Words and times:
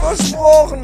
Versprochen. 0.00 0.82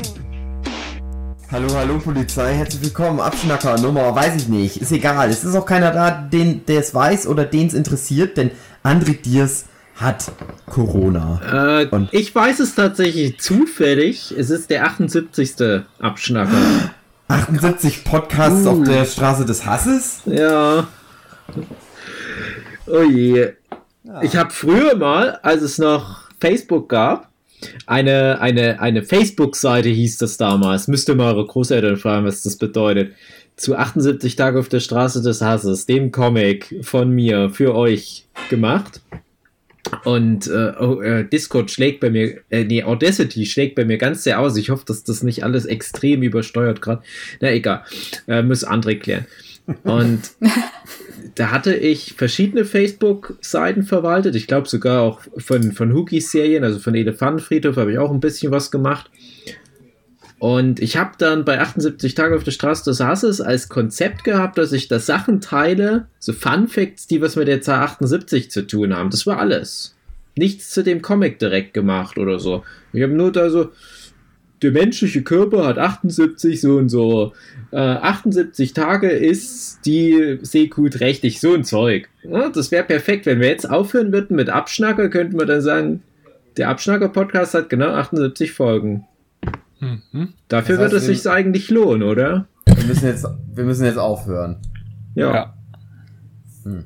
Hallo, 1.51 1.69
hallo 1.74 1.98
Polizei, 1.98 2.55
herzlich 2.55 2.83
willkommen. 2.83 3.20
Abschnacker, 3.20 3.78
Nummer, 3.78 4.14
weiß 4.14 4.37
ich 4.37 4.48
nicht. 4.48 4.77
Ist 4.77 4.92
egal. 4.92 5.30
Es 5.30 5.45
ist 5.45 5.55
auch 5.55 5.64
keiner 5.64 5.91
da, 5.92 6.10
den, 6.10 6.66
der 6.66 6.80
es 6.80 6.95
weiß 6.95 7.27
oder 7.27 7.45
den 7.45 7.69
es 7.69 7.74
interessiert, 7.74 8.36
denn 8.36 8.50
André 8.84 9.20
Diers 9.20 9.64
hat 9.97 10.30
Corona. 10.66 11.80
Äh, 11.83 11.86
Und 11.86 12.12
ich 12.12 12.34
weiß 12.34 12.60
es 12.60 12.74
tatsächlich 12.74 13.41
zufällig. 13.41 14.34
Es 14.36 14.50
ist 14.50 14.70
der 14.70 14.84
78. 14.84 15.55
Abschnacker. 15.98 16.91
78 17.28 18.05
Podcasts 18.05 18.66
uh. 18.66 18.70
auf 18.70 18.83
der 18.84 19.05
Straße 19.05 19.45
des 19.45 19.66
Hasses? 19.66 20.20
Ja. 20.27 20.86
Oh 22.86 23.02
je. 23.02 23.52
Ja. 24.05 24.22
Ich 24.22 24.36
habe 24.36 24.50
früher 24.50 24.97
mal, 24.97 25.38
als 25.42 25.62
es 25.62 25.78
noch 25.78 26.28
Facebook 26.41 26.88
gab, 26.88 27.28
eine, 27.87 28.41
eine, 28.41 28.80
eine 28.80 29.03
Facebook-Seite 29.03 29.89
hieß 29.89 30.19
das 30.19 30.37
damals. 30.37 30.89
Müsst 30.89 31.09
ihr 31.09 31.15
mal 31.15 31.35
eure 31.35 31.47
Großeltern 31.47 31.97
fragen, 31.97 32.27
was 32.27 32.42
das 32.42 32.56
bedeutet. 32.56 33.12
Zu 33.56 33.77
78 33.77 34.37
Tage 34.37 34.59
auf 34.59 34.69
der 34.69 34.81
Straße 34.81 35.23
des 35.23 35.41
Hasses, 35.41 35.87
dem 35.87 36.12
Comic 36.12 36.75
von 36.83 37.11
mir 37.11 37.50
für 37.50 37.75
euch 37.75 38.27
gemacht. 38.50 39.00
Und 40.05 40.47
äh, 40.48 40.73
oh, 40.78 41.00
äh, 41.00 41.25
Discord 41.25 41.70
schlägt 41.70 42.00
bei 42.00 42.11
mir, 42.11 42.41
äh, 42.50 42.65
nee, 42.65 42.83
Audacity 42.83 43.47
schlägt 43.47 43.75
bei 43.75 43.84
mir 43.84 43.98
ganz 43.98 44.22
sehr 44.22 44.39
aus. 44.39 44.56
Ich 44.56 44.70
hoffe, 44.70 44.84
dass 44.87 45.03
das 45.03 45.22
nicht 45.22 45.45
alles 45.45 45.65
extrem 45.65 46.22
übersteuert 46.22 46.83
gerade. 46.83 47.03
Na 47.41 47.50
egal, 47.50 47.84
äh, 48.27 48.43
muss 48.43 48.67
André 48.67 48.98
klären. 48.98 49.27
Und 49.84 50.20
da 51.39 51.53
hatte 51.53 51.72
ich 51.72 52.14
verschiedene 52.14 52.64
Facebook-Seiten 52.64 53.84
verwaltet. 53.84 54.34
Ich 54.34 54.48
glaube 54.48 54.69
sogar 54.69 55.03
auch 55.03 55.20
von, 55.36 55.70
von 55.70 55.94
Hookies-Serien, 55.94 56.64
also 56.64 56.81
von 56.81 56.97
Elefantenfriedhof 56.97 57.77
habe 57.77 57.92
ich 57.92 57.98
auch 57.98 58.11
ein 58.11 58.19
bisschen 58.19 58.50
was 58.50 58.72
gemacht. 58.72 59.08
Und 60.41 60.81
ich 60.81 60.97
habe 60.97 61.12
dann 61.19 61.44
bei 61.44 61.61
78 61.61 62.16
Tage 62.16 62.34
auf 62.34 62.42
der 62.42 62.50
Straße 62.50 62.91
des 62.91 62.98
Hasses 62.98 63.41
als 63.41 63.69
Konzept 63.69 64.25
gehabt, 64.25 64.59
dass 64.59 64.72
ich 64.72 64.89
da 64.89 64.98
Sachen 64.98 65.41
teile, 65.41 66.09
so 66.19 66.33
Fun 66.33 66.66
Facts, 66.66 67.06
die 67.06 67.22
was 67.22 67.36
mit 67.36 67.47
der 67.47 67.61
Zahl 67.61 67.84
78 67.84 68.50
zu 68.50 68.66
tun 68.66 68.97
haben. 68.97 69.11
Das 69.11 69.25
war 69.25 69.39
alles. 69.39 69.94
Nichts 70.36 70.70
zu 70.70 70.83
dem 70.83 71.03
Comic 71.03 71.39
direkt 71.39 71.72
gemacht 71.72 72.19
oder 72.19 72.41
so. 72.41 72.64
Ich 72.92 73.03
habe 73.03 73.12
nur 73.12 73.31
da 73.31 73.48
so, 73.48 73.70
der 74.62 74.73
menschliche 74.73 75.23
Körper 75.23 75.67
hat 75.67 75.78
78 75.78 76.61
so 76.61 76.77
und 76.77 76.89
so. 76.89 77.33
Äh, 77.70 77.77
78 77.77 78.73
Tage 78.73 79.09
ist 79.11 79.81
die 79.84 80.39
Seekut 80.42 80.95
trächtig, 80.95 81.41
so 81.41 81.55
ein 81.55 81.65
Zeug. 81.65 82.09
Ja, 82.23 82.48
das 82.48 82.70
wäre 82.70 82.84
perfekt. 82.84 83.27
Wenn 83.27 83.41
wir 83.41 83.48
jetzt 83.48 83.69
aufhören 83.69 84.12
würden 84.12 84.37
mit 84.37 84.50
Abschnacker, 84.50 85.09
könnten 85.09 85.39
wir 85.39 85.47
dann 85.47 85.61
sagen, 85.61 86.03
der 86.56 86.69
Abschnacker-Podcast 86.70 87.55
hat 87.55 87.69
genau 87.69 87.91
78 87.91 88.53
Folgen. 88.53 89.06
Mhm. 89.81 90.34
Dafür 90.48 90.77
das 90.77 90.84
heißt, 90.84 90.93
wird 90.93 91.03
es 91.03 91.22
sich 91.22 91.31
eigentlich 91.31 91.70
lohnen, 91.70 92.03
oder? 92.03 92.48
Wir 92.67 92.84
müssen 92.84 93.06
jetzt, 93.06 93.27
wir 93.55 93.65
müssen 93.65 93.84
jetzt 93.84 93.98
aufhören. 93.98 94.56
Ja. 95.15 95.34
Ja, 95.34 95.55
hm. 96.65 96.84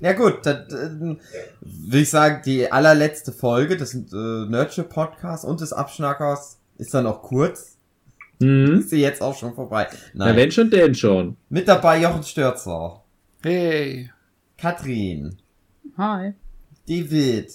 ja 0.00 0.12
gut, 0.12 0.38
dann 0.44 0.66
äh, 0.68 1.16
würde 1.60 1.98
ich 1.98 2.10
sagen, 2.10 2.42
die 2.44 2.70
allerletzte 2.70 3.32
Folge 3.32 3.76
des 3.76 3.94
äh, 3.94 4.00
Nurture 4.12 4.86
Podcasts 4.86 5.44
und 5.44 5.60
des 5.60 5.72
Abschnackers 5.72 6.58
ist 6.78 6.94
dann 6.94 7.06
auch 7.06 7.22
kurz. 7.22 7.78
Mhm. 8.40 8.80
Ist 8.80 8.90
sie 8.90 9.00
jetzt 9.00 9.22
auch 9.22 9.36
schon 9.36 9.54
vorbei. 9.54 9.86
Nein. 10.12 10.30
Na, 10.30 10.36
wenn 10.36 10.50
schon, 10.50 10.70
denn 10.70 10.94
schon. 10.94 11.36
Mit 11.48 11.68
dabei 11.68 12.00
Jochen 12.00 12.22
Störzer. 12.22 13.02
Hey. 13.42 14.10
Katrin. 14.56 15.36
Hi. 15.96 16.32
David. 16.88 17.50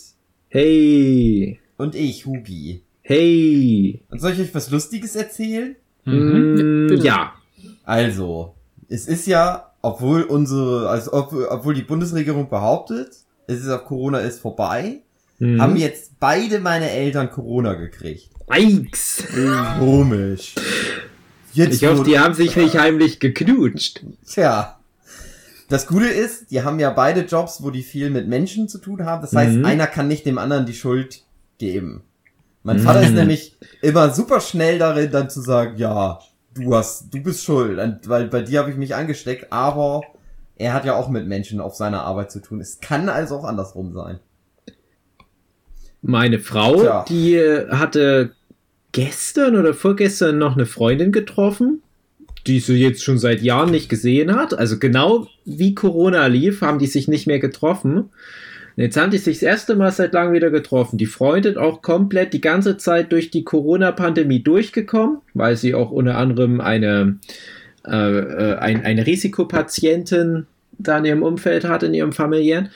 Hey. 0.50 1.60
Und 1.78 1.96
ich, 1.96 2.26
Hugi. 2.26 2.84
Hey. 3.02 4.02
Und 4.10 4.22
soll 4.22 4.32
ich 4.32 4.40
euch 4.40 4.56
was 4.56 4.70
Lustiges 4.72 5.16
erzählen? 5.16 5.76
Mhm. 6.06 7.00
Ja. 7.02 7.34
Also, 7.84 8.56
es 8.88 9.08
ist 9.08 9.28
ja, 9.28 9.72
obwohl 9.82 10.24
unsere, 10.24 10.90
also 10.90 11.12
obwohl 11.14 11.74
die 11.74 11.84
Bundesregierung 11.84 12.50
behauptet, 12.50 13.16
es 13.48 13.60
ist 13.62 13.70
auf 13.70 13.86
Corona 13.86 14.20
ist 14.20 14.40
vorbei, 14.40 15.02
mhm. 15.40 15.62
haben 15.62 15.76
jetzt 15.76 16.20
beide 16.20 16.60
meine 16.60 16.90
Eltern 16.90 17.32
Corona 17.32 17.74
gekriegt. 17.74 18.30
Eiks. 18.50 19.24
Komisch. 19.78 20.56
Jetzt 21.54 21.82
ich 21.82 21.88
hoffe, 21.88 22.04
die 22.04 22.20
haben 22.20 22.34
sich 22.34 22.56
nicht 22.56 22.78
heimlich 22.78 23.20
geknutscht. 23.20 24.02
Tja. 24.28 24.80
Das 25.68 25.86
Gute 25.86 26.08
ist, 26.08 26.50
die 26.50 26.64
haben 26.64 26.80
ja 26.80 26.90
beide 26.90 27.22
Jobs, 27.22 27.62
wo 27.62 27.70
die 27.70 27.84
viel 27.84 28.10
mit 28.10 28.28
Menschen 28.28 28.68
zu 28.68 28.80
tun 28.80 29.06
haben. 29.06 29.22
Das 29.22 29.36
heißt, 29.36 29.58
mhm. 29.58 29.66
einer 29.66 29.86
kann 29.86 30.08
nicht 30.08 30.26
dem 30.26 30.40
anderen 30.40 30.66
die 30.66 30.74
Schuld 30.74 31.24
geben. 31.60 32.04
Mein 32.64 32.78
mhm. 32.78 32.82
Vater 32.82 33.04
ist 33.04 33.14
nämlich 33.14 33.56
immer 33.82 34.10
super 34.12 34.42
schnell 34.42 34.80
darin, 34.80 35.12
dann 35.12 35.30
zu 35.30 35.42
sagen, 35.42 35.78
ja, 35.78 36.20
du 36.56 36.76
hast, 36.76 37.14
du 37.14 37.22
bist 37.22 37.44
schuld, 37.44 37.80
weil 38.10 38.28
bei 38.28 38.42
dir 38.42 38.60
habe 38.60 38.72
ich 38.72 38.78
mich 38.78 38.96
angesteckt, 38.96 39.52
aber 39.52 40.02
er 40.56 40.74
hat 40.74 40.86
ja 40.86 40.96
auch 40.96 41.08
mit 41.08 41.28
Menschen 41.28 41.62
auf 41.62 41.76
seiner 41.76 42.04
Arbeit 42.04 42.32
zu 42.32 42.40
tun. 42.42 42.60
Es 42.60 42.80
kann 42.82 43.08
also 43.08 43.38
auch 43.38 43.46
andersrum 43.46 43.94
sein. 43.94 44.20
Meine 46.02 46.40
Frau, 46.40 46.82
Tja. 46.82 47.06
die 47.08 47.36
äh, 47.36 47.70
hatte 47.72 48.34
gestern 48.92 49.56
oder 49.56 49.74
vorgestern 49.74 50.38
noch 50.38 50.56
eine 50.56 50.66
Freundin 50.66 51.12
getroffen, 51.12 51.82
die 52.48 52.60
sie 52.60 52.76
jetzt 52.76 53.04
schon 53.04 53.20
seit 53.20 53.42
Jahren 53.42 53.72
nicht 53.72 53.90
gesehen 53.90 54.36
hat. 54.36 54.58
Also 54.58 54.80
genau 54.80 55.28
wie 55.46 55.76
Corona 55.76 56.26
lief, 56.28 56.62
haben 56.62 56.80
die 56.80 56.88
sich 56.88 57.08
nicht 57.08 57.28
mehr 57.28 57.40
getroffen. 57.40 58.10
Jetzt 58.76 58.96
haben 58.96 59.12
die 59.12 59.18
sich 59.18 59.40
das 59.40 59.44
erste 59.44 59.76
Mal 59.76 59.92
seit 59.92 60.14
langem 60.14 60.34
wieder 60.34 60.52
getroffen. 60.52 60.98
Die 60.98 61.06
Freundin 61.06 61.58
auch 61.58 61.82
komplett 61.82 62.34
die 62.34 62.40
ganze 62.40 62.78
Zeit 62.78 63.12
durch 63.12 63.30
die 63.30 63.44
Corona-Pandemie 63.44 64.42
durchgekommen, 64.42 65.18
weil 65.34 65.58
sie 65.58 65.76
auch 65.76 65.92
unter 65.92 66.18
anderem 66.18 66.62
eine, 66.62 67.20
äh, 67.86 67.92
äh 67.92 68.56
ein, 68.56 68.86
eine 68.86 69.06
Risikopatientin 69.06 70.48
da 70.78 70.98
in 70.98 71.06
ihrem 71.06 71.24
Umfeld 71.24 71.66
hat, 71.66 71.84
in 71.84 71.94
ihrem 71.94 72.14
familiären. 72.14 72.70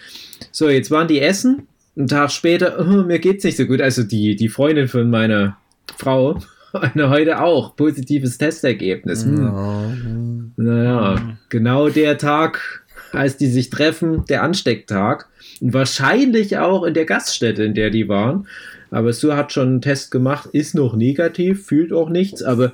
So, 0.52 0.70
jetzt 0.70 0.92
waren 0.92 1.08
die 1.08 1.22
essen. 1.22 1.68
Einen 1.96 2.08
Tag 2.08 2.32
später, 2.32 2.80
oh, 2.80 3.04
mir 3.04 3.20
geht's 3.20 3.46
nicht 3.46 3.56
so 3.56 3.66
gut. 3.66 3.80
Also 3.80 4.04
die, 4.04 4.36
die 4.36 4.50
Freundin 4.50 4.90
von 4.90 5.10
meiner 5.10 5.58
Frau. 5.98 6.40
Und 6.74 7.10
heute 7.10 7.42
auch. 7.42 7.76
Positives 7.76 8.38
Testergebnis. 8.38 9.26
Hm. 9.26 10.54
Naja, 10.56 11.38
genau 11.50 11.90
der 11.90 12.18
Tag, 12.18 12.84
als 13.12 13.38
die 13.38 13.48
sich 13.48 13.70
treffen, 13.70 14.26
der 14.28 14.44
Anstecktag. 14.44 15.30
Und 15.62 15.74
wahrscheinlich 15.74 16.58
auch 16.58 16.84
in 16.84 16.94
der 16.94 17.06
Gaststätte, 17.06 17.64
in 17.64 17.76
der 17.76 17.90
die 17.90 18.10
waren. 18.10 18.48
Aber 18.90 19.14
Sue 19.14 19.36
hat 19.36 19.52
schon 19.52 19.68
einen 19.68 19.82
Test 19.82 20.12
gemacht, 20.12 20.50
ist 20.52 20.76
noch 20.76 20.96
negativ, 20.96 21.66
fühlt 21.66 21.92
auch 21.92 22.10
nichts, 22.10 22.44
aber 22.44 22.74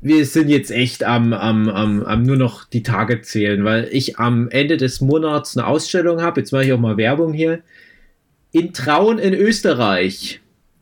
wir 0.00 0.24
sind 0.24 0.48
jetzt 0.48 0.70
echt 0.70 1.04
am, 1.04 1.32
am, 1.32 1.68
am, 1.68 2.02
am 2.04 2.22
nur 2.22 2.36
noch 2.36 2.64
die 2.64 2.82
Tage 2.82 3.20
zählen, 3.20 3.64
weil 3.64 3.88
ich 3.90 4.18
am 4.18 4.48
Ende 4.48 4.76
des 4.76 5.00
Monats 5.00 5.56
eine 5.56 5.66
Ausstellung 5.66 6.22
habe. 6.22 6.40
Jetzt 6.40 6.52
mache 6.52 6.64
ich 6.64 6.72
auch 6.72 6.78
mal 6.78 6.96
Werbung 6.96 7.32
hier. 7.32 7.60
In 8.52 8.72
Traun 8.72 9.18
in 9.18 9.34
Österreich. 9.34 10.40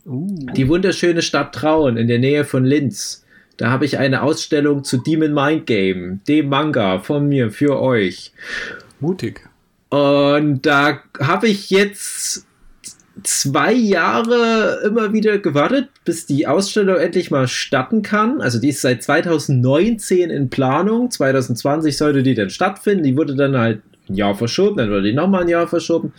Uh. 0.08 0.26
Die 0.56 0.68
wunderschöne 0.68 1.22
Stadt 1.22 1.54
Traun 1.54 1.96
in 1.96 2.08
der 2.08 2.18
Nähe 2.18 2.44
von 2.44 2.64
Linz. 2.64 3.24
Da 3.58 3.70
habe 3.70 3.84
ich 3.84 3.98
eine 3.98 4.22
Ausstellung 4.22 4.84
zu 4.84 4.98
Demon 4.98 5.34
Mind 5.34 5.66
Game, 5.66 6.20
dem 6.28 6.48
Manga 6.48 7.00
von 7.00 7.28
mir 7.28 7.50
für 7.50 7.80
euch. 7.80 8.32
Mutig. 9.00 9.48
Und 9.90 10.64
da 10.64 11.02
habe 11.20 11.48
ich 11.48 11.70
jetzt 11.70 12.46
zwei 13.24 13.72
Jahre 13.72 14.80
immer 14.84 15.12
wieder 15.12 15.38
gewartet, 15.38 15.88
bis 16.04 16.26
die 16.26 16.46
Ausstellung 16.46 16.96
endlich 16.96 17.30
mal 17.30 17.48
starten 17.48 18.02
kann. 18.02 18.40
Also 18.40 18.60
die 18.60 18.68
ist 18.68 18.80
seit 18.80 19.02
2019 19.02 20.30
in 20.30 20.50
Planung. 20.50 21.10
2020 21.10 21.96
sollte 21.96 22.22
die 22.22 22.34
dann 22.34 22.50
stattfinden. 22.50 23.02
Die 23.04 23.16
wurde 23.16 23.34
dann 23.34 23.58
halt 23.58 23.82
ein 24.08 24.14
Jahr 24.14 24.34
verschoben, 24.34 24.78
dann 24.78 24.90
wurde 24.90 25.02
die 25.02 25.12
nochmal 25.12 25.42
ein 25.42 25.48
Jahr 25.48 25.66
verschoben. 25.66 26.12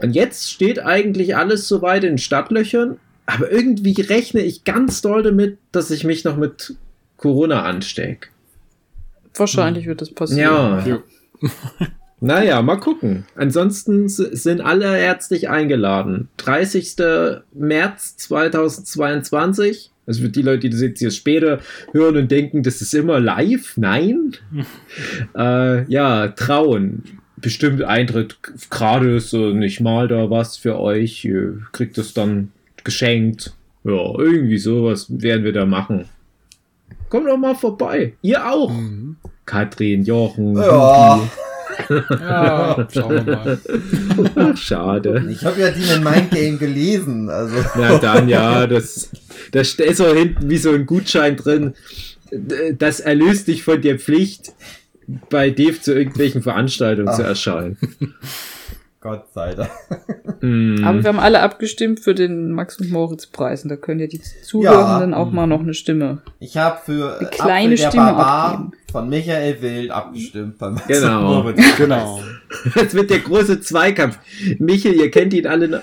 Und 0.00 0.14
jetzt 0.14 0.50
steht 0.50 0.78
eigentlich 0.78 1.36
alles 1.36 1.68
soweit 1.68 2.04
in 2.04 2.18
Stadtlöchern, 2.18 2.98
aber 3.26 3.50
irgendwie 3.50 4.00
rechne 4.00 4.40
ich 4.40 4.64
ganz 4.64 5.02
doll 5.02 5.22
damit, 5.22 5.58
dass 5.72 5.90
ich 5.90 6.04
mich 6.04 6.24
noch 6.24 6.36
mit 6.36 6.74
Corona 7.16 7.62
anstecke. 7.62 8.28
Wahrscheinlich 9.34 9.84
hm. 9.84 9.88
wird 9.90 10.00
das 10.02 10.10
passieren. 10.10 10.40
Ja. 10.40 10.86
ja. 10.86 11.02
Naja, 12.18 12.62
mal 12.62 12.80
gucken. 12.80 13.26
Ansonsten 13.34 14.08
sind 14.08 14.62
alle 14.62 14.90
herzlich 14.94 15.50
eingeladen. 15.50 16.28
30. 16.38 16.96
März 17.52 18.16
2022. 18.16 19.90
Also 20.06 20.22
für 20.22 20.28
die 20.30 20.42
Leute, 20.42 20.60
die 20.60 20.70
das 20.70 20.80
jetzt 20.80 21.00
hier 21.00 21.10
später 21.10 21.60
hören 21.92 22.16
und 22.16 22.30
denken, 22.30 22.62
das 22.62 22.80
ist 22.80 22.94
immer 22.94 23.20
live. 23.20 23.76
Nein. 23.76 24.32
äh, 25.36 25.84
ja, 25.90 26.28
trauen. 26.28 27.02
Bestimmt 27.38 27.82
Eintritt 27.82 28.38
gratis 28.70 29.32
und 29.34 29.62
ich 29.62 29.80
mal 29.80 30.08
da 30.08 30.30
was 30.30 30.56
für 30.56 30.78
euch. 30.78 31.24
Ihr 31.24 31.62
kriegt 31.72 31.98
es 31.98 32.14
dann 32.14 32.52
geschenkt. 32.84 33.52
Ja, 33.84 34.18
irgendwie 34.18 34.58
sowas 34.58 35.06
werden 35.08 35.44
wir 35.44 35.52
da 35.52 35.66
machen. 35.66 36.06
Kommt 37.08 37.28
doch 37.28 37.36
mal 37.36 37.54
vorbei. 37.54 38.14
Ihr 38.22 38.50
auch. 38.50 38.72
Mhm. 38.72 39.16
Katrin, 39.44 40.04
Jochen, 40.04 40.56
Ja. 40.56 41.22
Ja, 42.10 42.88
schauen 42.92 43.26
wir 43.26 43.36
mal. 43.36 43.60
Ach, 44.34 44.56
schade. 44.56 45.26
Ich 45.30 45.44
habe 45.44 45.60
ja 45.60 45.70
Demon 45.70 46.02
Mind 46.02 46.30
Game 46.30 46.58
gelesen, 46.58 47.28
also. 47.28 47.56
Na 47.76 47.98
dann, 47.98 48.28
ja, 48.28 48.66
das, 48.66 49.10
da 49.52 49.60
ist 49.60 50.00
auch 50.00 50.14
hinten 50.14 50.48
wie 50.48 50.56
so 50.58 50.72
ein 50.72 50.86
Gutschein 50.86 51.36
drin. 51.36 51.74
Das 52.78 53.00
erlöst 53.00 53.48
dich 53.48 53.62
von 53.62 53.80
der 53.80 53.98
Pflicht, 53.98 54.52
bei 55.30 55.50
Dave 55.50 55.80
zu 55.80 55.94
irgendwelchen 55.94 56.42
Veranstaltungen 56.42 57.12
zu 57.14 57.22
Ach. 57.22 57.28
erscheinen. 57.28 57.76
Gott 59.00 59.26
sei 59.32 59.54
Dank. 59.54 59.70
Hm. 60.40 60.82
Aber 60.84 61.00
wir 61.02 61.08
haben 61.08 61.20
alle 61.20 61.40
abgestimmt 61.40 62.00
für 62.00 62.12
den 62.14 62.50
Max 62.50 62.80
und 62.80 62.90
Moritz 62.90 63.26
Preis 63.26 63.62
und 63.62 63.68
da 63.68 63.76
können 63.76 64.00
ja 64.00 64.08
die 64.08 64.20
Zuhörenden 64.20 65.14
auch 65.14 65.30
mal 65.30 65.46
noch 65.46 65.60
eine 65.60 65.74
Stimme. 65.74 66.22
Ich 66.40 66.56
habe 66.56 66.80
für 66.84 67.16
Eine 67.20 67.28
kleine 67.28 67.74
Apfel 67.74 67.76
der 67.76 67.88
Stimme 67.90 68.16
abgeben. 68.16 68.72
von 68.90 69.08
Michael 69.08 69.62
Wild 69.62 69.90
abgestimmt 69.92 70.58
beim 70.58 70.74
Max 70.74 70.88
Genau. 70.88 71.18
und 71.38 71.44
Moritz. 71.44 71.76
Genau. 71.76 72.20
Jetzt 72.74 72.94
wird 72.94 73.10
der 73.10 73.20
große 73.20 73.60
Zweikampf. 73.60 74.18
Michel, 74.58 74.94
ihr 74.94 75.10
kennt 75.12 75.32
ihn 75.34 75.46
alle. 75.46 75.68
Noch. 75.68 75.82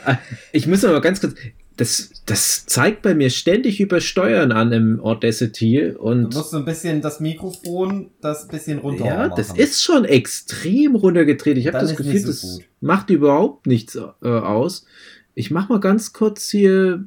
Ich 0.52 0.68
muss 0.68 0.82
noch 0.84 0.92
mal 0.92 1.00
ganz 1.02 1.22
kurz. 1.22 1.34
Das, 1.76 2.12
das 2.28 2.66
zeigt 2.68 3.02
bei 3.02 3.16
mir 3.16 3.30
ständig 3.32 3.80
übersteuern 3.80 4.52
an 4.52 4.72
im 4.72 5.00
Audacity 5.04 5.94
Du 5.94 6.00
und 6.00 6.34
musst 6.36 6.52
so 6.52 6.58
ein 6.58 6.66
bisschen 6.66 7.02
das 7.02 7.20
Mikrofon, 7.20 8.12
das 8.22 8.48
bisschen 8.48 8.78
runter 8.78 9.06
ja, 9.06 9.18
machen. 9.28 9.34
das 9.38 9.52
ist 9.58 9.82
schon 9.84 10.06
extrem 10.06 10.96
runtergedreht. 10.96 11.58
Ich 11.58 11.66
habe 11.68 11.80
das 11.80 11.96
Gefühl, 11.96 12.20
so 12.20 12.28
das 12.28 12.42
gut. 12.42 12.62
macht 12.82 13.10
überhaupt 13.10 13.66
nichts 13.66 13.96
äh, 13.96 14.28
aus. 14.28 14.86
Ich 15.34 15.50
mach 15.50 15.68
mal 15.70 15.80
ganz 15.80 16.14
kurz 16.14 16.50
hier 16.50 17.06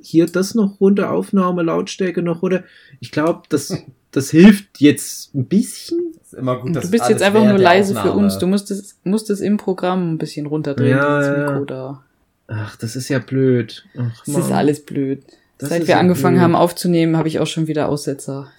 hier 0.00 0.26
das 0.26 0.54
noch 0.54 0.80
runter, 0.80 1.10
Aufnahme, 1.10 1.62
Lautstärke 1.62 2.22
noch 2.22 2.42
runter. 2.42 2.64
Ich 3.00 3.10
glaube, 3.10 3.42
das, 3.50 3.76
das 4.10 4.30
hilft 4.30 4.80
jetzt 4.80 5.34
ein 5.34 5.44
bisschen. 5.46 5.98
ist 6.22 6.34
immer 6.34 6.58
gut, 6.58 6.74
du 6.74 6.90
bist 6.90 7.08
jetzt 7.08 7.22
einfach 7.22 7.44
nur 7.44 7.58
leise 7.58 7.92
für 7.94 8.00
Aufnahme- 8.00 8.16
uns. 8.24 8.38
Du 8.38 8.46
musst 8.46 8.70
es, 8.70 8.96
musst 9.04 9.28
es 9.30 9.40
im 9.40 9.56
Programm 9.58 10.12
ein 10.14 10.18
bisschen 10.18 10.46
runterdrehen, 10.46 10.96
Ja, 10.96 11.22
ja. 11.22 11.50
Mikro 11.50 11.64
da. 11.66 12.02
Ach, 12.48 12.76
das 12.76 12.96
ist 12.96 13.08
ja 13.08 13.18
blöd. 13.18 13.84
Ach, 13.98 14.22
Das 14.24 14.36
ist 14.36 14.52
alles 14.52 14.84
blöd. 14.84 15.24
Das 15.58 15.70
Seit 15.70 15.82
wir 15.82 15.94
ja 15.94 16.00
angefangen 16.00 16.36
blöd. 16.36 16.42
haben 16.44 16.54
aufzunehmen, 16.54 17.16
habe 17.16 17.28
ich 17.28 17.38
auch 17.40 17.46
schon 17.46 17.66
wieder 17.66 17.88
Aussetzer 17.88 18.52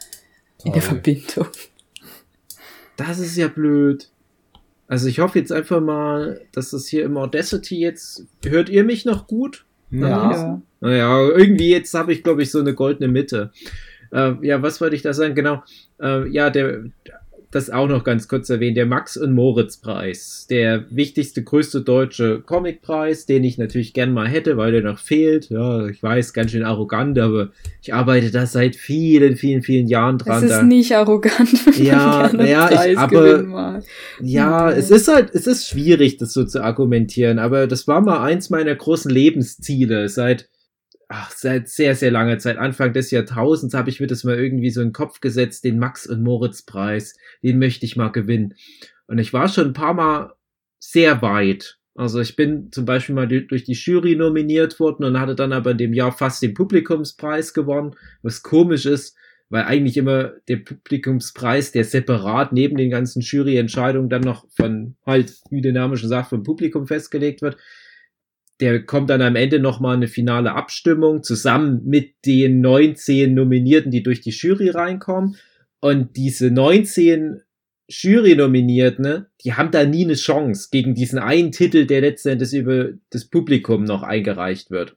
in 0.63 0.74
der 0.74 0.81
Toll. 0.81 0.89
Verbindung. 0.89 1.48
Das 2.98 3.19
ist 3.19 3.38
ja 3.38 3.48
blöd. 3.48 4.10
Also 4.88 5.07
ich 5.07 5.19
hoffe 5.19 5.38
jetzt 5.39 5.51
einfach 5.51 5.81
mal, 5.81 6.42
dass 6.54 6.72
das 6.72 6.88
hier 6.88 7.04
im 7.06 7.18
Audacity 7.18 7.80
jetzt. 7.80 8.25
Hört 8.45 8.69
ihr 8.69 8.84
mich 8.84 9.06
noch 9.06 9.28
gut? 9.28 9.66
Ja. 9.92 10.62
Naja, 10.80 11.28
irgendwie 11.30 11.69
jetzt 11.69 11.94
habe 11.94 12.13
ich, 12.13 12.24
glaube 12.24 12.44
ich, 12.44 12.51
so 12.51 12.60
eine 12.60 12.74
goldene 12.74 13.07
Mitte. 13.07 13.51
Äh, 14.12 14.33
ja, 14.42 14.62
was 14.62 14.80
wollte 14.81 14.95
ich 14.95 15.01
da 15.01 15.13
sagen? 15.13 15.36
Genau. 15.36 15.63
Äh, 16.01 16.28
ja, 16.30 16.50
der, 16.50 16.86
das 17.57 17.69
auch 17.69 17.88
noch 17.88 18.04
ganz 18.04 18.27
kurz 18.27 18.50
erwähnen, 18.50 18.75
der 18.75 18.86
Max- 18.86 19.18
und 19.18 19.33
Moritz-Preis. 19.33 20.48
Der 20.50 20.86
wichtigste, 20.89 21.44
größte 21.44 21.81
deutsche 21.81 22.42
Comicpreis, 22.42 23.25
den 23.25 23.44
ich 23.44 23.57
natürlich 23.57 23.94
gern 23.94 24.13
mal 24.13 24.27
hätte, 24.27 24.57
weil 24.57 24.71
der 24.71 24.81
noch 24.81 25.00
fehlt. 25.00 25.50
Ja, 25.50 25.88
ich 25.88 26.01
weiß, 26.01 26.33
ganz 26.33 26.51
schön 26.51 26.63
arrogant, 26.63 27.18
aber 27.19 27.50
ich 27.81 27.94
arbeite 27.94 28.31
da 28.31 28.45
seit 28.45 28.75
vielen, 28.75 29.36
vielen, 29.36 29.62
vielen 29.62 29.88
Jahren 29.88 30.18
Das 30.18 30.27
dran. 30.27 30.44
ist 30.44 30.51
da- 30.51 30.63
nicht 30.63 30.95
arrogant, 30.95 31.65
wenn 31.77 31.86
Ja, 31.86 32.30
man 32.33 32.48
ja, 32.48 32.69
ich- 32.69 32.75
Preis 32.75 32.98
aber- 32.98 33.24
gewinnen 33.31 33.48
mag. 33.50 33.83
Ja, 34.21 34.71
Mhm. 34.71 34.77
es 34.80 34.92
ist 34.92 35.07
halt, 35.07 35.30
es 35.33 35.48
ist 35.48 35.68
schwierig, 35.68 36.18
das 36.18 36.33
so 36.33 36.44
zu 36.45 36.63
argumentieren, 36.63 37.39
aber 37.39 37.68
das 37.68 37.88
war 37.88 38.01
mal 38.01 38.21
eins 38.24 38.50
meiner 38.50 38.75
großen 38.75 39.12
Lebensziele 39.12 40.09
seit, 40.09 40.48
ach, 41.09 41.31
seit 41.31 41.69
sehr, 41.69 41.95
sehr 41.95 42.12
langer 42.12 42.38
Zeit. 42.39 42.57
Anfang 42.57 42.94
des 42.94 43.12
Jahrtausends 43.12 43.74
habe 43.74 43.89
ich 43.89 44.00
mir 44.00 44.07
das 44.07 44.24
mal 44.24 44.38
irgendwie 44.38 44.69
so 44.69 44.81
in 44.81 44.89
den 44.89 44.94
Kopf 44.94 45.21
gesetzt, 45.21 45.63
den 45.63 45.80
Max- 45.80 46.07
und 46.07 46.24
Moritz-Preis, 46.24 47.15
den 47.44 47.59
möchte 47.59 47.86
ich 47.86 47.95
mal 47.95 48.12
gewinnen. 48.12 48.56
Und 49.07 49.19
ich 49.19 49.33
war 49.33 49.48
schon 49.48 49.68
ein 49.68 49.74
paar 49.74 49.94
Mal 49.94 50.33
sehr 50.80 51.21
weit. 51.21 51.77
Also 51.95 52.19
ich 52.19 52.36
bin 52.36 52.71
zum 52.71 52.86
Beispiel 52.86 53.15
mal 53.15 53.27
du- 53.27 53.45
durch 53.45 53.63
die 53.63 53.74
Jury 53.74 54.15
nominiert 54.15 54.80
worden 54.80 55.04
und 55.04 55.19
hatte 55.19 55.33
dann 55.33 55.54
aber 55.54 55.71
in 55.71 55.77
dem 55.77 55.94
Jahr 55.94 56.12
fast 56.12 56.42
den 56.44 56.54
Publikumspreis 56.54 57.54
gewonnen, 57.54 57.95
was 58.21 58.44
komisch 58.44 58.86
ist, 58.86 59.15
weil 59.50 59.63
eigentlich 59.63 59.98
immer 59.98 60.33
der 60.48 60.57
Publikumspreis, 60.57 61.71
der 61.71 61.86
separat 61.86 62.51
neben 62.54 62.77
den 62.77 62.92
ganzen 62.92 63.21
Juryentscheidungen 63.21 64.09
dann 64.09 64.21
noch 64.21 64.45
von 64.50 64.95
halt, 65.06 65.33
wie 65.50 65.62
der 65.62 65.74
Name 65.74 65.98
schon 65.98 66.09
sagt, 66.09 66.30
vom 66.30 66.44
Publikum 66.44 66.86
festgelegt 66.86 67.42
wird, 67.42 67.57
der 68.59 68.83
kommt 68.83 69.09
dann 69.09 69.21
am 69.21 69.36
Ende 69.36 69.59
nochmal 69.59 69.95
eine 69.95 70.07
finale 70.07 70.54
Abstimmung 70.54 71.24
zusammen 71.24 71.81
mit 71.86 72.25
den 72.25 72.62
19 72.62 73.33
Nominierten, 73.33 73.92
die 73.92 74.04
durch 74.04 74.21
die 74.21 74.31
Jury 74.31 74.69
reinkommen. 74.69 75.38
Und 75.80 76.15
diese 76.18 76.50
19 76.50 77.42
Jury-Nominierten, 77.88 79.04
ne, 79.04 79.27
die 79.44 79.54
haben 79.54 79.71
da 79.71 79.86
nie 79.86 80.04
eine 80.04 80.15
Chance 80.15 80.69
gegen 80.71 80.95
diesen 80.95 81.19
einen 81.19 81.51
Titel, 81.51 81.86
der 81.86 82.01
letztendlich 82.01 82.54
über 82.54 82.89
das 83.12 83.25
Publikum 83.25 83.83
noch 83.83 84.04
eingereicht 84.04 84.71
wird. 84.71 84.95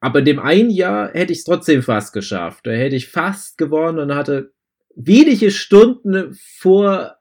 Aber 0.00 0.20
in 0.20 0.24
dem 0.26 0.38
einen 0.38 0.70
Jahr 0.70 1.12
hätte 1.12 1.32
ich 1.32 1.40
es 1.40 1.44
trotzdem 1.44 1.82
fast 1.82 2.12
geschafft. 2.12 2.66
Da 2.66 2.70
hätte 2.70 2.94
ich 2.94 3.08
fast 3.08 3.58
gewonnen 3.58 3.98
und 3.98 4.14
hatte 4.14 4.52
wenige 4.94 5.50
Stunden 5.50 6.38
vor 6.58 7.16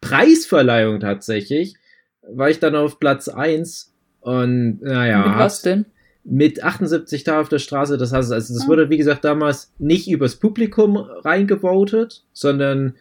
Preisverleihung 0.00 1.00
tatsächlich, 1.00 1.74
war 2.22 2.48
ich 2.48 2.60
dann 2.60 2.76
auf 2.76 2.98
Platz 2.98 3.28
eins 3.28 3.94
und 4.20 4.80
naja, 4.82 5.26
Mit 5.28 5.38
was 5.38 5.62
denn? 5.62 5.86
mit 6.24 6.62
78 6.62 7.24
da 7.24 7.40
auf 7.40 7.48
der 7.48 7.58
Straße. 7.58 7.96
Das 7.96 8.12
heißt, 8.12 8.32
also 8.32 8.52
das 8.54 8.64
Ah. 8.64 8.68
wurde, 8.68 8.90
wie 8.90 8.98
gesagt, 8.98 9.24
damals 9.24 9.72
nicht 9.78 10.10
übers 10.10 10.36
Publikum 10.36 10.96
reingevotet, 10.98 12.22
sondern 12.34 12.94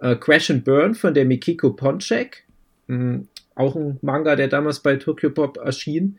äh, 0.00 0.16
Crash 0.16 0.50
and 0.50 0.64
Burn 0.64 0.94
von 0.94 1.14
der 1.14 1.24
Mikiko 1.26 1.70
Ponchek. 1.70 2.44
Mhm, 2.88 3.28
auch 3.54 3.76
ein 3.76 3.98
Manga, 4.02 4.34
der 4.36 4.48
damals 4.48 4.80
bei 4.80 4.96
Tokyo 4.96 5.30
Pop 5.30 5.58
erschien. 5.58 6.18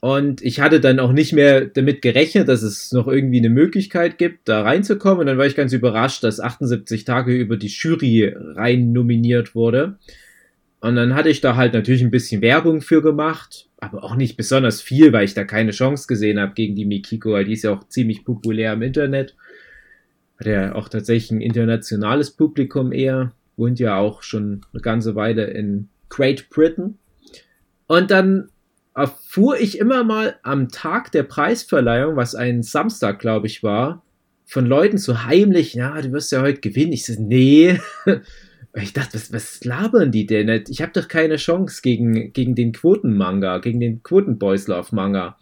Und 0.00 0.42
ich 0.42 0.60
hatte 0.60 0.78
dann 0.78 1.00
auch 1.00 1.12
nicht 1.12 1.32
mehr 1.32 1.62
damit 1.64 2.02
gerechnet, 2.02 2.48
dass 2.48 2.62
es 2.62 2.92
noch 2.92 3.08
irgendwie 3.08 3.38
eine 3.38 3.48
Möglichkeit 3.48 4.18
gibt, 4.18 4.48
da 4.48 4.60
reinzukommen. 4.62 5.20
Und 5.20 5.26
dann 5.26 5.38
war 5.38 5.46
ich 5.46 5.56
ganz 5.56 5.72
überrascht, 5.72 6.22
dass 6.22 6.38
78 6.38 7.04
Tage 7.04 7.34
über 7.34 7.56
die 7.56 7.68
Jury 7.68 8.32
rein 8.36 8.92
nominiert 8.92 9.54
wurde. 9.54 9.96
Und 10.80 10.96
dann 10.96 11.14
hatte 11.14 11.30
ich 11.30 11.40
da 11.40 11.56
halt 11.56 11.72
natürlich 11.72 12.02
ein 12.02 12.10
bisschen 12.10 12.42
Werbung 12.42 12.80
für 12.80 13.02
gemacht, 13.02 13.68
aber 13.78 14.04
auch 14.04 14.14
nicht 14.14 14.36
besonders 14.36 14.80
viel, 14.80 15.12
weil 15.12 15.24
ich 15.24 15.34
da 15.34 15.44
keine 15.44 15.70
Chance 15.70 16.06
gesehen 16.06 16.38
habe 16.38 16.54
gegen 16.54 16.76
die 16.76 16.84
Mikiko, 16.84 17.32
weil 17.32 17.44
die 17.44 17.54
ist 17.54 17.64
ja 17.64 17.72
auch 17.72 17.88
ziemlich 17.88 18.24
populär 18.24 18.74
im 18.74 18.82
Internet. 18.82 19.34
Hat 20.38 20.46
ja 20.46 20.74
auch 20.74 20.88
tatsächlich 20.88 21.30
ein 21.30 21.40
internationales 21.40 22.30
Publikum 22.30 22.92
eher, 22.92 23.32
wohnt 23.56 23.80
ja 23.80 23.96
auch 23.96 24.22
schon 24.22 24.60
eine 24.72 24.82
ganze 24.82 25.14
Weile 25.14 25.44
in 25.44 25.88
Great 26.10 26.50
Britain. 26.50 26.98
Und 27.86 28.10
dann 28.10 28.50
erfuhr 28.94 29.58
ich 29.58 29.78
immer 29.78 30.04
mal 30.04 30.36
am 30.42 30.68
Tag 30.68 31.10
der 31.12 31.22
Preisverleihung, 31.22 32.16
was 32.16 32.34
ein 32.34 32.62
Samstag, 32.62 33.18
glaube 33.18 33.46
ich, 33.46 33.62
war, 33.62 34.02
von 34.44 34.64
Leuten 34.64 34.96
so 34.96 35.24
heimlich, 35.24 35.74
ja, 35.74 36.00
du 36.00 36.12
wirst 36.12 36.32
ja 36.32 36.40
heute 36.40 36.60
gewinnen. 36.60 36.92
Ich 36.92 37.04
so, 37.04 37.14
nee. 37.20 37.80
Ich 38.82 38.92
dachte, 38.92 39.14
was, 39.14 39.32
was 39.32 39.64
labern 39.64 40.12
die 40.12 40.26
denn? 40.26 40.64
Ich 40.68 40.82
habe 40.82 40.92
doch 40.92 41.08
keine 41.08 41.36
Chance 41.36 41.80
gegen, 41.82 42.32
gegen 42.32 42.54
den 42.54 42.72
Quotenmanga, 42.72 43.58
gegen 43.58 43.80
den 43.80 44.02
Quotenboyslauf-Manga. 44.02 45.38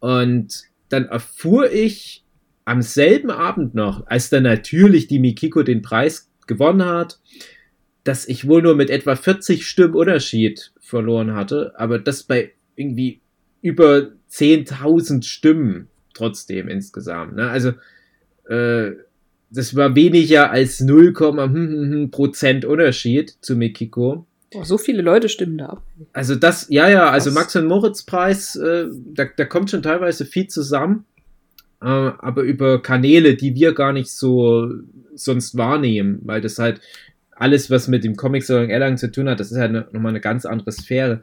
Und 0.00 0.62
dann 0.88 1.06
erfuhr 1.06 1.70
ich 1.70 2.24
am 2.64 2.82
selben 2.82 3.30
Abend 3.30 3.74
noch, 3.74 4.06
als 4.06 4.30
dann 4.30 4.44
natürlich 4.44 5.06
die 5.06 5.18
Mikiko 5.18 5.62
den 5.62 5.82
Preis 5.82 6.30
gewonnen 6.46 6.84
hat, 6.84 7.20
dass 8.04 8.26
ich 8.26 8.48
wohl 8.48 8.62
nur 8.62 8.74
mit 8.74 8.88
etwa 8.88 9.16
40 9.16 9.66
Stimmen 9.66 9.94
Unterschied 9.94 10.72
verloren 10.80 11.34
hatte, 11.34 11.74
aber 11.76 11.98
das 11.98 12.22
bei 12.22 12.52
irgendwie 12.74 13.20
über 13.62 14.12
10.000 14.30 15.24
Stimmen 15.24 15.88
trotzdem 16.14 16.68
insgesamt. 16.68 17.36
Ne? 17.36 17.48
Also 17.50 17.72
äh, 18.48 18.92
das 19.50 19.76
war 19.76 19.94
weniger 19.94 20.50
als 20.50 20.80
0, 20.80 21.12
Prozent 22.10 22.64
Unterschied 22.64 23.36
zu 23.40 23.56
Mikiko. 23.56 24.26
Oh, 24.54 24.64
so 24.64 24.78
viele 24.78 25.02
Leute 25.02 25.28
stimmen 25.28 25.58
da 25.58 25.66
ab. 25.66 25.82
Also 26.12 26.34
das, 26.34 26.66
ja, 26.70 26.88
ja, 26.88 27.10
also. 27.10 27.30
Max 27.30 27.56
und 27.56 27.66
Moritz 27.66 28.04
Preis, 28.04 28.56
äh, 28.56 28.86
da, 29.12 29.24
da 29.36 29.44
kommt 29.44 29.70
schon 29.70 29.82
teilweise 29.82 30.24
viel 30.24 30.46
zusammen, 30.46 31.04
äh, 31.82 31.86
aber 31.86 32.42
über 32.42 32.80
Kanäle, 32.80 33.34
die 33.34 33.54
wir 33.54 33.74
gar 33.74 33.92
nicht 33.92 34.10
so 34.10 34.70
sonst 35.14 35.56
wahrnehmen, 35.56 36.20
weil 36.22 36.40
das 36.40 36.58
halt 36.58 36.80
alles, 37.32 37.70
was 37.70 37.88
mit 37.88 38.04
dem 38.04 38.16
Comic-Salon 38.16 38.70
Erlangen 38.70 38.98
zu 38.98 39.10
tun 39.10 39.28
hat, 39.28 39.40
das 39.40 39.52
ist 39.52 39.58
halt 39.58 39.72
ne, 39.72 39.86
nochmal 39.92 40.10
eine 40.10 40.20
ganz 40.20 40.46
andere 40.46 40.72
Sphäre. 40.72 41.22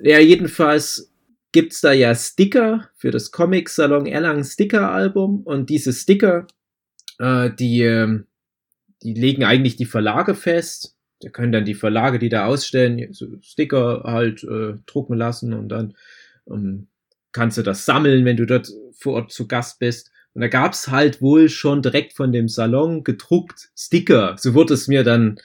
Ja, 0.00 0.18
jedenfalls 0.18 1.10
gibt's 1.52 1.80
da 1.80 1.92
ja 1.92 2.14
Sticker 2.14 2.88
für 2.96 3.10
das 3.10 3.32
Comic-Salon 3.32 4.06
Erlangen 4.06 4.44
Sticker-Album 4.44 5.42
und 5.42 5.70
diese 5.70 5.92
Sticker, 5.92 6.46
äh, 7.18 7.50
die, 7.50 7.82
äh, 7.82 8.20
die 9.02 9.14
legen 9.14 9.44
eigentlich 9.44 9.76
die 9.76 9.86
Verlage 9.86 10.34
fest. 10.34 10.96
Da 11.20 11.30
können 11.30 11.52
dann 11.52 11.64
die 11.64 11.74
Verlage, 11.74 12.18
die 12.18 12.28
da 12.28 12.46
ausstellen, 12.46 13.12
so 13.12 13.26
Sticker 13.40 14.02
halt 14.04 14.44
äh, 14.44 14.74
drucken 14.86 15.16
lassen 15.16 15.54
und 15.54 15.68
dann 15.68 15.94
ähm, 16.50 16.88
kannst 17.32 17.58
du 17.58 17.62
das 17.62 17.84
sammeln, 17.84 18.24
wenn 18.24 18.36
du 18.36 18.46
dort 18.46 18.70
vor 18.92 19.14
Ort 19.14 19.32
zu 19.32 19.48
Gast 19.48 19.78
bist. 19.78 20.10
Und 20.34 20.42
da 20.42 20.48
gab's 20.48 20.88
halt 20.88 21.22
wohl 21.22 21.48
schon 21.48 21.80
direkt 21.80 22.12
von 22.12 22.32
dem 22.32 22.48
Salon 22.48 23.04
gedruckt 23.04 23.70
Sticker. 23.74 24.36
So 24.38 24.52
wurde 24.52 24.74
es 24.74 24.88
mir 24.88 25.02
dann 25.02 25.38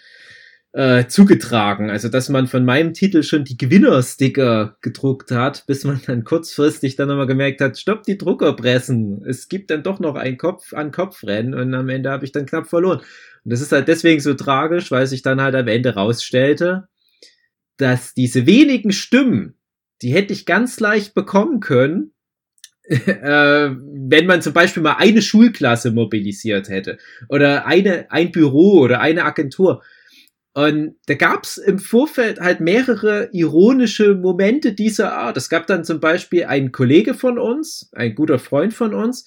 äh, 0.73 1.07
zugetragen. 1.07 1.89
Also, 1.89 2.07
dass 2.07 2.29
man 2.29 2.47
von 2.47 2.63
meinem 2.63 2.93
Titel 2.93 3.23
schon 3.23 3.43
die 3.43 3.57
Gewinnersticker 3.57 4.77
gedruckt 4.81 5.31
hat, 5.31 5.65
bis 5.67 5.83
man 5.83 6.01
dann 6.05 6.23
kurzfristig 6.23 6.95
dann 6.95 7.09
nochmal 7.09 7.27
gemerkt 7.27 7.61
hat, 7.61 7.77
stopp 7.77 8.03
die 8.03 8.17
Druckerpressen. 8.17 9.23
Es 9.25 9.49
gibt 9.49 9.69
dann 9.69 9.83
doch 9.83 9.99
noch 9.99 10.15
ein 10.15 10.37
Kopf 10.37 10.73
an 10.73 10.91
Kopfrennen 10.91 11.53
und 11.53 11.73
am 11.73 11.89
Ende 11.89 12.09
habe 12.09 12.25
ich 12.25 12.31
dann 12.31 12.45
knapp 12.45 12.67
verloren. 12.67 12.99
Und 13.43 13.51
das 13.51 13.61
ist 13.61 13.71
halt 13.71 13.87
deswegen 13.87 14.21
so 14.21 14.33
tragisch, 14.33 14.91
weil 14.91 15.07
sich 15.07 15.21
dann 15.21 15.41
halt 15.41 15.55
am 15.55 15.67
Ende 15.67 15.95
rausstellte, 15.95 16.87
dass 17.77 18.13
diese 18.13 18.45
wenigen 18.45 18.91
Stimmen, 18.91 19.55
die 20.01 20.13
hätte 20.13 20.33
ich 20.33 20.45
ganz 20.45 20.79
leicht 20.79 21.13
bekommen 21.13 21.59
können, 21.59 22.13
äh, 22.83 23.69
wenn 23.71 24.25
man 24.25 24.41
zum 24.41 24.53
Beispiel 24.53 24.83
mal 24.83 24.95
eine 24.97 25.21
Schulklasse 25.21 25.91
mobilisiert 25.91 26.69
hätte 26.69 26.97
oder 27.29 27.65
eine, 27.65 28.09
ein 28.11 28.31
Büro 28.31 28.79
oder 28.79 29.01
eine 29.01 29.25
Agentur. 29.25 29.83
Und 30.53 30.95
da 31.05 31.13
gab's 31.13 31.57
im 31.57 31.79
Vorfeld 31.79 32.39
halt 32.39 32.59
mehrere 32.59 33.29
ironische 33.31 34.15
Momente 34.15 34.73
dieser 34.73 35.13
Art. 35.13 35.37
Es 35.37 35.49
gab 35.49 35.65
dann 35.67 35.85
zum 35.85 36.01
Beispiel 36.01 36.45
einen 36.45 36.73
Kollege 36.73 37.13
von 37.13 37.39
uns, 37.39 37.89
ein 37.93 38.15
guter 38.15 38.37
Freund 38.37 38.73
von 38.73 38.93
uns, 38.93 39.25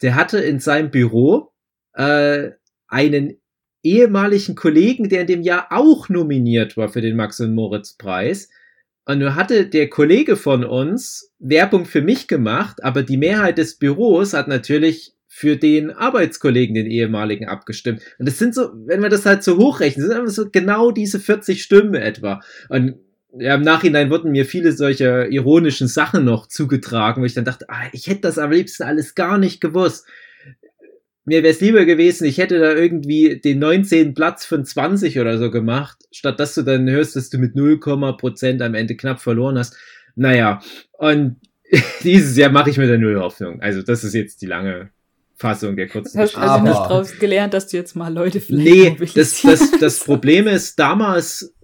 der 0.00 0.14
hatte 0.14 0.38
in 0.38 0.60
seinem 0.60 0.90
Büro 0.90 1.52
äh, 1.94 2.50
einen 2.86 3.40
ehemaligen 3.82 4.54
Kollegen, 4.54 5.08
der 5.08 5.22
in 5.22 5.26
dem 5.26 5.42
Jahr 5.42 5.68
auch 5.70 6.08
nominiert 6.08 6.76
war 6.76 6.88
für 6.88 7.00
den 7.00 7.16
Max 7.16 7.40
und 7.40 7.54
Moritz 7.54 7.94
Preis. 7.94 8.48
Und 9.06 9.18
nur 9.18 9.34
hatte 9.34 9.66
der 9.66 9.90
Kollege 9.90 10.36
von 10.36 10.64
uns 10.64 11.32
Werbung 11.40 11.84
für 11.84 12.02
mich 12.02 12.28
gemacht, 12.28 12.84
aber 12.84 13.02
die 13.02 13.16
Mehrheit 13.16 13.58
des 13.58 13.76
Büros 13.76 14.34
hat 14.34 14.46
natürlich 14.46 15.14
für 15.32 15.56
den 15.56 15.90
Arbeitskollegen, 15.90 16.74
den 16.74 16.86
ehemaligen, 16.86 17.48
abgestimmt. 17.48 18.02
Und 18.18 18.26
das 18.26 18.38
sind 18.38 18.54
so, 18.54 18.70
wenn 18.86 19.00
man 19.00 19.10
das 19.10 19.24
halt 19.24 19.44
so 19.44 19.56
hochrechnet, 19.58 20.06
sind 20.06 20.16
einfach 20.16 20.32
so 20.32 20.50
genau 20.50 20.90
diese 20.90 21.20
40 21.20 21.62
Stimmen 21.62 21.94
etwa. 21.94 22.40
Und 22.68 22.96
ja, 23.38 23.54
im 23.54 23.62
Nachhinein 23.62 24.10
wurden 24.10 24.32
mir 24.32 24.44
viele 24.44 24.72
solcher 24.72 25.28
ironischen 25.28 25.86
Sachen 25.86 26.24
noch 26.24 26.48
zugetragen, 26.48 27.22
wo 27.22 27.26
ich 27.26 27.34
dann 27.34 27.44
dachte, 27.44 27.66
ah, 27.68 27.88
ich 27.92 28.08
hätte 28.08 28.22
das 28.22 28.38
am 28.38 28.50
liebsten 28.50 28.82
alles 28.82 29.14
gar 29.14 29.38
nicht 29.38 29.60
gewusst 29.60 30.04
mir 31.30 31.44
wäre 31.44 31.52
es 31.52 31.60
lieber 31.60 31.84
gewesen, 31.84 32.24
ich 32.24 32.38
hätte 32.38 32.58
da 32.58 32.72
irgendwie 32.74 33.40
den 33.40 33.60
19. 33.60 34.14
Platz 34.14 34.44
von 34.44 34.64
20 34.64 35.18
oder 35.20 35.38
so 35.38 35.50
gemacht, 35.50 35.98
statt 36.10 36.40
dass 36.40 36.56
du 36.56 36.62
dann 36.62 36.90
hörst, 36.90 37.14
dass 37.14 37.30
du 37.30 37.38
mit 37.38 37.54
0, 37.54 37.78
Prozent 37.78 38.62
am 38.62 38.74
Ende 38.74 38.96
knapp 38.96 39.20
verloren 39.20 39.56
hast. 39.56 39.76
Naja, 40.16 40.60
und 40.98 41.36
dieses 42.02 42.36
Jahr 42.36 42.50
mache 42.50 42.70
ich 42.70 42.78
mir 42.78 42.88
da 42.88 42.98
null 42.98 43.20
Hoffnung. 43.20 43.60
Also 43.60 43.82
das 43.82 44.02
ist 44.02 44.14
jetzt 44.14 44.42
die 44.42 44.46
lange 44.46 44.90
Fassung 45.40 45.74
der 45.74 45.88
kurzen 45.88 46.20
Hast 46.20 46.34
du 46.34 46.38
also 46.38 46.62
nicht 46.62 46.74
draus 46.74 47.18
gelernt, 47.18 47.54
dass 47.54 47.66
du 47.66 47.78
jetzt 47.78 47.96
mal 47.96 48.12
Leute 48.12 48.42
vielleicht 48.42 48.98
Nee, 49.00 49.08
das, 49.14 49.40
das, 49.42 49.70
das 49.80 49.98
Problem 50.00 50.46
ist, 50.46 50.78
damals, 50.78 51.54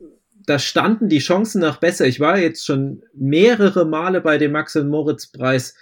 da 0.47 0.59
standen 0.59 1.11
die 1.11 1.19
Chancen 1.19 1.61
noch 1.61 1.77
besser. 1.77 2.07
Ich 2.07 2.19
war 2.19 2.39
jetzt 2.39 2.65
schon 2.65 3.03
mehrere 3.15 3.85
Male 3.85 4.23
bei 4.23 4.39
dem 4.39 4.53
Max 4.53 4.77
und 4.77 4.89
Moritz 4.89 5.31
Preis 5.31 5.75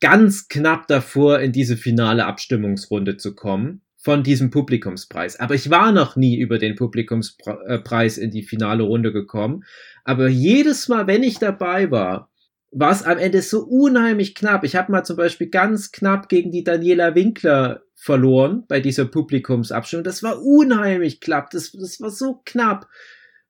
ganz 0.00 0.48
knapp 0.48 0.88
davor, 0.88 1.40
in 1.40 1.52
diese 1.52 1.78
finale 1.78 2.26
Abstimmungsrunde 2.26 3.16
zu 3.16 3.34
kommen 3.34 3.80
von 3.96 4.22
diesem 4.24 4.50
Publikumspreis. 4.50 5.38
Aber 5.40 5.54
ich 5.54 5.70
war 5.70 5.92
noch 5.92 6.16
nie 6.16 6.36
über 6.36 6.58
den 6.58 6.74
Publikumspreis 6.74 8.18
in 8.18 8.30
die 8.30 8.42
finale 8.42 8.82
Runde 8.82 9.12
gekommen. 9.12 9.64
Aber 10.04 10.28
jedes 10.28 10.88
Mal, 10.88 11.06
wenn 11.06 11.22
ich 11.22 11.38
dabei 11.38 11.90
war, 11.90 12.31
war 12.72 12.90
es 12.90 13.02
am 13.02 13.18
Ende 13.18 13.42
so 13.42 13.60
unheimlich 13.64 14.34
knapp. 14.34 14.64
Ich 14.64 14.76
habe 14.76 14.90
mal 14.90 15.04
zum 15.04 15.16
Beispiel 15.16 15.48
ganz 15.50 15.92
knapp 15.92 16.28
gegen 16.28 16.50
die 16.50 16.64
Daniela 16.64 17.14
Winkler 17.14 17.82
verloren 17.94 18.64
bei 18.66 18.80
dieser 18.80 19.04
Publikumsabstimmung. 19.04 20.04
Das 20.04 20.22
war 20.22 20.42
unheimlich 20.42 21.20
knapp. 21.20 21.50
Das, 21.50 21.72
das 21.72 22.00
war 22.00 22.10
so 22.10 22.40
knapp 22.44 22.88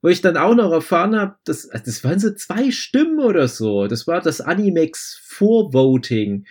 wo 0.02 0.09
ich 0.09 0.21
dann 0.21 0.37
auch 0.37 0.55
noch 0.55 0.73
erfahren 0.73 1.17
habe, 1.17 1.37
das, 1.45 1.69
das 1.69 2.02
waren 2.02 2.19
so 2.19 2.35
zwei 2.35 2.73
Stimmen 2.73 3.21
oder 3.21 3.47
so. 3.47 3.87
Das 3.87 4.07
war 4.09 4.21
das 4.21 4.41
Animex 4.41 5.21
Vorvoting. 5.25 6.45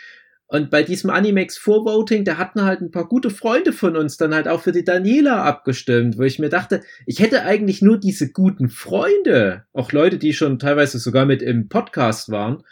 Und 0.52 0.70
bei 0.70 0.84
diesem 0.84 1.10
Animex 1.10 1.58
Vorvoting, 1.58 2.26
da 2.26 2.38
hatten 2.38 2.62
halt 2.64 2.82
ein 2.82 2.92
paar 2.92 3.08
gute 3.08 3.30
Freunde 3.30 3.72
von 3.72 3.96
uns 3.96 4.18
dann 4.18 4.36
halt 4.36 4.50
auch 4.50 4.60
für 4.60 4.74
die 4.74 4.84
Daniela 4.84 5.46
abgestimmt, 5.46 6.18
wo 6.18 6.24
ich 6.24 6.40
mir 6.40 6.50
dachte, 6.50 6.82
ich 7.06 7.22
hätte 7.22 7.44
eigentlich 7.44 7.82
nur 7.82 7.98
diese 7.98 8.34
guten 8.34 8.68
Freunde, 8.68 9.64
auch 9.72 9.94
Leute, 9.94 10.18
die 10.18 10.34
schon 10.34 10.60
teilweise 10.60 11.00
sogar 11.00 11.26
mit 11.26 11.42
im 11.42 11.70
Podcast 11.70 12.32
waren, 12.32 12.64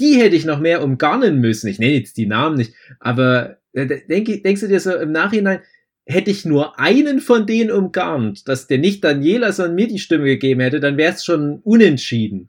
die 0.00 0.14
hätte 0.14 0.36
ich 0.36 0.46
noch 0.46 0.58
mehr 0.58 0.82
umgarnen 0.82 1.38
müssen. 1.38 1.68
Ich 1.68 1.78
nenne 1.78 1.98
jetzt 1.98 2.16
die 2.16 2.24
Namen 2.24 2.56
nicht, 2.56 2.72
aber 2.98 3.58
äh, 3.74 3.86
denk, 4.08 4.42
denkst 4.42 4.62
du 4.62 4.68
dir 4.68 4.80
so 4.80 4.96
im 4.96 5.12
Nachhinein, 5.12 5.60
hätte 6.06 6.30
ich 6.30 6.46
nur 6.46 6.80
einen 6.80 7.20
von 7.20 7.46
denen 7.46 7.70
umgarnt, 7.70 8.48
dass 8.48 8.68
der 8.68 8.78
nicht 8.78 9.04
Daniela, 9.04 9.52
sondern 9.52 9.74
mir 9.74 9.88
die 9.88 9.98
Stimme 9.98 10.24
gegeben 10.24 10.62
hätte, 10.62 10.80
dann 10.80 10.96
wäre 10.96 11.12
es 11.12 11.26
schon 11.26 11.60
unentschieden. 11.62 12.48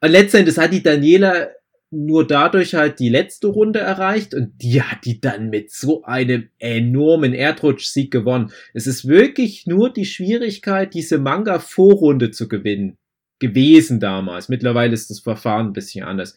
Und 0.00 0.10
letztendlich 0.12 0.56
hat 0.56 0.72
die 0.72 0.84
Daniela 0.84 1.48
nur 1.92 2.26
dadurch 2.26 2.74
halt 2.74 2.98
die 2.98 3.10
letzte 3.10 3.48
Runde 3.48 3.78
erreicht 3.78 4.34
und 4.34 4.54
die 4.62 4.80
hat 4.80 5.04
die 5.04 5.20
dann 5.20 5.50
mit 5.50 5.70
so 5.70 6.02
einem 6.04 6.48
enormen 6.58 7.34
Erdrutschsieg 7.34 8.10
gewonnen. 8.10 8.50
Es 8.72 8.86
ist 8.86 9.06
wirklich 9.06 9.66
nur 9.66 9.92
die 9.92 10.06
Schwierigkeit, 10.06 10.94
diese 10.94 11.18
Manga-Vorrunde 11.18 12.30
zu 12.30 12.48
gewinnen 12.48 12.96
gewesen 13.38 14.00
damals. 14.00 14.48
Mittlerweile 14.48 14.94
ist 14.94 15.10
das 15.10 15.20
Verfahren 15.20 15.68
ein 15.68 15.72
bisschen 15.74 16.04
anders. 16.04 16.34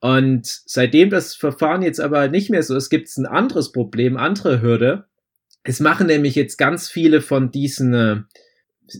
Und 0.00 0.46
seitdem 0.46 1.10
das 1.10 1.34
Verfahren 1.34 1.82
jetzt 1.82 2.00
aber 2.00 2.28
nicht 2.28 2.48
mehr 2.48 2.62
so 2.62 2.76
ist, 2.76 2.88
gibt 2.88 3.08
es 3.08 3.16
ein 3.16 3.26
anderes 3.26 3.72
Problem, 3.72 4.16
andere 4.16 4.62
Hürde. 4.62 5.06
Es 5.64 5.80
machen 5.80 6.06
nämlich 6.06 6.34
jetzt 6.34 6.56
ganz 6.56 6.88
viele 6.88 7.20
von 7.20 7.50
diesen, 7.50 7.94
äh, 7.94 8.16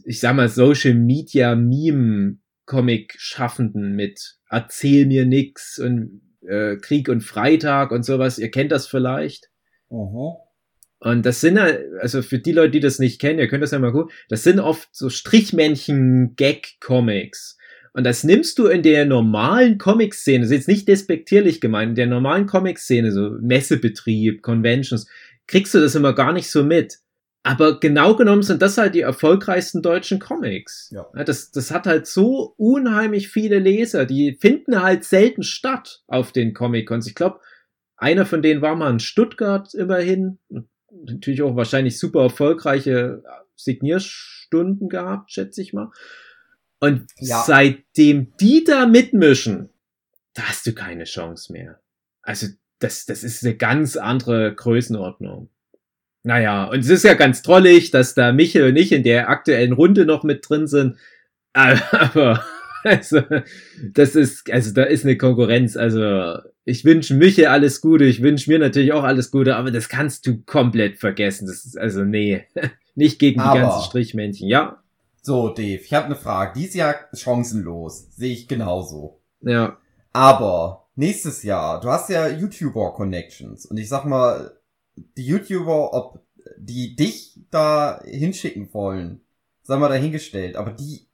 ich 0.04 0.20
sag 0.20 0.34
mal, 0.34 0.48
Social 0.48 0.94
Media 0.94 1.54
Meme 1.54 2.38
Comic 2.66 3.14
Schaffenden 3.18 3.94
mit 3.94 4.36
Erzähl 4.48 5.06
mir 5.06 5.26
nix 5.26 5.78
und 5.78 6.22
äh, 6.46 6.76
Krieg 6.76 7.08
und 7.08 7.22
Freitag 7.22 7.90
und 7.90 8.04
sowas. 8.04 8.38
Ihr 8.38 8.50
kennt 8.50 8.70
das 8.72 8.86
vielleicht. 8.86 9.48
Uh 9.90 10.34
Und 10.98 11.24
das 11.26 11.40
sind 11.40 11.58
also 11.58 12.22
für 12.22 12.38
die 12.38 12.52
Leute, 12.52 12.70
die 12.72 12.80
das 12.80 12.98
nicht 12.98 13.20
kennen, 13.20 13.38
ihr 13.38 13.48
könnt 13.48 13.62
das 13.62 13.72
ja 13.72 13.78
mal 13.78 13.92
gucken, 13.92 14.14
das 14.28 14.42
sind 14.42 14.60
oft 14.60 14.88
so 14.92 15.08
Strichmännchen-Gag-Comics. 15.10 17.58
Und 17.94 18.04
das 18.04 18.24
nimmst 18.24 18.58
du 18.58 18.68
in 18.68 18.82
der 18.82 19.04
normalen 19.04 19.76
Comic-Szene, 19.78 20.40
das 20.40 20.50
ist 20.50 20.56
jetzt 20.56 20.68
nicht 20.68 20.88
despektierlich 20.88 21.60
gemeint, 21.60 21.90
in 21.90 21.96
der 21.96 22.06
normalen 22.06 22.46
Comic-Szene, 22.46 23.12
so 23.12 23.36
Messebetrieb, 23.40 24.42
Conventions, 24.42 25.06
kriegst 25.46 25.74
du 25.74 25.80
das 25.80 25.94
immer 25.94 26.14
gar 26.14 26.32
nicht 26.32 26.50
so 26.50 26.64
mit. 26.64 26.98
Aber 27.44 27.80
genau 27.80 28.14
genommen 28.14 28.42
sind 28.42 28.62
das 28.62 28.78
halt 28.78 28.94
die 28.94 29.00
erfolgreichsten 29.00 29.82
deutschen 29.82 30.20
Comics. 30.20 30.92
Ja. 30.92 31.10
Das, 31.24 31.50
das 31.50 31.72
hat 31.72 31.86
halt 31.86 32.06
so 32.06 32.54
unheimlich 32.56 33.28
viele 33.28 33.58
Leser, 33.58 34.06
die 34.06 34.38
finden 34.40 34.80
halt 34.80 35.04
selten 35.04 35.42
statt 35.42 36.02
auf 36.06 36.30
den 36.30 36.54
Comic-Cons. 36.54 37.06
Ich 37.08 37.16
glaube, 37.16 37.40
einer 37.96 38.26
von 38.26 38.42
denen 38.42 38.62
war 38.62 38.76
mal 38.76 38.90
in 38.90 39.00
Stuttgart 39.00 39.74
immerhin. 39.74 40.38
Natürlich 40.90 41.42
auch 41.42 41.56
wahrscheinlich 41.56 41.98
super 41.98 42.22
erfolgreiche 42.22 43.24
Signierstunden 43.56 44.88
gehabt, 44.88 45.32
schätze 45.32 45.62
ich 45.62 45.72
mal. 45.72 45.90
Und 46.78 47.06
ja. 47.18 47.42
seitdem 47.44 48.32
die 48.40 48.64
da 48.64 48.86
mitmischen, 48.86 49.68
da 50.34 50.42
hast 50.42 50.66
du 50.66 50.74
keine 50.74 51.04
Chance 51.04 51.52
mehr. 51.52 51.80
Also 52.22 52.48
das, 52.78 53.06
das 53.06 53.24
ist 53.24 53.44
eine 53.44 53.56
ganz 53.56 53.96
andere 53.96 54.54
Größenordnung. 54.54 55.48
Naja, 56.24 56.64
und 56.66 56.80
es 56.80 56.88
ist 56.88 57.04
ja 57.04 57.14
ganz 57.14 57.42
trollig, 57.42 57.90
dass 57.90 58.14
da 58.14 58.32
Michel 58.32 58.68
und 58.68 58.76
ich 58.76 58.92
in 58.92 59.02
der 59.02 59.28
aktuellen 59.28 59.72
Runde 59.72 60.06
noch 60.06 60.22
mit 60.22 60.48
drin 60.48 60.66
sind. 60.66 60.96
Aber, 61.52 62.44
also, 62.84 63.20
das 63.92 64.14
ist, 64.14 64.50
also 64.50 64.72
da 64.72 64.84
ist 64.84 65.04
eine 65.04 65.16
Konkurrenz. 65.16 65.76
Also, 65.76 66.38
ich 66.64 66.84
wünsche 66.84 67.14
Michel 67.14 67.46
alles 67.46 67.80
Gute, 67.80 68.04
ich 68.04 68.22
wünsche 68.22 68.50
mir 68.50 68.58
natürlich 68.58 68.92
auch 68.92 69.04
alles 69.04 69.30
Gute, 69.30 69.56
aber 69.56 69.70
das 69.70 69.88
kannst 69.88 70.26
du 70.26 70.42
komplett 70.42 70.96
vergessen. 70.98 71.46
Das 71.46 71.64
ist, 71.64 71.76
also, 71.76 72.04
nee, 72.04 72.46
nicht 72.94 73.18
gegen 73.18 73.40
aber, 73.40 73.54
die 73.54 73.64
ganzen 73.64 73.82
Strichmännchen, 73.82 74.48
ja. 74.48 74.82
So, 75.20 75.50
Dave, 75.50 75.80
ich 75.82 75.92
habe 75.92 76.06
eine 76.06 76.16
Frage. 76.16 76.52
Dieses 76.56 76.74
Jahr 76.74 76.96
chancenlos. 77.12 78.08
Sehe 78.16 78.32
ich 78.32 78.48
genauso. 78.48 79.20
Ja. 79.40 79.76
Aber 80.12 80.88
nächstes 80.96 81.42
Jahr, 81.42 81.80
du 81.80 81.88
hast 81.88 82.10
ja 82.10 82.28
YouTuber-Connections 82.28 83.66
und 83.66 83.76
ich 83.76 83.88
sag 83.88 84.04
mal, 84.04 84.52
die 85.16 85.26
YouTuber, 85.26 85.92
ob 85.94 86.20
die 86.58 86.96
dich 86.96 87.38
da 87.50 88.00
hinschicken 88.04 88.68
wollen, 88.72 89.20
sagen 89.62 89.80
wir 89.80 89.88
dahingestellt, 89.88 90.56
aber 90.56 90.72
die 90.72 91.06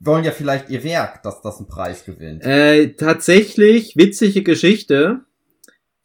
wollen 0.00 0.24
ja 0.24 0.32
vielleicht 0.32 0.68
ihr 0.70 0.84
Werk, 0.84 1.22
dass 1.22 1.40
das 1.40 1.58
einen 1.58 1.68
Preis 1.68 2.04
gewinnt. 2.04 2.44
Äh, 2.44 2.94
tatsächlich, 2.94 3.96
witzige 3.96 4.42
Geschichte. 4.42 5.20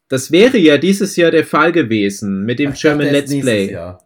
Das 0.07 0.31
wäre 0.31 0.57
ja 0.57 0.77
dieses 0.77 1.15
Jahr 1.17 1.31
der 1.31 1.45
Fall 1.45 1.71
gewesen 1.71 2.45
mit 2.45 2.59
dem 2.59 2.71
Ach, 2.73 2.79
German 2.79 3.11
Let's 3.11 3.37
Play. 3.37 3.71
Jahr. 3.71 4.03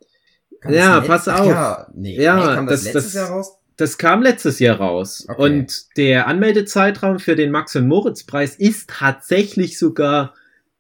Ja, 0.68 1.00
das 1.00 1.08
pass 1.08 1.28
auf. 1.28 1.48
Ja, 1.48 1.88
nee, 1.94 2.16
Ja, 2.22 2.36
nee, 2.50 2.56
kam 2.56 2.68
das, 2.68 2.84
das- 2.84 2.94
letztes 2.94 3.14
das- 3.14 3.22
Jahr 3.22 3.30
raus? 3.32 3.58
Das 3.76 3.98
kam 3.98 4.22
letztes 4.22 4.60
Jahr 4.60 4.78
raus. 4.78 5.26
Okay. 5.28 5.42
Und 5.42 5.98
der 5.98 6.28
Anmeldezeitraum 6.28 7.18
für 7.20 7.36
den 7.36 7.50
Max 7.52 7.76
und 7.76 7.88
Moritz 7.88 8.24
Preis 8.24 8.56
ist 8.56 8.88
tatsächlich 8.90 9.80
sogar 9.80 10.36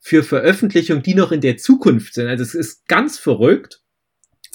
für 0.06 0.22
Veröffentlichungen, 0.22 1.02
die 1.02 1.16
noch 1.16 1.32
in 1.32 1.40
der 1.40 1.56
Zukunft 1.56 2.14
sind. 2.14 2.28
Also 2.28 2.44
es 2.44 2.54
ist 2.54 2.88
ganz 2.90 3.18
verrückt, 3.18 3.82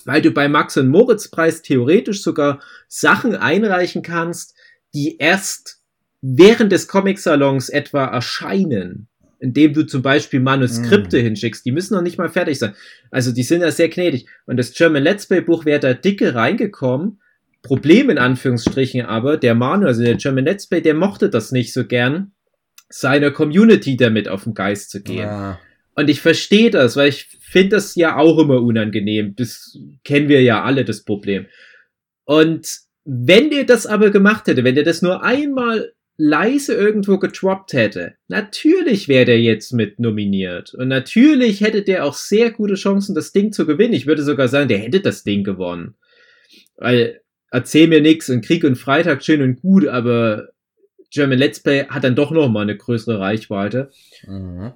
weil 0.05 0.21
du 0.21 0.31
beim 0.31 0.52
Max 0.52 0.76
und 0.76 0.88
Moritz 0.88 1.28
Preis 1.28 1.62
theoretisch 1.62 2.23
sogar 2.23 2.61
Sachen 2.87 3.35
einreichen 3.35 4.02
kannst, 4.02 4.55
die 4.95 5.17
erst 5.17 5.81
während 6.21 6.71
des 6.71 6.87
Comic-Salons 6.87 7.71
etwa 7.71 8.05
erscheinen. 8.05 9.09
Indem 9.40 9.73
du 9.73 9.87
zum 9.87 10.02
Beispiel 10.02 10.40
Manuskripte 10.40 11.19
Mm. 11.19 11.23
hinschickst, 11.23 11.64
die 11.64 11.73
müssen 11.73 11.95
noch 11.95 12.02
nicht 12.02 12.19
mal 12.19 12.28
fertig 12.28 12.59
sein. 12.59 12.75
Also 13.11 13.33
die 13.33 13.43
sind 13.43 13.62
ja 13.62 13.71
sehr 13.71 13.88
gnädig. 13.88 14.26
Und 14.45 14.59
das 14.59 14.75
German 14.75 15.02
Let's 15.02 15.26
Play 15.26 15.40
Buch 15.40 15.64
wäre 15.64 15.81
da 15.81 15.95
dicke 15.95 16.35
reingekommen. 16.35 17.23
Problem 17.62 18.11
in 18.11 18.19
Anführungsstrichen 18.19 19.07
aber, 19.07 19.38
der 19.38 19.55
Manu, 19.55 19.87
also 19.87 20.02
der 20.02 20.17
German 20.17 20.45
Let's 20.45 20.67
Play, 20.67 20.83
der 20.83 20.95
mochte 20.95 21.31
das 21.31 21.52
nicht 21.52 21.73
so 21.73 21.87
gern, 21.87 22.33
seiner 22.88 23.30
Community 23.30 23.97
damit 23.97 24.28
auf 24.28 24.45
den 24.45 24.54
Geist 24.54 24.90
zu 24.90 25.02
gehen. 25.02 25.18
Ja. 25.18 25.59
Und 25.95 26.09
ich 26.09 26.21
verstehe 26.21 26.71
das, 26.71 26.97
weil 26.97 27.09
ich 27.09 27.26
finde 27.40 27.76
das 27.76 27.95
ja 27.97 28.16
auch 28.16 28.38
immer 28.38 28.62
unangenehm. 28.62 29.35
Das 29.37 29.76
kennen 30.04 30.28
wir 30.28 30.42
ja 30.42 30.62
alle, 30.62 30.85
das 30.85 31.04
Problem. 31.04 31.47
Und 32.25 32.68
wenn 33.04 33.50
der 33.50 33.64
das 33.64 33.87
aber 33.87 34.11
gemacht 34.11 34.47
hätte, 34.47 34.64
wenn 34.64 34.75
der 34.75 34.85
das 34.85 35.02
nur 35.02 35.23
einmal 35.23 35.92
leise 36.18 36.75
irgendwo 36.75 37.18
getroppt 37.18 37.73
hätte, 37.73 38.14
natürlich 38.28 39.09
wäre 39.09 39.25
der 39.25 39.40
jetzt 39.40 39.73
mit 39.73 39.99
nominiert. 39.99 40.75
Und 40.75 40.88
natürlich 40.88 41.61
hätte 41.62 41.83
der 41.83 42.04
auch 42.04 42.14
sehr 42.14 42.50
gute 42.50 42.75
Chancen, 42.75 43.14
das 43.14 43.33
Ding 43.33 43.52
zu 43.52 43.66
gewinnen. 43.66 43.95
Ich 43.95 44.07
würde 44.07 44.23
sogar 44.23 44.49
sagen, 44.49 44.68
der 44.68 44.78
hätte 44.78 45.00
das 45.00 45.25
Ding 45.25 45.42
gewonnen. 45.42 45.95
Weil, 46.76 47.21
erzähl 47.50 47.88
mir 47.88 48.00
nix 48.00 48.28
und 48.28 48.45
Krieg 48.45 48.64
und 48.64 48.76
Freitag 48.76 49.25
schön 49.25 49.42
und 49.42 49.62
gut, 49.62 49.87
aber 49.87 50.49
German 51.11 51.38
Let's 51.38 51.61
Play 51.61 51.85
hat 51.88 52.05
dann 52.05 52.15
doch 52.17 52.31
noch 52.31 52.49
mal 52.49 52.62
eine 52.62 52.77
größere 52.77 53.19
Reichweite. 53.19 53.91
Mhm. 54.27 54.73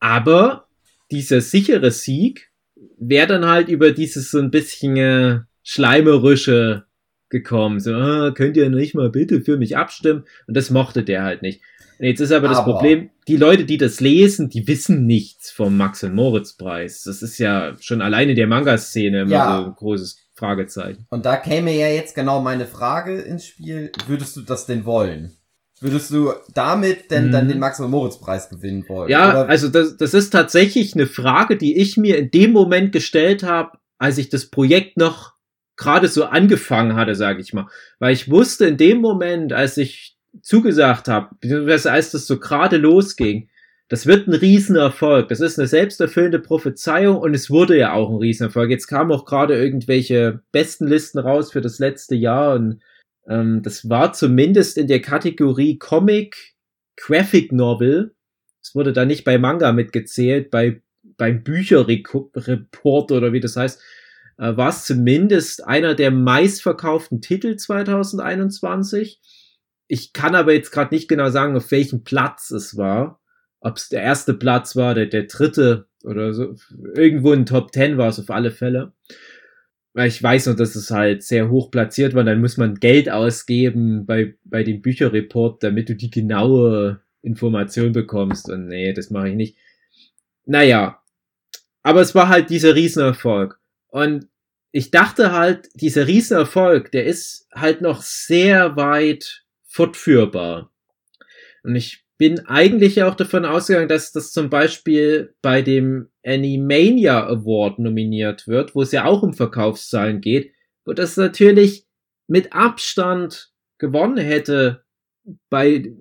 Aber 0.00 0.68
dieser 1.10 1.40
sichere 1.40 1.90
Sieg 1.90 2.50
wäre 2.98 3.26
dann 3.26 3.46
halt 3.46 3.68
über 3.68 3.92
dieses 3.92 4.30
so 4.30 4.38
ein 4.38 4.50
bisschen 4.50 4.96
äh, 4.96 5.40
schleimerische 5.62 6.84
gekommen. 7.30 7.80
So, 7.80 7.94
ah, 7.94 8.30
könnt 8.34 8.56
ihr 8.56 8.70
nicht 8.70 8.94
mal 8.94 9.10
bitte 9.10 9.40
für 9.42 9.56
mich 9.56 9.76
abstimmen? 9.76 10.24
Und 10.46 10.56
das 10.56 10.70
mochte 10.70 11.02
der 11.02 11.22
halt 11.24 11.42
nicht. 11.42 11.60
Und 11.98 12.06
jetzt 12.06 12.20
ist 12.20 12.30
aber 12.32 12.48
das 12.48 12.58
Aber- 12.58 12.74
Problem, 12.74 13.10
die 13.26 13.36
Leute, 13.36 13.64
die 13.64 13.76
das 13.76 14.00
lesen, 14.00 14.48
die 14.48 14.66
wissen 14.68 15.04
nichts 15.06 15.50
vom 15.50 15.76
Max 15.76 16.02
und 16.04 16.14
Moritz 16.14 16.56
Preis. 16.56 17.02
Das 17.02 17.20
ist 17.22 17.38
ja 17.38 17.76
schon 17.80 18.00
alleine 18.00 18.34
der 18.34 18.46
Manga-Szene 18.46 19.22
immer 19.22 19.30
Ja. 19.32 19.58
so 19.60 19.66
ein 19.66 19.74
großes 19.74 20.18
Fragezeichen. 20.34 21.06
Und 21.10 21.26
da 21.26 21.36
käme 21.36 21.76
ja 21.76 21.88
jetzt 21.88 22.14
genau 22.14 22.40
meine 22.40 22.66
Frage 22.66 23.20
ins 23.20 23.44
Spiel. 23.46 23.90
Würdest 24.06 24.36
du 24.36 24.42
das 24.42 24.66
denn 24.66 24.84
wollen? 24.84 25.32
Würdest 25.80 26.10
du 26.10 26.32
damit 26.54 27.10
denn 27.10 27.28
Mhm. 27.28 27.32
dann 27.32 27.48
den 27.48 27.58
Max- 27.58 27.78
und 27.80 27.90
Moritz-Preis 27.90 28.48
gewinnen 28.48 28.84
wollen? 28.88 29.08
Ja, 29.10 29.30
Oder- 29.30 29.48
also 29.48 29.68
das, 29.68 29.96
das 29.96 30.14
ist 30.14 30.30
tatsächlich 30.30 30.94
eine 30.94 31.06
Frage, 31.06 31.56
die 31.56 31.76
ich 31.78 31.96
mir 31.96 32.18
in 32.18 32.30
dem 32.30 32.52
Moment 32.52 32.92
gestellt 32.92 33.42
habe, 33.42 33.78
als 33.98 34.18
ich 34.18 34.28
das 34.28 34.46
Projekt 34.46 34.96
noch 34.96 35.34
gerade 35.76 36.08
so 36.08 36.24
angefangen 36.24 36.96
hatte, 36.96 37.14
sage 37.14 37.40
ich 37.40 37.52
mal. 37.52 37.66
Weil 38.00 38.12
ich 38.12 38.30
wusste 38.30 38.66
in 38.66 38.76
dem 38.76 39.00
Moment, 39.00 39.52
als 39.52 39.76
ich 39.76 40.16
zugesagt 40.42 41.08
habe, 41.08 41.28
beziehungsweise 41.40 41.92
als 41.92 42.10
das 42.10 42.26
so 42.26 42.38
gerade 42.38 42.76
losging, 42.76 43.48
das 43.88 44.04
wird 44.06 44.26
ein 44.28 44.34
Riesenerfolg. 44.34 45.28
Das 45.28 45.40
ist 45.40 45.58
eine 45.58 45.66
selbsterfüllende 45.68 46.40
Prophezeiung 46.40 47.16
und 47.16 47.32
es 47.34 47.48
wurde 47.48 47.78
ja 47.78 47.92
auch 47.92 48.10
ein 48.10 48.16
Riesenerfolg. 48.18 48.70
Jetzt 48.70 48.86
kamen 48.88 49.10
auch 49.12 49.24
gerade 49.24 49.56
irgendwelche 49.56 50.40
besten 50.52 50.86
Listen 50.86 51.18
raus 51.18 51.52
für 51.52 51.60
das 51.62 51.78
letzte 51.78 52.14
Jahr 52.14 52.54
und 52.54 52.80
ähm, 53.28 53.62
das 53.62 53.88
war 53.88 54.12
zumindest 54.12 54.78
in 54.78 54.86
der 54.86 55.00
Kategorie 55.00 55.78
Comic 55.78 56.54
Graphic 56.96 57.52
Novel. 57.52 58.14
Es 58.60 58.74
wurde 58.74 58.92
da 58.92 59.04
nicht 59.04 59.24
bei 59.24 59.38
Manga 59.38 59.72
mitgezählt, 59.72 60.50
bei 60.50 60.82
beim 61.16 61.42
Bücherreport 61.42 63.12
oder 63.12 63.32
wie 63.32 63.40
das 63.40 63.56
heißt, 63.56 63.82
äh, 64.38 64.56
war 64.56 64.70
es 64.70 64.84
zumindest 64.84 65.66
einer 65.66 65.94
der 65.94 66.10
meistverkauften 66.10 67.20
Titel 67.20 67.56
2021. 67.56 69.20
Ich 69.88 70.12
kann 70.12 70.34
aber 70.34 70.52
jetzt 70.52 70.70
gerade 70.70 70.94
nicht 70.94 71.08
genau 71.08 71.30
sagen, 71.30 71.56
auf 71.56 71.70
welchem 71.70 72.04
Platz 72.04 72.50
es 72.50 72.76
war. 72.76 73.20
Ob 73.60 73.76
es 73.76 73.88
der 73.88 74.02
erste 74.02 74.34
Platz 74.34 74.76
war, 74.76 74.94
der, 74.94 75.06
der 75.06 75.24
dritte 75.24 75.88
oder 76.04 76.32
so. 76.32 76.54
Irgendwo 76.94 77.32
in 77.32 77.46
Top 77.46 77.72
10 77.72 77.98
war 77.98 78.08
es 78.08 78.20
auf 78.20 78.30
alle 78.30 78.52
Fälle. 78.52 78.92
Weil 79.98 80.10
ich 80.10 80.22
weiß 80.22 80.46
noch, 80.46 80.54
dass 80.54 80.76
es 80.76 80.92
halt 80.92 81.24
sehr 81.24 81.50
hoch 81.50 81.72
platziert 81.72 82.14
war. 82.14 82.22
Dann 82.22 82.40
muss 82.40 82.56
man 82.56 82.76
Geld 82.76 83.10
ausgeben 83.10 84.06
bei, 84.06 84.36
bei 84.44 84.62
dem 84.62 84.80
Bücherreport, 84.80 85.64
damit 85.64 85.88
du 85.88 85.96
die 85.96 86.08
genaue 86.08 87.00
Information 87.20 87.90
bekommst. 87.90 88.48
Und 88.48 88.68
nee, 88.68 88.92
das 88.92 89.10
mache 89.10 89.30
ich 89.30 89.34
nicht. 89.34 89.56
Naja. 90.44 91.02
Aber 91.82 92.00
es 92.00 92.14
war 92.14 92.28
halt 92.28 92.48
dieser 92.48 92.76
Riesenerfolg. 92.76 93.58
Und 93.88 94.28
ich 94.70 94.92
dachte 94.92 95.32
halt, 95.32 95.68
dieser 95.74 96.06
Riesenerfolg, 96.06 96.92
der 96.92 97.04
ist 97.04 97.48
halt 97.52 97.80
noch 97.80 98.00
sehr 98.02 98.76
weit 98.76 99.42
fortführbar. 99.64 100.70
Und 101.64 101.74
ich 101.74 102.04
bin 102.18 102.40
eigentlich 102.46 103.02
auch 103.04 103.14
davon 103.14 103.44
ausgegangen, 103.44 103.88
dass 103.88 104.12
das 104.12 104.32
zum 104.32 104.50
Beispiel 104.50 105.34
bei 105.40 105.62
dem 105.62 106.08
Animania 106.24 107.26
Award 107.26 107.78
nominiert 107.78 108.48
wird, 108.48 108.74
wo 108.74 108.82
es 108.82 108.92
ja 108.92 109.04
auch 109.04 109.22
um 109.22 109.32
Verkaufszahlen 109.32 110.20
geht, 110.20 110.52
wo 110.84 110.92
das 110.92 111.16
natürlich 111.16 111.86
mit 112.26 112.52
Abstand 112.52 113.52
gewonnen 113.78 114.18
hätte 114.18 114.82
bei 115.48 115.92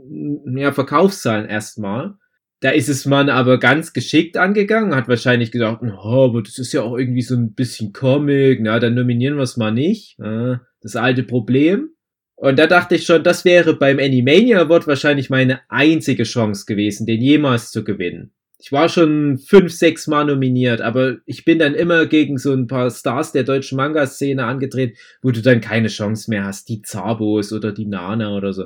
ja, 0.55 0.71
Verkaufszahlen 0.73 1.47
erstmal. 1.47 2.15
Da 2.61 2.71
ist 2.71 2.89
es 2.89 3.05
man 3.05 3.29
aber 3.29 3.59
ganz 3.59 3.93
geschickt 3.93 4.35
angegangen, 4.35 4.95
hat 4.95 5.07
wahrscheinlich 5.07 5.51
gesagt, 5.51 5.83
oh, 5.83 6.29
aber 6.29 6.41
das 6.41 6.57
ist 6.57 6.73
ja 6.73 6.81
auch 6.81 6.97
irgendwie 6.97 7.21
so 7.21 7.35
ein 7.35 7.53
bisschen 7.53 7.93
Comic, 7.93 8.59
na, 8.61 8.79
dann 8.79 8.95
nominieren 8.95 9.35
wir 9.35 9.43
es 9.43 9.57
mal 9.57 9.71
nicht. 9.71 10.17
Ja, 10.17 10.61
das 10.81 10.95
alte 10.95 11.21
Problem. 11.21 11.91
Und 12.39 12.59
da 12.59 12.67
dachte 12.67 12.93
ich 12.95 13.05
schon, 13.05 13.23
das 13.23 13.45
wäre 13.45 13.73
beim 13.73 13.97
Animania 13.97 14.61
Award 14.61 14.85
wahrscheinlich 14.85 15.31
meine 15.31 15.59
einzige 15.69 16.23
Chance 16.23 16.65
gewesen, 16.67 17.07
den 17.07 17.19
jemals 17.19 17.71
zu 17.71 17.83
gewinnen. 17.83 18.31
Ich 18.59 18.71
war 18.71 18.89
schon 18.89 19.39
fünf, 19.39 19.71
sechs 19.71 20.05
Mal 20.05 20.25
nominiert, 20.25 20.79
aber 20.81 21.17
ich 21.25 21.45
bin 21.45 21.57
dann 21.57 21.73
immer 21.73 22.05
gegen 22.05 22.37
so 22.37 22.53
ein 22.53 22.67
paar 22.67 22.91
Stars 22.91 23.31
der 23.31 23.43
deutschen 23.43 23.75
Manga-Szene 23.75 24.45
angetreten, 24.45 24.97
wo 25.23 25.31
du 25.31 25.41
dann 25.41 25.61
keine 25.61 25.87
Chance 25.87 26.29
mehr 26.29 26.45
hast, 26.45 26.69
die 26.69 26.83
Zabos 26.83 27.51
oder 27.53 27.71
die 27.71 27.85
Nana 27.85 28.35
oder 28.35 28.53
so. 28.53 28.65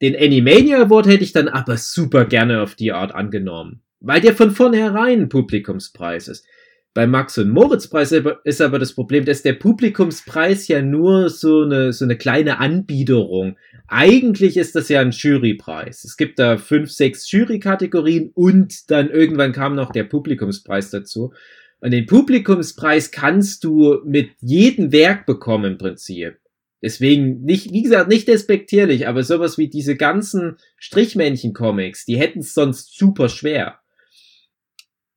Den 0.00 0.16
Animania 0.16 0.82
Award 0.82 1.06
hätte 1.06 1.24
ich 1.24 1.32
dann 1.32 1.48
aber 1.48 1.76
super 1.76 2.24
gerne 2.24 2.62
auf 2.62 2.74
die 2.74 2.92
Art 2.92 3.14
angenommen, 3.14 3.82
weil 4.00 4.22
der 4.22 4.34
von 4.34 4.50
vornherein 4.50 5.22
ein 5.22 5.28
Publikumspreis 5.28 6.28
ist. 6.28 6.46
Beim 6.94 7.10
Max 7.10 7.36
und 7.38 7.50
Moritz 7.50 7.88
Preis 7.88 8.12
ist 8.44 8.60
aber 8.60 8.78
das 8.78 8.92
Problem, 8.92 9.24
dass 9.24 9.42
der 9.42 9.54
Publikumspreis 9.54 10.68
ja 10.68 10.80
nur 10.80 11.28
so 11.28 11.62
eine, 11.62 11.92
so 11.92 12.04
eine 12.04 12.16
kleine 12.16 12.60
Anbiederung. 12.60 13.56
Eigentlich 13.88 14.56
ist 14.56 14.76
das 14.76 14.88
ja 14.88 15.00
ein 15.00 15.10
Jurypreis. 15.10 16.04
Es 16.04 16.16
gibt 16.16 16.38
da 16.38 16.56
fünf, 16.56 16.92
sechs 16.92 17.28
Jurykategorien 17.32 18.30
und 18.32 18.92
dann 18.92 19.10
irgendwann 19.10 19.50
kam 19.50 19.74
noch 19.74 19.90
der 19.90 20.04
Publikumspreis 20.04 20.90
dazu. 20.90 21.32
Und 21.80 21.90
den 21.90 22.06
Publikumspreis 22.06 23.10
kannst 23.10 23.64
du 23.64 23.98
mit 24.04 24.30
jedem 24.40 24.92
Werk 24.92 25.26
bekommen 25.26 25.72
im 25.72 25.78
Prinzip. 25.78 26.36
Deswegen 26.80 27.40
nicht, 27.40 27.72
wie 27.72 27.82
gesagt, 27.82 28.08
nicht 28.08 28.28
despektierlich, 28.28 29.08
aber 29.08 29.24
sowas 29.24 29.58
wie 29.58 29.68
diese 29.68 29.96
ganzen 29.96 30.58
Strichmännchen-Comics, 30.78 32.04
die 32.04 32.18
hätten 32.18 32.38
es 32.38 32.54
sonst 32.54 32.96
super 32.96 33.28
schwer. 33.28 33.80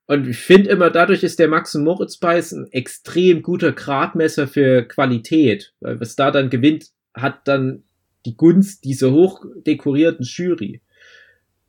Und 0.07 0.25
ich 0.27 0.37
finde 0.37 0.69
immer, 0.69 0.89
dadurch 0.89 1.23
ist 1.23 1.37
der 1.37 1.49
Max 1.49 1.75
und 1.75 1.83
Moritz 1.83 2.17
Preis 2.17 2.53
ein 2.53 2.71
extrem 2.71 3.41
guter 3.41 3.73
Gradmesser 3.73 4.47
für 4.47 4.83
Qualität. 4.83 5.73
Weil 5.81 5.99
was 5.99 6.15
da 6.15 6.31
dann 6.31 6.49
gewinnt, 6.49 6.91
hat 7.13 7.47
dann 7.47 7.83
die 8.25 8.37
Gunst 8.37 8.85
dieser 8.85 9.11
hochdekorierten 9.11 10.25
Jury. 10.25 10.81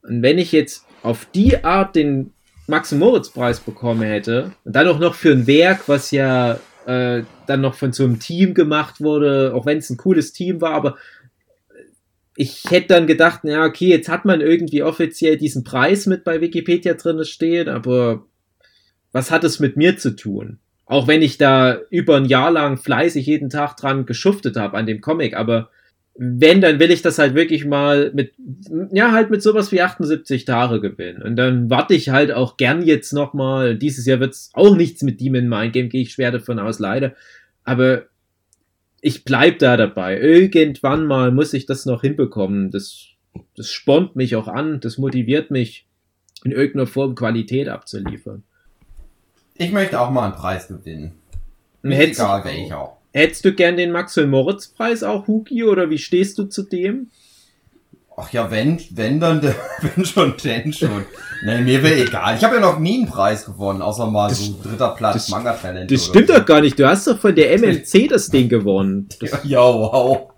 Und 0.03 0.22
wenn 0.22 0.38
ich 0.38 0.53
jetzt 0.53 0.87
auf 1.03 1.27
die 1.35 1.64
Art 1.64 1.96
den 1.96 2.33
Max 2.68 2.92
und 2.92 3.01
Moritz 3.01 3.31
Preis 3.31 3.59
bekommen 3.59 4.03
hätte, 4.03 4.53
und 4.64 4.77
dann 4.77 4.87
auch 4.87 5.01
noch 5.01 5.14
für 5.14 5.33
ein 5.33 5.46
Werk, 5.46 5.88
was 5.88 6.12
ja 6.12 6.61
äh, 6.87 7.22
dann 7.46 7.61
noch 7.61 7.74
von 7.74 7.92
so 7.92 8.05
einem 8.05 8.20
Team 8.20 8.55
gemacht 8.55 9.01
wurde, 9.01 9.53
auch 9.55 9.66
wenn 9.66 9.79
es 9.79 9.90
ein 9.90 9.96
cooles 9.96 10.33
Team 10.33 10.61
war, 10.61 10.74
aber 10.74 10.96
ich 12.37 12.62
hätte 12.70 12.88
dann 12.94 13.09
gedacht, 13.09 13.40
ja, 13.42 13.64
okay, 13.64 13.88
jetzt 13.88 14.09
hat 14.09 14.24
man 14.24 14.40
irgendwie 14.40 14.85
offiziell 14.85 15.37
diesen 15.37 15.64
Preis 15.64 16.07
mit 16.07 16.22
bei 16.22 16.40
Wikipedia 16.40 16.94
drin 16.94 17.24
stehen, 17.24 17.68
aber 17.68 18.28
was 19.19 19.33
hat 19.33 19.43
es 19.43 19.59
mit 19.59 19.77
mir 19.77 19.97
zu 19.97 20.15
tun? 20.15 20.59
Auch 20.87 21.09
wenn 21.09 21.23
ich 21.23 21.39
da 21.39 21.79
über 21.91 22.17
ein 22.17 22.25
Jahr 22.25 22.53
lang 22.53 22.79
fleißig 22.79 23.27
jeden 23.27 23.51
Tag 23.51 23.77
dran 23.77 24.07
geschuftet 24.07 24.57
habe 24.57 24.79
an 24.79 24.87
dem 24.87 25.01
Comic, 25.01 25.35
aber 25.35 25.71
wenn, 26.21 26.61
dann 26.61 26.79
will 26.79 26.93
ich 26.93 27.03
das 27.03 27.19
halt 27.19 27.35
wirklich 27.35 27.65
mal 27.65 28.13
mit, 28.15 28.33
ja, 28.93 29.13
halt 29.13 29.31
mit 29.31 29.43
sowas 29.43 29.73
wie 29.73 29.83
78 29.83 30.45
Tage 30.45 30.81
gewinnen. 30.81 31.23
Und 31.23 31.37
dann 31.37 31.69
warte 31.69 31.95
ich 31.95 32.11
halt 32.11 32.33
auch 32.33 32.57
gern 32.57 32.83
jetzt 32.83 33.13
nochmal. 33.13 33.77
Dieses 33.77 34.07
Jahr 34.07 34.21
wird's 34.21 34.51
auch 34.55 34.77
nichts 34.77 35.03
mit 35.03 35.21
Demon 35.21 35.49
Mind 35.49 35.73
Game, 35.73 35.89
gehe 35.89 36.03
ich 36.03 36.13
schwer 36.13 36.31
davon 36.31 36.59
aus, 36.59 36.79
leider. 36.79 37.15
Aber 37.65 38.05
ich 39.01 39.25
bleib 39.25 39.59
da 39.59 39.77
dabei. 39.77 40.19
Irgendwann 40.21 41.07
mal 41.07 41.33
muss 41.33 41.55
ich 41.55 41.67
das 41.67 41.87
noch 41.87 42.03
hinbekommen. 42.03 42.71
Das, 42.71 43.07
das 43.57 43.71
spornt 43.71 44.17
mich 44.17 44.37
auch 44.37 44.49
an, 44.49 44.81
das 44.81 44.99
motiviert 44.99 45.51
mich, 45.51 45.87
in 46.45 46.53
irgendeiner 46.53 46.87
Form 46.87 47.15
Qualität 47.15 47.69
abzuliefern. 47.69 48.45
Ich 49.59 49.73
möchte 49.73 50.01
auch 50.01 50.11
mal 50.11 50.25
einen 50.25 50.35
Preis 50.35 50.68
gewinnen. 50.68 51.12
Mir 51.83 51.97
hättest, 51.97 52.21
egal 52.21 52.44
welcher. 52.44 52.92
hättest 53.12 53.44
du 53.44 53.53
gern 53.53 53.77
den 53.77 53.92
Maxwell-Moritz-Preis 53.92 55.03
auch, 55.03 55.27
Huki, 55.27 55.64
oder 55.64 55.90
wie 55.90 55.99
stehst 55.99 56.38
du 56.38 56.44
zu 56.44 56.62
dem? 56.62 57.09
Ach 58.16 58.33
ja, 58.33 58.51
wenn, 58.51 58.81
wenn 58.90 59.21
dann, 59.21 59.40
wenn 59.94 60.05
schon, 60.05 60.35
denn 60.42 60.73
schon. 60.73 61.05
Nee, 61.44 61.61
mir 61.61 61.83
wäre 61.85 62.01
egal. 62.03 62.37
Ich 62.37 62.42
habe 62.44 62.57
ja 62.57 62.61
noch 62.61 62.79
nie 62.81 62.99
einen 62.99 63.07
Preis 63.09 63.44
gewonnen, 63.47 63.81
außer 63.81 64.07
mal 64.07 64.33
so 64.35 64.57
dritter 64.62 64.90
Platz 64.90 65.14
das- 65.14 65.29
Manga-Talent. 65.29 65.90
Das 65.90 66.07
stimmt 66.07 66.29
doch 66.31 66.44
gar 66.44 66.61
nicht. 66.61 66.79
Du 66.79 66.88
hast 66.88 67.07
doch 67.07 67.18
von 67.18 67.35
der 67.35 67.53
MMC 67.59 68.09
das 68.09 68.29
Ding 68.29 68.49
gewonnen. 68.49 69.09
Das, 69.21 69.38
Ja, 69.44 69.61
wow. 69.61 70.31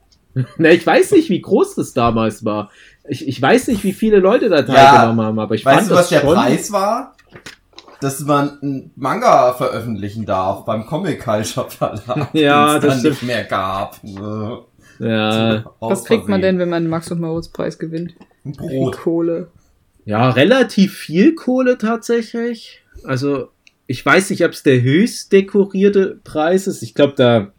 na, 0.59 0.71
ich 0.71 0.87
weiß 0.87 1.13
nicht, 1.13 1.31
wie 1.31 1.41
groß 1.41 1.75
das 1.77 1.95
damals 1.95 2.45
war. 2.45 2.71
Ich, 3.09 3.27
ich 3.27 3.41
weiß 3.41 3.69
nicht, 3.69 3.83
wie 3.83 3.95
viele 3.95 4.19
Leute 4.19 4.49
da 4.51 4.61
teilgenommen 4.63 5.25
haben, 5.25 5.39
aber 5.39 5.55
ich 5.55 5.65
Weißt 5.65 5.79
fand 5.79 5.91
du, 5.91 5.95
was 5.95 6.09
das 6.11 6.21
der 6.21 6.21
schon. 6.21 6.35
Preis 6.35 6.71
war? 6.71 7.17
Dass 8.01 8.21
man 8.21 8.59
einen 8.63 8.91
Manga 8.97 9.53
veröffentlichen 9.53 10.25
darf 10.27 10.65
beim 10.65 10.87
Comic 10.87 11.21
Culture 11.23 11.71
Verlag. 11.71 12.29
Ja, 12.35 12.79
den 12.79 12.79
es 12.79 12.83
das 12.83 12.91
dann 12.91 12.99
stimmt. 13.01 13.15
nicht 13.15 13.23
mehr 13.25 13.45
gab. 13.45 14.01
Ja, 14.99 15.65
Was 15.81 16.01
aus 16.01 16.05
kriegt 16.05 16.29
man 16.29 16.41
denn, 16.43 16.59
wenn 16.59 16.69
man 16.69 16.85
den 16.85 16.91
Max 16.91 17.11
und 17.11 17.21
Moritz 17.21 17.49
Preis 17.49 17.79
gewinnt? 17.79 18.15
Ein 18.45 18.55
Wie 18.59 18.69
viel 18.69 18.79
Brot. 18.81 18.97
Kohle. 18.99 19.49
ja, 20.05 20.31
relativ 20.31 20.95
viel 20.97 21.35
Kohle 21.35 21.79
tatsächlich. 21.79 22.83
Also, 23.05 23.49
ich 23.87 24.05
weiß 24.05 24.31
nicht, 24.31 24.45
ob 24.45 24.53
es 24.53 24.63
der 24.63 24.81
höchst 24.83 25.33
dekorierte 25.33 26.21
Preis 26.25 26.67
ist. 26.67 26.83
Ich 26.83 26.95
glaube, 26.95 27.15
da 27.17 27.53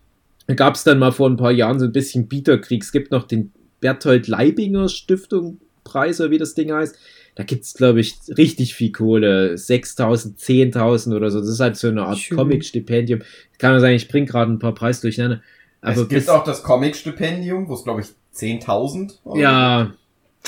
gab 0.56 0.76
es 0.76 0.84
dann 0.84 1.00
mal 1.00 1.12
vor 1.12 1.30
ein 1.30 1.38
paar 1.38 1.52
Jahren 1.52 1.80
so 1.80 1.86
ein 1.86 1.92
bisschen 1.92 2.28
Bieterkrieg. 2.28 2.84
Es 2.84 2.92
gibt 2.92 3.12
noch 3.12 3.24
den 3.24 3.52
Berthold 3.80 4.28
Leibinger 4.28 4.88
Stiftung 4.90 5.60
Preis, 5.84 6.22
oder 6.22 6.30
wie 6.30 6.38
das 6.38 6.54
Ding 6.54 6.72
heißt. 6.72 6.96
Da 7.36 7.44
gibt's 7.44 7.74
glaube 7.74 8.02
ich, 8.02 8.16
richtig 8.38 8.76
viel 8.76 8.92
Kohle. 8.92 9.56
6.000, 9.56 10.38
10.000 10.38 11.16
oder 11.16 11.32
so. 11.32 11.40
Das 11.40 11.50
ist 11.50 11.60
halt 11.60 11.78
so 11.78 11.88
eine 11.88 12.04
Art 12.04 12.18
Schön. 12.18 12.38
Comic-Stipendium. 12.38 13.22
Kann 13.58 13.72
man 13.72 13.82
sagen, 13.82 13.96
ich 13.96 14.08
bring 14.08 14.26
gerade 14.26 14.52
ein 14.52 14.60
paar 14.60 14.74
Preise 14.74 15.02
durcheinander. 15.02 15.42
Aber 15.82 16.02
es 16.02 16.10
gibt 16.10 16.30
auch 16.30 16.44
das 16.44 16.62
Comic-Stipendium, 16.64 17.68
wo 17.68 17.74
es, 17.74 17.84
glaube 17.84 18.02
ich, 18.02 18.08
10.000 18.36 19.14
Euro 19.26 19.38
Ja, 19.38 19.94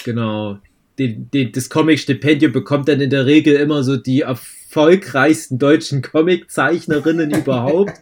genau. 0.04 0.60
Den, 1.00 1.30
den, 1.32 1.52
das 1.52 1.70
Comic-Stipendium 1.70 2.52
bekommt 2.52 2.88
dann 2.88 3.02
in 3.02 3.10
der 3.10 3.26
Regel 3.26 3.56
immer 3.56 3.84
so 3.84 3.98
die 3.98 4.22
erfolgreichsten 4.22 5.58
deutschen 5.58 6.02
Comic-Zeichnerinnen 6.02 7.32
überhaupt, 7.36 7.94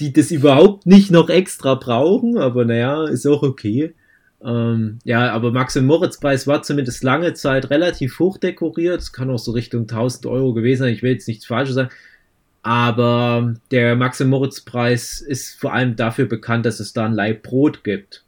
die 0.00 0.12
das 0.12 0.30
überhaupt 0.30 0.86
nicht 0.86 1.10
noch 1.10 1.28
extra 1.28 1.74
brauchen, 1.74 2.38
aber 2.38 2.64
naja, 2.64 3.04
ist 3.04 3.26
auch 3.26 3.42
okay. 3.42 3.94
Ähm, 4.44 5.00
ja, 5.04 5.32
aber 5.32 5.50
Max 5.50 5.76
und 5.76 5.86
Moritz 5.86 6.18
Preis 6.18 6.46
war 6.46 6.62
zumindest 6.62 7.02
lange 7.02 7.34
Zeit 7.34 7.70
relativ 7.70 8.18
hoch 8.18 8.38
dekoriert. 8.38 9.00
Es 9.00 9.12
kann 9.12 9.30
auch 9.30 9.38
so 9.38 9.52
Richtung 9.52 9.82
1000 9.82 10.26
Euro 10.26 10.54
gewesen 10.54 10.82
sein. 10.82 10.94
Ich 10.94 11.02
will 11.02 11.12
jetzt 11.12 11.28
nichts 11.28 11.46
Falsches 11.46 11.74
sagen. 11.74 11.90
Aber 12.62 13.54
der 13.70 13.96
Max 13.96 14.20
und 14.20 14.28
Moritz 14.28 14.60
Preis 14.60 15.20
ist 15.20 15.58
vor 15.58 15.72
allem 15.72 15.96
dafür 15.96 16.26
bekannt, 16.26 16.66
dass 16.66 16.80
es 16.80 16.92
da 16.92 17.06
ein 17.06 17.14
Leib 17.14 17.42
Brot 17.42 17.82
gibt. 17.82 18.24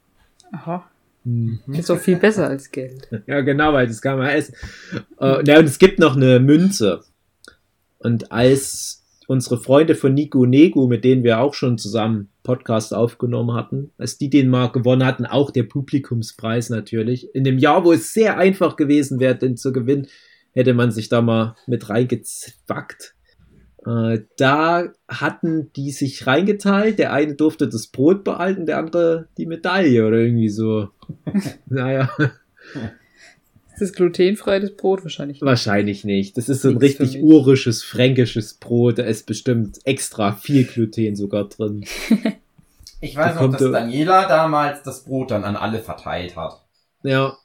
Aha. 0.53 0.89
Hm. 1.25 1.61
Ist 1.73 1.91
doch 1.91 1.99
viel 1.99 2.17
besser 2.17 2.49
als 2.49 2.71
Geld. 2.71 3.09
Ja, 3.27 3.41
genau, 3.43 3.73
weil 3.73 3.87
das 3.87 4.01
kann 4.01 4.19
man 4.19 4.29
essen. 4.29 4.55
Äh, 5.21 5.45
ja, 5.47 5.59
und 5.59 5.67
es 5.67 5.79
gibt 5.79 5.99
noch 5.99 6.17
eine 6.17 6.41
Münze. 6.41 7.03
Und 7.99 8.33
als 8.33 9.00
unsere 9.31 9.59
Freunde 9.59 9.95
von 9.95 10.13
Nico 10.13 10.45
Nego, 10.45 10.89
mit 10.89 11.05
denen 11.05 11.23
wir 11.23 11.39
auch 11.39 11.55
schon 11.55 11.79
zusammen 11.79 12.31
Podcast 12.43 12.93
aufgenommen 12.93 13.55
hatten, 13.55 13.93
als 13.97 14.19
die 14.19 14.29
den 14.29 14.49
mal 14.49 14.73
gewonnen 14.73 15.07
hatten, 15.07 15.25
auch 15.25 15.53
der 15.53 15.63
Publikumspreis 15.63 16.69
natürlich, 16.69 17.33
in 17.33 17.45
dem 17.45 17.57
Jahr, 17.57 17.85
wo 17.85 17.93
es 17.93 18.13
sehr 18.13 18.39
einfach 18.39 18.75
gewesen 18.75 19.21
wäre, 19.21 19.37
den 19.37 19.57
zu 19.57 19.73
gewinnen, 19.73 20.09
hätte 20.51 20.75
man 20.75 20.91
sich 20.91 21.09
da 21.09 21.23
mal 21.23 21.55
mit 21.69 21.89
reingezwackt. 21.89 23.15
Äh, 23.87 24.19
da 24.37 24.93
hatten 25.07 25.73
die 25.77 25.93
sich 25.93 26.27
reingeteilt. 26.27 26.99
Der 26.99 27.13
eine 27.13 27.37
durfte 27.37 27.69
das 27.69 27.87
Brot 27.87 28.25
behalten, 28.25 28.67
der 28.67 28.79
andere 28.79 29.29
die 29.39 29.47
Medaille 29.47 30.09
oder 30.09 30.17
irgendwie 30.17 30.49
so. 30.49 30.89
naja. 31.67 32.11
Ist 33.81 33.93
das 33.93 33.97
glutenfrei, 33.97 34.61
das 34.61 34.77
Brot? 34.77 35.05
Wahrscheinlich 35.05 35.37
nicht. 35.37 35.47
Wahrscheinlich 35.47 36.05
nicht. 36.05 36.37
Das 36.37 36.51
ist 36.51 36.61
so 36.61 36.69
ein 36.69 36.77
Nichts 36.77 37.01
richtig 37.01 37.23
urisches, 37.23 37.83
fränkisches 37.83 38.53
Brot. 38.55 38.99
Da 38.99 39.05
ist 39.05 39.25
bestimmt 39.25 39.79
extra 39.85 40.33
viel 40.33 40.65
Gluten 40.65 41.17
sogar 41.17 41.49
drin. 41.49 41.87
Ich 43.03 43.17
weiß 43.17 43.37
Da 43.37 43.47
noch, 43.47 43.53
dass 43.53 43.73
Daniela 43.73 44.29
damals 44.29 44.83
das 44.83 45.05
Brot 45.05 45.31
dann 45.31 45.45
an 45.45 45.57
alle 45.57 45.79
verteilt 45.79 46.37
hat. 46.37 46.63
Ja, 47.03 47.39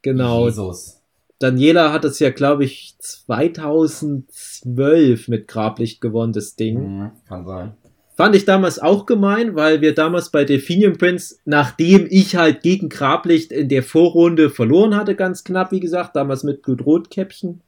genau. 0.00 0.46
Jesus. 0.46 1.02
Daniela 1.38 1.92
hat 1.92 2.06
es 2.06 2.18
ja, 2.20 2.30
glaube 2.30 2.64
ich, 2.64 2.94
2012 2.98 5.28
mit 5.28 5.46
Grablicht 5.46 6.00
gewonnen, 6.00 6.32
das 6.32 6.56
Ding. 6.56 7.00
Mhm, 7.00 7.10
kann 7.28 7.44
sein. 7.44 7.76
Fand 8.14 8.36
ich 8.36 8.44
damals 8.44 8.78
auch 8.78 9.06
gemein, 9.06 9.54
weil 9.54 9.80
wir 9.80 9.94
damals 9.94 10.30
bei 10.30 10.44
Delphinium 10.44 10.98
Prince, 10.98 11.36
nachdem 11.44 12.06
ich 12.10 12.36
halt 12.36 12.62
gegen 12.62 12.90
Grablicht 12.90 13.52
in 13.52 13.68
der 13.68 13.82
Vorrunde 13.82 14.50
verloren 14.50 14.94
hatte, 14.94 15.14
ganz 15.14 15.44
knapp, 15.44 15.72
wie 15.72 15.80
gesagt, 15.80 16.14
damals 16.14 16.44
mit 16.44 16.62
Blutrotkäppchen, 16.62 17.62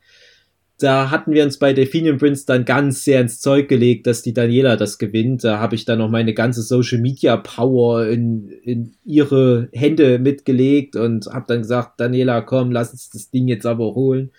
da 0.78 1.10
hatten 1.10 1.32
wir 1.32 1.44
uns 1.44 1.58
bei 1.58 1.72
Delphinium 1.72 2.18
Prince 2.18 2.46
dann 2.46 2.64
ganz 2.64 3.04
sehr 3.04 3.20
ins 3.20 3.40
Zeug 3.40 3.68
gelegt, 3.68 4.06
dass 4.06 4.22
die 4.22 4.34
Daniela 4.34 4.76
das 4.76 4.98
gewinnt. 4.98 5.44
Da 5.44 5.60
habe 5.60 5.76
ich 5.76 5.84
dann 5.84 5.98
noch 5.98 6.10
meine 6.10 6.34
ganze 6.34 6.62
Social 6.62 6.98
Media 6.98 7.36
Power 7.36 8.06
in, 8.08 8.48
in 8.48 8.92
ihre 9.04 9.68
Hände 9.72 10.18
mitgelegt 10.18 10.96
und 10.96 11.26
habe 11.26 11.46
dann 11.46 11.62
gesagt, 11.62 12.00
Daniela, 12.00 12.40
komm, 12.40 12.72
lass 12.72 12.90
uns 12.90 13.08
das 13.08 13.30
Ding 13.30 13.46
jetzt 13.46 13.66
aber 13.66 13.94
holen. 13.94 14.32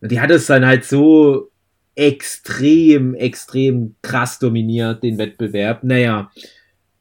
Und 0.00 0.10
die 0.10 0.20
hat 0.20 0.30
es 0.30 0.46
dann 0.46 0.64
halt 0.64 0.84
so 0.84 1.50
extrem, 1.94 3.14
extrem 3.14 3.94
krass 4.02 4.38
dominiert, 4.38 5.02
den 5.02 5.16
Wettbewerb. 5.18 5.82
Naja, 5.84 6.30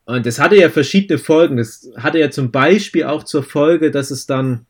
und 0.05 0.25
das 0.25 0.39
hatte 0.39 0.57
ja 0.57 0.69
verschiedene 0.69 1.17
Folgen. 1.17 1.55
Das 1.57 1.89
hatte 1.97 2.19
ja 2.19 2.29
zum 2.29 2.51
Beispiel 2.51 3.05
auch 3.05 3.23
zur 3.23 3.43
Folge, 3.43 3.91
dass 3.91 4.11
es 4.11 4.25
dann 4.25 4.65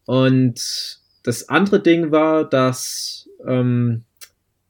Und 0.06 1.00
das 1.24 1.50
andere 1.50 1.82
Ding 1.82 2.12
war, 2.12 2.48
dass 2.50 3.30
ähm, 3.46 4.04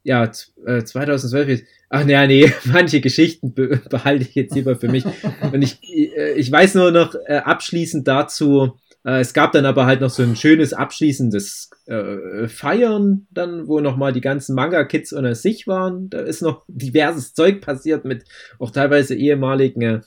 ja 0.03 0.31
z- 0.31 0.51
äh, 0.65 0.83
2012 0.83 1.49
ist, 1.49 1.63
ach 1.89 2.03
nee, 2.05 2.27
nee, 2.27 2.51
manche 2.65 3.01
Geschichten 3.01 3.53
be 3.53 3.81
behalte 3.89 4.23
ich 4.23 4.35
jetzt 4.35 4.55
lieber 4.55 4.75
für 4.75 4.87
mich. 4.87 5.05
Und 5.53 5.61
ich, 5.61 5.79
äh, 5.83 6.33
ich 6.33 6.51
weiß 6.51 6.75
nur 6.75 6.91
noch 6.91 7.15
äh, 7.25 7.37
abschließend 7.37 8.07
dazu, 8.07 8.77
äh, 9.05 9.19
es 9.19 9.33
gab 9.33 9.51
dann 9.51 9.65
aber 9.65 9.85
halt 9.85 10.01
noch 10.01 10.09
so 10.09 10.23
ein 10.23 10.35
schönes 10.35 10.73
abschließendes 10.73 11.69
äh, 11.85 12.47
Feiern, 12.47 13.27
dann, 13.31 13.67
wo 13.67 13.79
nochmal 13.79 14.11
die 14.11 14.21
ganzen 14.21 14.55
Manga-Kids 14.55 15.13
unter 15.13 15.35
sich 15.35 15.67
waren. 15.67 16.09
Da 16.09 16.19
ist 16.21 16.41
noch 16.41 16.63
diverses 16.67 17.33
Zeug 17.33 17.61
passiert 17.61 18.03
mit 18.05 18.23
auch 18.59 18.71
teilweise 18.71 19.13
ehemaligen 19.15 20.01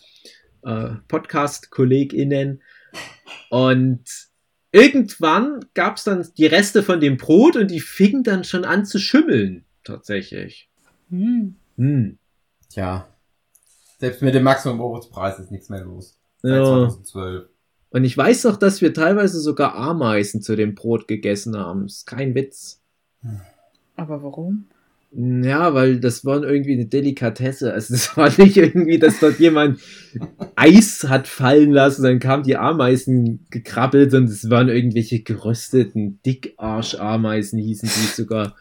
äh, 0.64 0.88
Podcast-KollegInnen. 1.08 2.62
Und 3.50 4.04
irgendwann 4.72 5.66
gab 5.74 5.96
es 5.96 6.04
dann 6.04 6.26
die 6.38 6.46
Reste 6.46 6.82
von 6.82 7.00
dem 7.00 7.16
Brot 7.16 7.56
und 7.56 7.70
die 7.70 7.80
fingen 7.80 8.22
dann 8.22 8.44
schon 8.44 8.64
an 8.64 8.86
zu 8.86 8.98
schimmeln, 8.98 9.64
tatsächlich. 9.84 10.70
Hm. 11.10 11.56
Hm. 11.76 12.18
Tja. 12.70 13.06
Selbst 13.98 14.22
mit 14.22 14.34
dem 14.34 14.44
Max 14.44 14.64
und 14.64 14.76
Moritz 14.78 15.08
Preis 15.10 15.38
ist 15.38 15.50
nichts 15.50 15.68
mehr 15.68 15.82
los. 15.84 16.16
Seit 16.42 16.52
Ja. 16.52 16.64
2012. 16.64 17.48
Und 17.90 18.04
ich 18.04 18.16
weiß 18.16 18.44
noch, 18.44 18.56
dass 18.56 18.80
wir 18.80 18.94
teilweise 18.94 19.40
sogar 19.40 19.74
Ameisen 19.74 20.42
zu 20.42 20.54
dem 20.54 20.76
Brot 20.76 21.08
gegessen 21.08 21.56
haben. 21.56 21.86
Ist 21.86 22.06
kein 22.06 22.36
Witz. 22.36 22.80
Aber 23.96 24.22
warum? 24.22 24.68
Ja, 25.12 25.74
weil 25.74 25.98
das 25.98 26.24
war 26.24 26.42
irgendwie 26.42 26.74
eine 26.74 26.86
Delikatesse. 26.86 27.72
Also 27.72 27.94
das 27.94 28.16
war 28.16 28.30
nicht 28.38 28.56
irgendwie, 28.56 28.98
dass 28.98 29.18
dort 29.18 29.40
jemand 29.40 29.80
Eis 30.54 31.04
hat 31.08 31.26
fallen 31.26 31.72
lassen, 31.72 32.04
dann 32.04 32.20
kamen 32.20 32.44
die 32.44 32.56
Ameisen 32.56 33.46
gekrabbelt 33.50 34.14
und 34.14 34.24
es 34.24 34.50
waren 34.50 34.68
irgendwelche 34.68 35.20
gerösteten 35.20 36.20
Dickarsch-Ameisen, 36.24 37.58
hießen 37.58 37.88
die 37.88 38.14
sogar. 38.14 38.54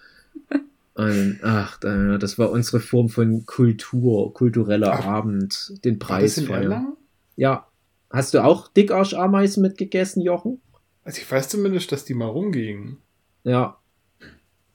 Und, 0.96 1.40
ach, 1.44 1.80
das 1.80 2.40
war 2.40 2.50
unsere 2.52 2.80
Form 2.80 3.10
von 3.10 3.46
Kultur, 3.46 4.34
kultureller 4.34 4.94
ach, 4.94 5.06
Abend, 5.06 5.74
den 5.86 6.00
Preis 6.00 6.42
feiern. 6.42 6.94
Ja. 7.36 7.68
Hast 8.10 8.34
du 8.34 8.44
auch 8.44 8.68
Dickarsch-Ameisen 8.70 9.62
mitgegessen, 9.62 10.24
Jochen? 10.24 10.60
Also 11.04 11.22
ich 11.22 11.32
weiß 11.32 11.48
zumindest, 11.48 11.92
dass 11.92 12.06
die 12.06 12.16
mal 12.16 12.26
rumgingen. 12.26 12.98
Ja, 13.44 13.79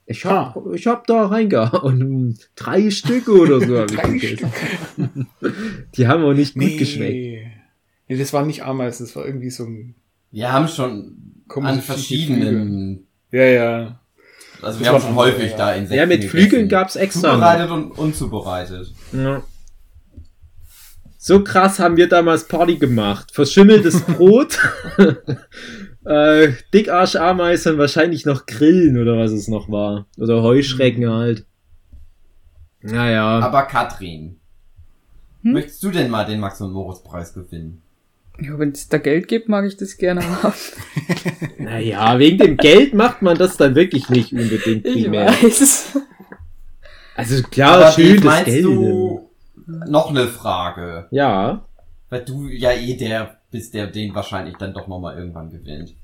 ich 0.06 0.24
hab, 0.24 0.56
ah. 0.56 0.62
ich 0.74 0.86
hab 0.86 1.06
da 1.06 1.26
reingehauen. 1.26 2.38
Drei 2.56 2.90
Stück 2.90 3.28
oder 3.28 3.60
so. 3.60 3.78
Hab 3.78 3.86
Drei 3.88 4.14
ich 4.14 4.32
Stück. 4.32 4.48
Die 5.96 6.06
haben 6.06 6.24
auch 6.24 6.34
nicht 6.34 6.56
nee. 6.56 6.70
gut 6.70 6.78
geschmeckt. 6.78 7.46
Nee, 8.08 8.18
das 8.18 8.32
war 8.32 8.44
nicht 8.44 8.62
Ameisen, 8.62 9.06
das 9.06 9.16
war 9.16 9.24
irgendwie 9.24 9.50
so 9.50 9.64
ein. 9.64 9.94
Wir 10.30 10.52
haben 10.52 10.68
schon 10.68 11.44
an 11.48 11.80
verschiedenen. 11.80 13.06
Ja, 13.30 13.44
ja. 13.44 14.00
Also 14.60 14.80
wir 14.80 14.88
haben 14.88 15.00
schon 15.00 15.14
häufig 15.14 15.52
ja. 15.52 15.56
da 15.56 15.74
Insekten. 15.74 15.98
Ja, 15.98 16.06
mit 16.06 16.24
Flügeln 16.24 16.68
gab's 16.68 16.96
extra. 16.96 17.32
Zubereitet 17.32 17.70
und 17.70 17.90
unzubereitet. 17.92 18.92
Ja. 19.12 19.42
So 21.18 21.42
krass 21.42 21.78
haben 21.78 21.96
wir 21.96 22.08
damals 22.08 22.46
Party 22.46 22.76
gemacht. 22.76 23.30
Verschimmeltes 23.32 24.02
Brot 24.02 24.58
äh, 26.04 26.52
Dickarsch-Ameisen 26.72 27.78
wahrscheinlich 27.78 28.26
noch 28.26 28.46
Grillen 28.46 29.00
oder 29.00 29.18
was 29.18 29.32
es 29.32 29.48
noch 29.48 29.70
war. 29.70 30.06
Oder 30.18 30.42
Heuschrecken 30.42 31.04
mhm. 31.04 31.12
halt. 31.12 31.46
Naja. 32.82 33.40
Aber 33.40 33.62
Katrin, 33.62 34.38
hm? 35.42 35.52
möchtest 35.52 35.82
du 35.82 35.90
denn 35.90 36.10
mal 36.10 36.24
den 36.24 36.40
Max- 36.40 36.60
und 36.60 36.72
Moritz-Preis 36.72 37.32
gewinnen? 37.32 37.82
Ja, 38.40 38.58
wenn 38.58 38.72
es 38.72 38.88
da 38.88 38.98
Geld 38.98 39.28
gibt, 39.28 39.48
mag 39.48 39.64
ich 39.64 39.76
das 39.76 39.96
gerne 39.96 40.22
haben. 40.42 40.54
naja, 41.58 42.18
wegen 42.18 42.38
dem 42.38 42.56
Geld 42.56 42.92
macht 42.92 43.22
man 43.22 43.38
das 43.38 43.56
dann 43.56 43.74
wirklich 43.74 44.08
nicht 44.10 44.32
unbedingt 44.32 44.82
primär. 44.82 45.28
Ich 45.30 45.42
weiß. 45.44 45.98
Also 47.16 47.42
klar, 47.44 47.76
Aber 47.76 47.92
schön 47.92 48.20
das 48.20 48.44
Geld. 48.44 48.64
Du 48.64 49.30
noch 49.66 50.10
eine 50.10 50.26
Frage. 50.26 51.06
Ja. 51.10 51.64
Weil 52.10 52.24
du 52.24 52.48
ja 52.48 52.72
eh 52.72 52.96
der 52.96 53.38
bis 53.54 53.70
der 53.70 53.86
den 53.86 54.16
wahrscheinlich 54.16 54.56
dann 54.56 54.74
doch 54.74 54.88
nochmal 54.88 55.16
irgendwann 55.16 55.48
gewinnt. 55.48 55.94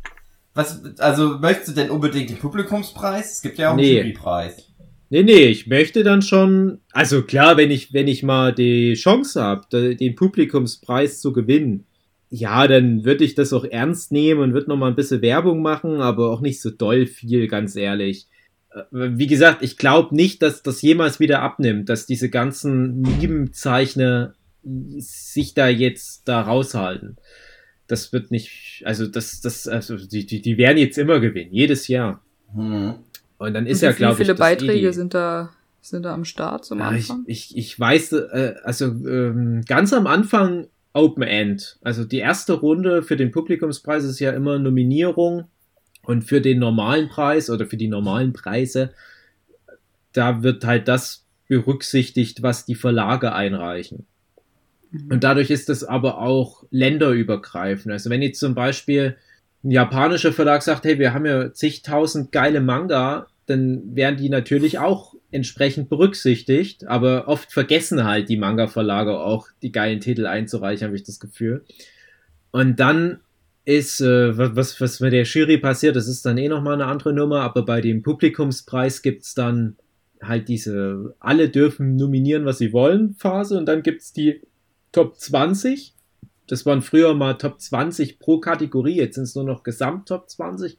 Was, 0.55 0.81
also 1.01 1.39
möchtest 1.41 1.71
du 1.71 1.73
denn 1.73 1.91
unbedingt 1.91 2.31
den 2.31 2.39
Publikumspreis? 2.39 3.33
Es 3.33 3.43
gibt 3.43 3.59
ja 3.59 3.71
auch 3.71 3.73
einen 3.73 3.81
nee. 3.81 3.99
Jurypreis. 3.99 4.69
Nee, 5.09 5.25
nee, 5.25 5.47
ich 5.47 5.67
möchte 5.67 6.05
dann 6.05 6.23
schon, 6.23 6.79
also 6.93 7.23
klar, 7.23 7.57
wenn 7.57 7.73
ich, 7.73 7.93
wenn 7.93 8.07
ich 8.07 8.23
mal 8.23 8.55
die 8.55 8.95
Chance 8.95 9.43
habe, 9.43 9.97
den 9.97 10.15
Publikumspreis 10.15 11.21
zu 11.21 11.33
gewinnen, 11.33 11.87
ja, 12.29 12.69
dann 12.69 13.05
würde 13.05 13.25
ich 13.25 13.35
das 13.35 13.53
auch 13.53 13.65
ernst 13.65 14.13
nehmen 14.13 14.41
und 14.43 14.53
würde 14.53 14.69
nochmal 14.69 14.91
ein 14.91 14.97
bisschen 14.97 15.21
Werbung 15.21 15.61
machen, 15.61 16.01
aber 16.01 16.31
auch 16.31 16.41
nicht 16.41 16.63
so 16.63 16.71
doll 16.71 17.07
viel, 17.07 17.49
ganz 17.49 17.75
ehrlich. 17.75 18.29
Äh, 18.73 18.85
wie 18.93 19.27
gesagt, 19.27 19.65
ich 19.65 19.77
glaube 19.77 20.15
nicht, 20.15 20.41
dass 20.43 20.63
das 20.63 20.83
jemals 20.83 21.19
wieder 21.19 21.43
abnimmt, 21.43 21.89
dass 21.89 22.07
diese 22.07 22.31
ganzen 22.31 23.01
Meme-Zeichner 23.01 24.35
sich 24.63 25.55
da 25.55 25.69
jetzt 25.69 26.29
da 26.29 26.41
raushalten. 26.41 27.17
Das 27.87 28.13
wird 28.13 28.31
nicht, 28.31 28.83
also 28.85 29.07
das, 29.07 29.41
das, 29.41 29.67
also 29.67 29.97
die, 29.97 30.27
die, 30.27 30.41
die 30.41 30.59
werden 30.59 30.79
jetzt 30.79 30.99
immer 30.99 31.21
gewinnen, 31.21 31.53
jedes 31.53 31.89
Jahr. 31.89 32.23
Hm. 32.55 32.95
Und 33.39 33.55
dann 33.55 33.67
ist 33.67 33.83
Und 33.83 33.89
ja, 33.89 33.93
glaube 33.93 34.15
ich. 34.15 34.19
Wie 34.21 34.25
viele 34.25 34.35
Beiträge 34.35 34.89
eh 34.89 34.93
sind 34.93 35.15
da, 35.15 35.51
sind 35.81 36.05
da 36.05 36.15
am 36.15 36.25
Start 36.25 36.65
zum 36.65 36.79
ja, 36.79 36.89
Anfang? 36.89 37.25
Ich, 37.27 37.51
ich, 37.51 37.57
ich 37.57 37.81
weiß, 37.81 38.13
äh, 38.13 38.55
also 38.63 38.85
ähm, 38.87 39.63
ganz 39.67 39.93
am 39.93 40.07
Anfang 40.07 40.69
Open 40.93 41.23
End. 41.23 41.79
Also 41.83 42.05
die 42.05 42.19
erste 42.19 42.55
Runde 42.55 43.03
für 43.03 43.17
den 43.17 43.31
Publikumspreis 43.31 44.05
ist 44.05 44.21
ja 44.21 44.33
immer 44.33 44.59
Nominierung 44.59 45.45
und 46.03 46.23
für 46.23 46.41
den 46.41 46.59
normalen 46.59 47.09
Preis 47.09 47.51
oder 47.51 47.67
für 47.67 47.77
die 47.77 47.89
normalen 47.89 48.33
Preise, 48.33 48.93
da 50.13 50.43
wird 50.43 50.65
halt 50.65 50.89
das 50.89 51.27
berücksichtigt, 51.47 52.43
was 52.43 52.65
die 52.65 52.75
Verlage 52.75 53.33
einreichen. 53.33 54.07
Und 54.93 55.17
mhm. 55.17 55.21
dadurch 55.21 55.51
ist 55.51 55.71
es 55.71 55.85
aber 55.85 56.19
auch 56.19 56.65
länderübergreifend. 56.71 57.93
Also 57.93 58.11
wenn 58.11 58.23
jetzt 58.23 58.41
zum 58.41 58.55
Beispiel 58.55 59.17
ein 59.63 59.71
japanischer 59.71 60.33
Verlag 60.33 60.63
sagt, 60.63 60.85
hey, 60.85 60.99
wir 60.99 61.13
haben 61.15 61.27
ja 61.27 61.53
zigtausend 61.53 62.33
geile 62.33 62.61
Manga, 62.61 63.27
dann 63.47 63.95
werden 63.95 64.17
die 64.17 64.29
natürlich 64.29 64.79
auch 64.79 65.15
entsprechend 65.31 65.89
berücksichtigt, 65.89 66.87
aber 66.87 67.29
oft 67.29 67.53
vergessen 67.53 68.05
halt 68.05 68.29
die 68.29 68.37
Manga-Verlage 68.37 69.19
auch, 69.19 69.49
die 69.63 69.71
geilen 69.71 70.01
Titel 70.01 70.27
einzureichen, 70.27 70.87
habe 70.87 70.97
ich 70.97 71.05
das 71.05 71.21
Gefühl. 71.21 71.65
Und 72.51 72.81
dann 72.81 73.21
ist, 73.65 74.01
äh, 74.01 74.37
was, 74.37 74.81
was 74.81 75.01
mit 75.01 75.13
der 75.13 75.25
Jury 75.25 75.59
passiert, 75.59 75.95
das 75.95 76.09
ist 76.09 76.27
dann 76.27 76.39
eh 76.39 76.49
nochmal 76.49 76.75
eine 76.75 76.87
andere 76.87 77.13
Nummer, 77.13 77.43
aber 77.43 77.65
bei 77.65 77.81
dem 77.81 78.03
Publikumspreis 78.03 79.03
gibt's 79.03 79.35
dann 79.35 79.77
halt 80.23 80.49
diese, 80.49 81.15
alle 81.21 81.49
dürfen 81.49 81.97
nominieren, 81.97 82.45
was 82.45 82.59
sie 82.59 82.73
wollen, 82.73 83.15
Phase, 83.15 83.57
und 83.57 83.67
dann 83.67 83.83
gibt's 83.83 84.13
die 84.13 84.41
Top 84.93 85.19
20. 85.19 85.95
Das 86.47 86.67
waren 86.67 86.83
früher 86.83 87.15
mal 87.15 87.35
Top 87.35 87.61
20 87.61 88.19
pro 88.19 88.41
Kategorie, 88.41 88.97
jetzt 88.97 89.15
sind 89.15 89.25
es 89.25 89.35
nur 89.35 89.45
noch 89.45 89.63
Gesamt-Top 89.63 90.29
20. 90.29 90.79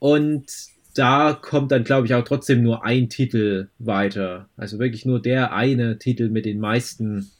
Und 0.00 0.46
da 0.94 1.32
kommt 1.32 1.72
dann, 1.72 1.84
glaube 1.84 2.06
ich, 2.06 2.14
auch 2.14 2.24
trotzdem 2.24 2.62
nur 2.62 2.84
ein 2.84 3.08
Titel 3.08 3.68
weiter. 3.78 4.48
Also 4.56 4.78
wirklich 4.78 5.04
nur 5.04 5.20
der 5.20 5.52
eine 5.52 5.98
Titel 5.98 6.28
mit 6.28 6.44
den 6.44 6.60
meisten 6.60 7.30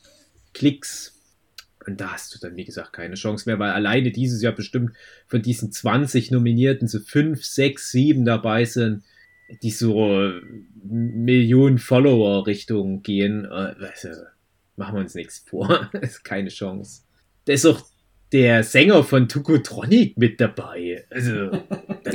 Klicks. 0.53 1.21
Und 1.87 2.01
da 2.01 2.13
hast 2.13 2.35
du 2.35 2.39
dann, 2.39 2.57
wie 2.57 2.65
gesagt, 2.65 2.93
keine 2.93 3.15
Chance 3.15 3.49
mehr, 3.49 3.59
weil 3.59 3.71
alleine 3.71 4.11
dieses 4.11 4.43
Jahr 4.43 4.55
bestimmt 4.55 4.93
von 5.27 5.43
diesen 5.43 5.71
20 5.71 6.31
Nominierten 6.31 6.89
so 6.89 6.99
5, 6.99 7.45
6, 7.45 7.91
7 7.91 8.25
dabei 8.25 8.65
sind, 8.65 9.03
die 9.63 9.71
so 9.71 10.33
Millionen 10.83 11.79
Follower 11.79 12.47
Richtung 12.47 13.03
gehen. 13.03 13.45
Also, 13.47 14.09
machen 14.77 14.97
wir 14.97 15.01
uns 15.01 15.15
nichts 15.15 15.39
vor. 15.39 15.91
ist 16.01 16.25
keine 16.25 16.49
Chance. 16.49 17.03
Da 17.45 17.53
ist 17.53 17.67
auch 17.67 17.83
der 18.33 18.65
Sänger 18.65 19.05
von 19.05 19.29
Tukotronic 19.29 20.19
mit 20.19 20.41
dabei. 20.41 21.05
Also, 21.11 21.51
da 22.05 22.11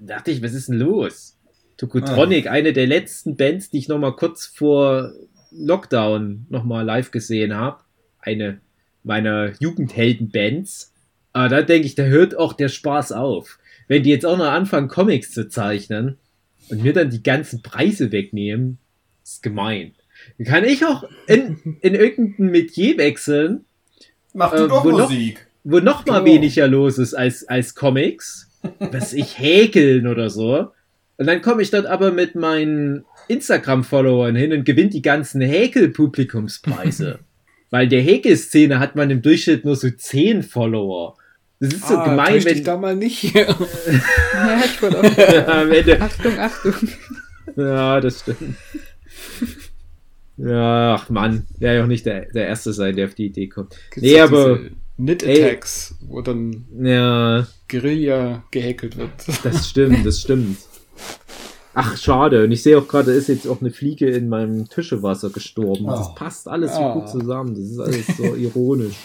dachte 0.00 0.30
ich, 0.30 0.42
was 0.42 0.54
ist 0.54 0.68
denn 0.68 0.78
los? 0.78 1.38
Tukotronic, 1.76 2.46
ah. 2.46 2.52
eine 2.52 2.72
der 2.72 2.86
letzten 2.86 3.36
Bands, 3.36 3.70
die 3.70 3.78
ich 3.78 3.88
noch 3.88 3.98
mal 3.98 4.16
kurz 4.16 4.46
vor 4.46 5.12
Lockdown 5.50 6.46
noch 6.48 6.64
mal 6.64 6.82
live 6.82 7.10
gesehen 7.10 7.54
habe. 7.54 7.82
Eine 8.18 8.60
meiner 9.02 9.52
Jugendhelden-Bands. 9.58 10.92
Aber 11.32 11.48
da 11.48 11.62
denke 11.62 11.86
ich, 11.86 11.94
da 11.94 12.04
hört 12.04 12.36
auch 12.36 12.52
der 12.52 12.68
Spaß 12.68 13.12
auf. 13.12 13.58
Wenn 13.88 14.02
die 14.02 14.10
jetzt 14.10 14.26
auch 14.26 14.38
noch 14.38 14.50
anfangen, 14.50 14.88
Comics 14.88 15.32
zu 15.32 15.48
zeichnen 15.48 16.18
und 16.68 16.82
mir 16.82 16.92
dann 16.92 17.10
die 17.10 17.22
ganzen 17.22 17.62
Preise 17.62 18.12
wegnehmen, 18.12 18.78
ist 19.22 19.42
gemein. 19.42 19.92
Kann 20.44 20.64
ich 20.64 20.84
auch 20.84 21.04
in, 21.26 21.78
in 21.80 21.94
irgendein 21.94 22.46
Metier 22.46 22.98
wechseln? 22.98 23.64
Mach 24.34 24.52
du 24.54 24.64
äh, 24.64 24.68
doch 24.68 24.84
Musik. 24.84 25.46
Noch, 25.64 25.72
wo 25.72 25.78
noch 25.80 26.06
mal 26.06 26.22
oh. 26.22 26.24
weniger 26.24 26.68
los 26.68 26.98
ist 26.98 27.14
als, 27.14 27.46
als 27.48 27.74
Comics. 27.74 28.48
was 28.78 29.12
ich 29.12 29.38
häkeln 29.38 30.06
oder 30.06 30.30
so. 30.30 30.72
Und 31.16 31.26
dann 31.26 31.42
komme 31.42 31.62
ich 31.62 31.70
dort 31.70 31.86
aber 31.86 32.12
mit 32.12 32.34
meinen 32.34 33.04
Instagram-Followern 33.28 34.34
hin 34.34 34.52
und 34.52 34.64
gewinne 34.64 34.90
die 34.90 35.02
ganzen 35.02 35.40
Häkel-Publikumspreise. 35.40 37.20
Weil 37.70 37.88
der 37.88 38.02
Häkelszene 38.02 38.78
hat 38.78 38.96
man 38.96 39.10
im 39.10 39.22
Durchschnitt 39.22 39.64
nur 39.64 39.76
so 39.76 39.88
10 39.88 40.42
Follower. 40.42 41.16
Das 41.58 41.74
ist 41.74 41.88
so 41.88 41.96
ah, 41.96 42.04
gemein, 42.04 42.44
wenn. 42.44 42.58
Ich 42.58 42.64
da 42.64 42.76
mal 42.76 42.96
nicht. 42.96 43.22
ja, 43.34 43.46
ich 44.64 44.82
wollte 44.82 44.98
auch. 44.98 46.00
Achtung, 46.00 46.38
Achtung. 46.38 46.74
Ja, 47.56 48.00
das 48.00 48.20
stimmt. 48.20 48.56
Ja, 50.44 50.94
ach 50.94 51.08
Mann, 51.08 51.46
wäre 51.58 51.76
ja 51.76 51.84
auch 51.84 51.88
nicht 51.88 52.04
der, 52.04 52.26
der 52.32 52.48
Erste 52.48 52.72
sein, 52.72 52.96
der 52.96 53.06
auf 53.06 53.14
die 53.14 53.26
Idee 53.26 53.48
kommt. 53.48 53.76
Gibt's 53.90 54.10
nee, 54.10 54.20
aber. 54.20 54.58
Knit-Attacks, 54.96 55.96
wo 56.06 56.20
dann 56.20 56.66
ja, 56.80 57.46
Guerilla 57.68 58.44
gehäkelt 58.50 58.96
wird. 58.96 59.10
Das 59.42 59.68
stimmt, 59.68 60.04
das 60.06 60.20
stimmt. 60.20 60.58
Ach, 61.74 61.96
schade. 61.96 62.44
Und 62.44 62.52
ich 62.52 62.62
sehe 62.62 62.78
auch 62.78 62.86
gerade, 62.86 63.10
da 63.10 63.18
ist 63.18 63.28
jetzt 63.28 63.48
auch 63.48 63.60
eine 63.60 63.70
Fliege 63.70 64.08
in 64.10 64.28
meinem 64.28 64.68
Tischewasser 64.68 65.30
gestorben. 65.30 65.86
Oh. 65.86 65.90
Das 65.90 66.14
passt 66.14 66.46
alles 66.46 66.74
so 66.74 66.82
oh. 66.82 66.92
gut 66.94 67.08
zusammen. 67.08 67.54
Das 67.54 67.64
ist 67.64 67.78
alles 67.78 68.06
so 68.16 68.34
ironisch. 68.36 68.96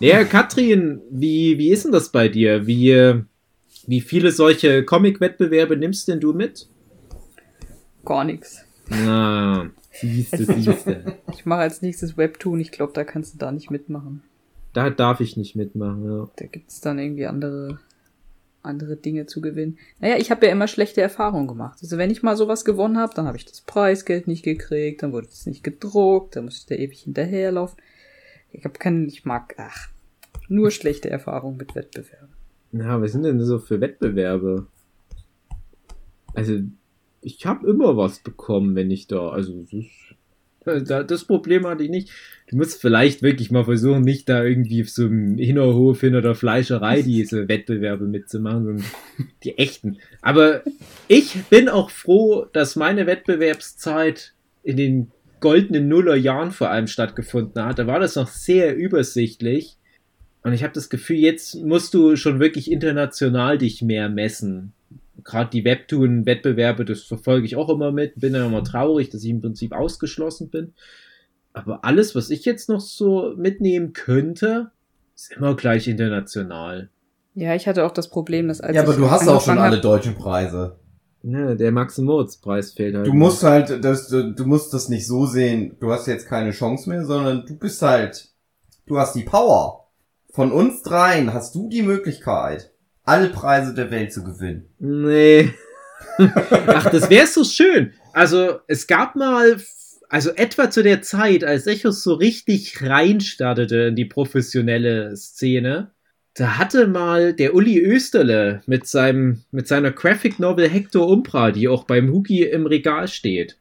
Ja, 0.00 0.24
Katrin, 0.24 1.00
wie, 1.10 1.58
wie 1.58 1.70
ist 1.70 1.84
denn 1.84 1.92
das 1.92 2.10
bei 2.10 2.28
dir? 2.28 2.66
Wie, 2.66 3.22
wie 3.86 4.00
viele 4.00 4.30
solche 4.30 4.84
Comic-Wettbewerbe 4.84 5.76
nimmst 5.76 6.08
denn 6.08 6.20
du 6.20 6.32
mit? 6.32 6.68
Gar 8.04 8.24
nichts. 8.24 8.64
Ah, 8.90 9.66
siehste, 9.92 10.44
siehste. 10.44 11.18
Ich 11.32 11.46
mache 11.46 11.60
als 11.60 11.82
nächstes 11.82 12.16
Webtoon. 12.16 12.60
Ich 12.60 12.72
glaube, 12.72 12.92
da 12.92 13.04
kannst 13.04 13.34
du 13.34 13.38
da 13.38 13.52
nicht 13.52 13.70
mitmachen. 13.70 14.22
Da 14.72 14.90
darf 14.90 15.20
ich 15.20 15.36
nicht 15.36 15.56
mitmachen, 15.56 16.04
ja. 16.04 16.28
Da 16.36 16.46
gibt 16.46 16.70
es 16.70 16.80
dann 16.80 16.98
irgendwie 16.98 17.26
andere 17.26 17.78
andere 18.64 18.96
Dinge 18.96 19.26
zu 19.26 19.40
gewinnen. 19.40 19.78
Naja, 20.00 20.16
ich 20.16 20.30
habe 20.30 20.46
ja 20.46 20.52
immer 20.52 20.68
schlechte 20.68 21.00
Erfahrungen 21.00 21.46
gemacht. 21.46 21.78
Also 21.82 21.98
wenn 21.98 22.10
ich 22.10 22.22
mal 22.22 22.36
sowas 22.36 22.64
gewonnen 22.64 22.98
habe, 22.98 23.14
dann 23.14 23.26
habe 23.26 23.36
ich 23.36 23.44
das 23.44 23.60
Preisgeld 23.60 24.26
nicht 24.26 24.42
gekriegt, 24.42 25.02
dann 25.02 25.12
wurde 25.12 25.28
es 25.28 25.46
nicht 25.46 25.62
gedruckt, 25.62 26.36
dann 26.36 26.46
muss 26.46 26.58
ich 26.58 26.66
da 26.66 26.74
ewig 26.74 27.00
hinterherlaufen. 27.00 27.78
Ich 28.52 28.64
habe 28.64 28.78
keinen, 28.78 29.08
ich 29.08 29.24
mag, 29.24 29.54
ach, 29.58 29.88
nur 30.48 30.70
schlechte 30.70 31.10
Erfahrungen 31.10 31.56
mit 31.56 31.74
Wettbewerben. 31.74 32.34
Ja, 32.72 33.00
was 33.00 33.12
sind 33.12 33.24
denn 33.24 33.40
so 33.40 33.58
für 33.58 33.80
Wettbewerbe? 33.80 34.66
Also, 36.34 36.60
ich 37.24 37.46
habe 37.46 37.68
immer 37.68 37.96
was 37.96 38.20
bekommen, 38.20 38.76
wenn 38.76 38.90
ich 38.90 39.06
da, 39.06 39.30
also 39.30 39.64
das, 40.64 41.06
das 41.06 41.24
Problem 41.24 41.66
hatte 41.66 41.84
ich 41.84 41.90
nicht. 41.90 42.10
Du 42.48 42.56
musst 42.56 42.80
vielleicht 42.80 43.22
wirklich 43.22 43.50
mal 43.50 43.64
versuchen, 43.64 44.02
nicht 44.02 44.28
da 44.28 44.44
irgendwie 44.44 44.82
auf 44.82 44.90
so 44.90 45.06
einem 45.06 45.38
Hinterhof 45.38 46.00
hinter 46.00 46.20
der 46.20 46.34
Fleischerei 46.34 47.02
diese 47.02 47.48
Wettbewerbe 47.48 48.06
mitzumachen, 48.06 48.64
sondern 48.64 48.86
die 49.42 49.58
echten. 49.58 49.98
Aber 50.20 50.62
ich 51.08 51.34
bin 51.50 51.68
auch 51.68 51.90
froh, 51.90 52.46
dass 52.52 52.76
meine 52.76 53.06
Wettbewerbszeit 53.06 54.34
in 54.62 54.76
den 54.76 55.10
goldenen 55.40 55.88
Nullerjahren 55.88 56.52
vor 56.52 56.70
allem 56.70 56.86
stattgefunden 56.86 57.62
hat. 57.64 57.78
Da 57.78 57.86
war 57.86 58.00
das 58.00 58.16
noch 58.16 58.28
sehr 58.28 58.76
übersichtlich. 58.76 59.76
Und 60.42 60.52
ich 60.52 60.62
habe 60.62 60.74
das 60.74 60.90
Gefühl, 60.90 61.16
jetzt 61.16 61.54
musst 61.56 61.94
du 61.94 62.16
schon 62.16 62.38
wirklich 62.38 62.70
international 62.70 63.56
dich 63.56 63.80
mehr 63.80 64.10
messen. 64.10 64.74
Gerade 65.24 65.50
die 65.50 65.64
Webtoon-Wettbewerbe, 65.64 66.84
das 66.84 67.02
verfolge 67.02 67.46
ich 67.46 67.56
auch 67.56 67.70
immer 67.70 67.92
mit. 67.92 68.20
Bin 68.20 68.34
dann 68.34 68.46
immer 68.46 68.62
traurig, 68.62 69.10
dass 69.10 69.24
ich 69.24 69.30
im 69.30 69.40
Prinzip 69.40 69.72
ausgeschlossen 69.72 70.50
bin. 70.50 70.74
Aber 71.54 71.84
alles, 71.84 72.14
was 72.14 72.30
ich 72.30 72.44
jetzt 72.44 72.68
noch 72.68 72.80
so 72.80 73.34
mitnehmen 73.36 73.92
könnte, 73.92 74.70
ist 75.14 75.32
immer 75.36 75.56
gleich 75.56 75.88
international. 75.88 76.90
Ja, 77.34 77.54
ich 77.54 77.66
hatte 77.66 77.84
auch 77.84 77.92
das 77.92 78.10
Problem, 78.10 78.48
dass 78.48 78.60
als 78.60 78.76
Ja, 78.76 78.82
aber 78.82 78.92
ich 78.92 78.98
du 78.98 79.10
hast 79.10 79.28
auch 79.28 79.40
schon 79.40 79.58
alle 79.58 79.80
deutschen 79.80 80.14
Preise. 80.14 80.76
Ja, 81.22 81.54
der 81.54 81.72
Max 81.72 81.96
Moritz 81.98 82.36
Preis 82.36 82.72
fehlt 82.72 82.94
halt. 82.94 83.06
Du 83.06 83.14
musst 83.14 83.42
halt, 83.42 83.82
das, 83.82 84.08
du, 84.08 84.34
du 84.34 84.44
musst 84.44 84.74
das 84.74 84.90
nicht 84.90 85.06
so 85.06 85.24
sehen, 85.24 85.76
du 85.80 85.90
hast 85.90 86.06
jetzt 86.06 86.28
keine 86.28 86.50
Chance 86.50 86.88
mehr, 86.90 87.04
sondern 87.06 87.46
du 87.46 87.56
bist 87.56 87.80
halt, 87.80 88.28
du 88.86 88.98
hast 88.98 89.14
die 89.14 89.22
Power. 89.22 89.88
Von 90.30 90.52
uns 90.52 90.82
dreien 90.82 91.32
hast 91.32 91.54
du 91.54 91.68
die 91.68 91.82
Möglichkeit, 91.82 92.73
alle 93.04 93.28
Preise 93.28 93.74
der 93.74 93.90
Welt 93.90 94.12
zu 94.12 94.24
gewinnen. 94.24 94.66
Nee. 94.78 95.52
Ach, 96.18 96.90
das 96.90 97.10
wäre 97.10 97.26
so 97.26 97.44
schön. 97.44 97.92
Also, 98.12 98.60
es 98.66 98.86
gab 98.86 99.16
mal, 99.16 99.56
also 100.08 100.30
etwa 100.30 100.70
zu 100.70 100.82
der 100.82 101.02
Zeit, 101.02 101.44
als 101.44 101.66
Echos 101.66 102.02
so 102.02 102.14
richtig 102.14 102.82
reinstartete 102.82 103.76
in 103.88 103.96
die 103.96 104.04
professionelle 104.04 105.16
Szene, 105.16 105.92
da 106.34 106.58
hatte 106.58 106.88
mal 106.88 107.32
der 107.32 107.54
Uli 107.54 107.78
Österle 107.78 108.60
mit 108.66 108.86
seinem, 108.86 109.44
mit 109.52 109.68
seiner 109.68 109.92
Graphic 109.92 110.40
Novel 110.40 110.68
Hector 110.68 111.08
Umbra, 111.08 111.52
die 111.52 111.68
auch 111.68 111.84
beim 111.84 112.10
Hugi 112.10 112.42
im 112.42 112.66
Regal 112.66 113.06
steht, 113.06 113.58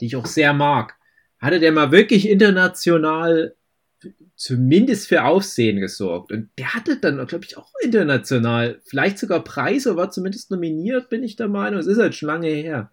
die 0.00 0.06
ich 0.06 0.16
auch 0.16 0.26
sehr 0.26 0.54
mag, 0.54 0.94
hatte 1.38 1.60
der 1.60 1.72
mal 1.72 1.92
wirklich 1.92 2.28
international 2.28 3.54
zumindest 4.36 5.08
für 5.08 5.24
Aufsehen 5.24 5.80
gesorgt. 5.80 6.32
Und 6.32 6.50
der 6.58 6.74
hatte 6.74 6.98
dann, 6.98 7.24
glaube 7.26 7.44
ich, 7.44 7.56
auch 7.56 7.72
international, 7.82 8.80
vielleicht 8.84 9.18
sogar 9.18 9.42
Preise, 9.44 9.96
war 9.96 10.10
zumindest 10.10 10.50
nominiert, 10.50 11.08
bin 11.08 11.22
ich 11.22 11.36
der 11.36 11.48
Meinung. 11.48 11.80
Es 11.80 11.86
ist 11.86 11.98
halt 11.98 12.14
schon 12.14 12.28
lange 12.28 12.48
her. 12.48 12.90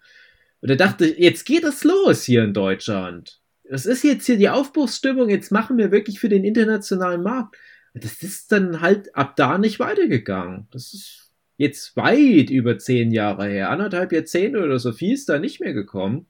Und 0.61 0.69
er 0.69 0.75
dachte, 0.75 1.05
jetzt 1.05 1.45
geht 1.45 1.63
es 1.63 1.83
los 1.83 2.23
hier 2.23 2.43
in 2.43 2.53
Deutschland. 2.53 3.39
Das 3.69 3.85
ist 3.85 4.03
jetzt 4.03 4.25
hier 4.25 4.37
die 4.37 4.49
Aufbruchsstimmung, 4.49 5.29
jetzt 5.29 5.51
machen 5.51 5.77
wir 5.77 5.91
wirklich 5.91 6.19
für 6.19 6.29
den 6.29 6.43
internationalen 6.43 7.23
Markt. 7.23 7.55
Das 7.93 8.21
ist 8.21 8.51
dann 8.51 8.81
halt 8.81 9.15
ab 9.15 9.35
da 9.35 9.57
nicht 9.57 9.79
weitergegangen. 9.79 10.67
Das 10.71 10.93
ist 10.93 11.31
jetzt 11.57 11.95
weit 11.95 12.49
über 12.49 12.77
zehn 12.77 13.11
Jahre 13.11 13.47
her, 13.47 13.69
anderthalb 13.69 14.11
Jahrzehnte 14.11 14.61
oder 14.63 14.79
so, 14.79 14.91
viel 14.91 15.13
ist 15.13 15.29
da 15.29 15.39
nicht 15.39 15.61
mehr 15.61 15.73
gekommen. 15.73 16.27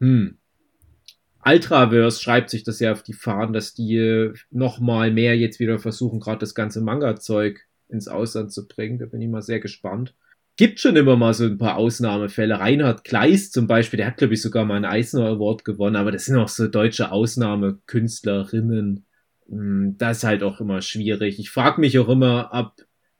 Hm. 0.00 0.38
Ultraverse 1.48 2.20
schreibt 2.20 2.50
sich 2.50 2.62
das 2.64 2.80
ja 2.80 2.92
auf 2.92 3.02
die 3.02 3.12
Fahnen, 3.12 3.52
dass 3.52 3.74
die 3.74 3.96
äh, 3.96 4.34
noch 4.50 4.80
mal 4.80 5.10
mehr 5.10 5.36
jetzt 5.36 5.60
wieder 5.60 5.78
versuchen, 5.78 6.20
gerade 6.20 6.40
das 6.40 6.54
ganze 6.54 6.80
Manga-Zeug 6.80 7.60
ins 7.88 8.08
Ausland 8.08 8.52
zu 8.52 8.66
bringen. 8.68 8.98
Da 8.98 9.06
bin 9.06 9.20
ich 9.20 9.28
mal 9.28 9.42
sehr 9.42 9.60
gespannt. 9.60 10.14
Gibt 10.56 10.80
schon 10.80 10.96
immer 10.96 11.16
mal 11.16 11.34
so 11.34 11.44
ein 11.44 11.58
paar 11.58 11.76
Ausnahmefälle. 11.76 12.58
Reinhard 12.58 13.04
Kleist 13.04 13.52
zum 13.52 13.66
Beispiel, 13.68 13.98
der 13.98 14.08
hat, 14.08 14.16
glaube 14.16 14.34
ich, 14.34 14.42
sogar 14.42 14.64
mal 14.64 14.74
einen 14.74 14.84
Eisner 14.84 15.26
Award 15.26 15.64
gewonnen, 15.64 15.96
aber 15.96 16.10
das 16.10 16.24
sind 16.24 16.36
auch 16.36 16.48
so 16.48 16.66
deutsche 16.66 17.12
Ausnahmekünstlerinnen. 17.12 19.06
Hm, 19.48 19.94
Das 19.98 20.18
ist 20.18 20.24
halt 20.24 20.42
auch 20.42 20.60
immer 20.60 20.82
schwierig. 20.82 21.38
Ich 21.38 21.50
frage 21.50 21.80
mich 21.80 21.98
auch 21.98 22.08
immer, 22.08 22.50
ob, 22.52 22.74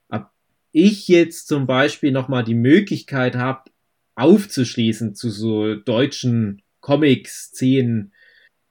ob 0.08 0.30
ich 0.72 1.06
jetzt 1.08 1.46
zum 1.46 1.66
Beispiel 1.66 2.10
noch 2.10 2.28
mal 2.28 2.42
die 2.42 2.54
Möglichkeit 2.54 3.36
habe, 3.36 3.70
aufzuschließen 4.16 5.14
zu 5.14 5.30
so 5.30 5.76
deutschen 5.76 6.62
Comic-Szenen, 6.80 8.12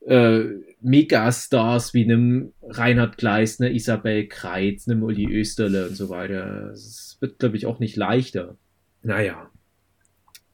äh, 0.08 0.46
Megastars 0.82 1.94
wie 1.94 2.04
einem 2.06 2.54
Reinhard 2.64 3.18
Kleist, 3.18 3.60
ne, 3.60 3.74
Isabel 3.74 4.28
Kreitz, 4.28 4.88
einem 4.88 5.04
Uli 5.04 5.28
Österle 5.32 5.88
und 5.88 5.96
so 5.96 6.10
weiter. 6.10 6.72
Es 6.72 7.18
wird, 7.20 7.40
glaube 7.40 7.58
ich, 7.58 7.66
auch 7.66 7.80
nicht 7.80 7.96
leichter. 7.96 8.56
Naja. 9.04 9.50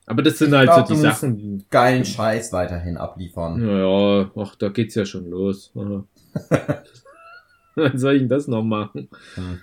Aber 0.05 0.21
das 0.21 0.39
sind 0.39 0.49
Ich 0.49 0.55
halt 0.55 0.69
glaub, 0.69 0.87
so 0.87 0.95
die 0.95 0.99
Sachen, 0.99 1.65
Geilen 1.69 2.03
Scheiß 2.03 2.51
weiterhin 2.51 2.97
abliefern. 2.97 3.65
naja, 3.65 4.31
ach, 4.35 4.55
da 4.55 4.69
geht's 4.69 4.95
ja 4.95 5.05
schon 5.05 5.29
los. 5.29 5.71
Wann 7.75 7.97
soll 7.97 8.15
ich 8.15 8.21
denn 8.21 8.29
das 8.29 8.47
noch 8.47 8.63
machen? 8.63 9.09
Hm. 9.35 9.59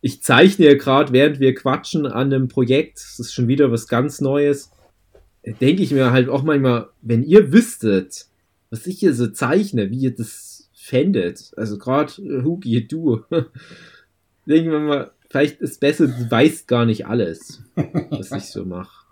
Ich 0.00 0.22
zeichne 0.22 0.66
ja 0.66 0.74
gerade, 0.74 1.12
während 1.12 1.40
wir 1.40 1.54
quatschen, 1.54 2.06
an 2.06 2.32
einem 2.32 2.48
Projekt. 2.48 2.96
Das 2.96 3.20
ist 3.20 3.34
schon 3.34 3.48
wieder 3.48 3.70
was 3.70 3.88
ganz 3.88 4.20
Neues. 4.20 4.70
Denke 5.60 5.82
ich 5.82 5.92
mir 5.92 6.12
halt 6.12 6.28
auch 6.28 6.42
manchmal, 6.42 6.88
wenn 7.00 7.22
ihr 7.22 7.52
wüsstet, 7.52 8.26
was 8.74 8.88
ich 8.88 8.98
hier 8.98 9.14
so 9.14 9.28
zeichne, 9.28 9.90
wie 9.90 9.98
ihr 9.98 10.14
das 10.14 10.68
fändet. 10.74 11.52
Also 11.56 11.78
gerade 11.78 12.12
Hugi, 12.42 12.88
du. 12.88 13.20
Denken 14.46 14.72
wir 14.72 14.80
mal, 14.80 15.10
vielleicht 15.30 15.60
ist 15.60 15.78
besser, 15.78 16.08
du 16.08 16.30
weißt 16.30 16.66
gar 16.66 16.84
nicht 16.84 17.06
alles, 17.06 17.62
was 18.10 18.32
ich 18.32 18.50
so 18.50 18.64
mache. 18.64 19.06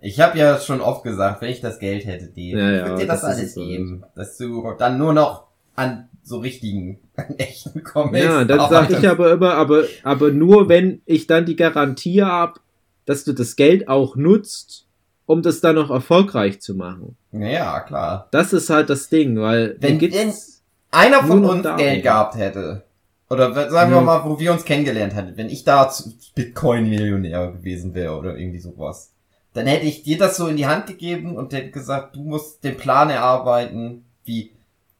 Ich 0.00 0.20
habe 0.20 0.38
ja 0.38 0.58
schon 0.58 0.80
oft 0.80 1.04
gesagt, 1.04 1.42
wenn 1.42 1.50
ich 1.50 1.60
das 1.60 1.78
Geld 1.78 2.06
hätte, 2.06 2.28
die 2.28 2.52
Ja, 2.52 2.58
ja, 2.58 2.76
ich 2.76 2.88
würde 2.88 3.00
dir 3.02 3.06
das, 3.08 3.20
das 3.20 3.30
alles 3.30 3.44
es 3.48 3.54
so. 3.54 3.60
geben, 3.60 4.04
dass 4.14 4.38
du 4.38 4.74
dann 4.78 4.98
nur 4.98 5.12
noch 5.12 5.48
an 5.76 6.08
so 6.22 6.38
richtigen, 6.38 6.98
an 7.16 7.34
echten 7.36 7.84
Comics. 7.84 8.24
Ja, 8.24 8.44
dann 8.44 8.70
sag 8.70 8.90
ich 8.90 9.06
aber 9.06 9.32
immer, 9.32 9.52
aber, 9.52 9.84
aber 10.02 10.30
nur 10.30 10.70
wenn 10.70 11.02
ich 11.04 11.26
dann 11.26 11.44
die 11.44 11.56
Garantie 11.56 12.22
habe, 12.22 12.58
dass 13.04 13.24
du 13.24 13.34
das 13.34 13.54
Geld 13.54 13.86
auch 13.86 14.16
nutzt, 14.16 14.86
um 15.26 15.42
das 15.42 15.60
dann 15.60 15.76
noch 15.76 15.90
erfolgreich 15.90 16.60
zu 16.60 16.74
machen. 16.74 17.16
Ja, 17.32 17.80
klar. 17.80 18.28
Das 18.30 18.52
ist 18.52 18.70
halt 18.70 18.90
das 18.90 19.08
Ding, 19.08 19.38
weil 19.40 19.76
Wenn- 19.80 19.98
gibt's, 19.98 20.62
Einer 20.90 21.24
von 21.24 21.44
uns. 21.44 21.66
Geld 21.76 22.02
gehabt 22.02 22.36
hätte. 22.36 22.82
Oder 23.30 23.52
sagen 23.70 23.90
wir 23.90 24.00
mal, 24.02 24.22
wo 24.24 24.38
wir 24.38 24.52
uns 24.52 24.64
kennengelernt 24.64 25.14
hätten, 25.14 25.36
wenn 25.36 25.48
ich 25.48 25.64
da 25.64 25.90
Bitcoin-Millionär 26.34 27.52
gewesen 27.52 27.94
wäre 27.94 28.16
oder 28.16 28.36
irgendwie 28.36 28.58
sowas. 28.60 29.12
Dann 29.54 29.66
hätte 29.66 29.86
ich 29.86 30.02
dir 30.02 30.18
das 30.18 30.36
so 30.36 30.46
in 30.46 30.56
die 30.56 30.66
Hand 30.66 30.86
gegeben 30.86 31.36
und 31.36 31.52
hätte 31.52 31.70
gesagt, 31.70 32.16
du 32.16 32.22
musst 32.22 32.62
den 32.64 32.76
Plan 32.76 33.08
erarbeiten, 33.10 34.04
wie 34.24 34.50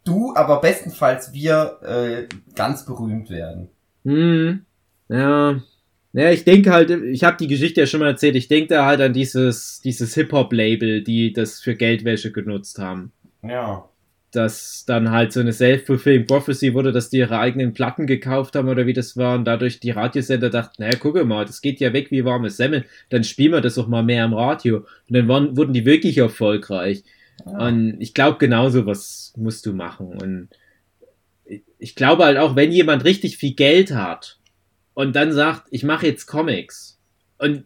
du, 0.05 0.35
aber 0.35 0.61
bestenfalls 0.61 1.33
wir 1.33 1.79
äh, 1.83 2.29
ganz 2.55 2.85
berühmt 2.87 3.31
werden. 3.31 3.69
hm, 4.05 4.65
ja, 5.09 5.57
ja, 6.15 6.31
ich 6.31 6.45
denke 6.45 6.71
halt, 6.73 6.91
ich 6.91 7.25
habe 7.25 7.37
die 7.39 7.49
Geschichte 7.49 7.81
ja 7.81 7.87
schon 7.89 7.99
mal 7.99 8.07
erzählt, 8.07 8.37
ich 8.37 8.47
denke 8.47 8.69
da 8.69 8.87
halt 8.87 9.01
an 9.01 9.13
dieses, 9.13 9.81
dieses 9.81 10.15
Hip-Hop-Label, 10.15 11.03
die 11.03 11.33
das 11.33 11.61
für 11.61 11.75
Geldwäsche 11.75 12.31
genutzt 12.31 12.79
haben. 12.79 13.13
Ja. 13.43 13.89
dass 14.31 14.85
dann 14.87 15.11
halt 15.11 15.33
so 15.33 15.41
eine 15.41 15.53
Self-Fulfilling 15.53 16.27
Prophecy 16.27 16.73
wurde, 16.73 16.93
dass 16.93 17.11
die 17.11 17.19
ihre 17.19 17.39
eigenen 17.39 17.73
Platten 17.73 18.07
gekauft 18.07 18.57
haben 18.57 18.69
oder 18.69 18.87
wie 18.87 18.93
das 18.93 19.17
war 19.17 19.37
und 19.37 19.45
dadurch 19.45 19.81
die 19.81 19.91
Radiosender 19.91 20.51
dachten, 20.51 20.83
naja, 20.83 20.97
gucke 20.97 21.25
mal, 21.25 21.45
das 21.45 21.61
geht 21.61 21.79
ja 21.81 21.93
weg 21.93 22.11
wie 22.11 22.25
warmes 22.25 22.57
Semmel, 22.57 22.85
dann 23.11 23.23
spielen 23.25 23.53
wir 23.53 23.61
das 23.61 23.77
auch 23.77 23.87
mal 23.87 24.03
mehr 24.03 24.25
im 24.25 24.35
Radio. 24.35 24.79
Und 24.79 24.87
dann 25.09 25.29
waren, 25.29 25.57
wurden 25.57 25.73
die 25.73 25.85
wirklich 25.85 26.19
erfolgreich. 26.19 27.03
ja. 27.45 27.67
Und 27.67 27.97
ich 28.01 28.15
glaube, 28.15 28.39
genauso 28.39 28.87
was 28.87 29.35
musst 29.37 29.67
du 29.67 29.73
machen. 29.73 30.07
Und 30.07 30.49
ich 31.79 31.95
glaube 31.95 32.25
halt 32.25 32.39
auch, 32.39 32.57
wenn 32.57 32.73
jemand 32.73 33.05
richtig 33.05 33.37
viel 33.37 33.55
Geld 33.55 33.93
hat 33.93 34.39
und 34.95 35.15
dann 35.15 35.33
sagt, 35.33 35.67
ich 35.71 35.83
mache 35.83 36.07
jetzt 36.07 36.27
Comics. 36.27 36.99
Und 37.39 37.65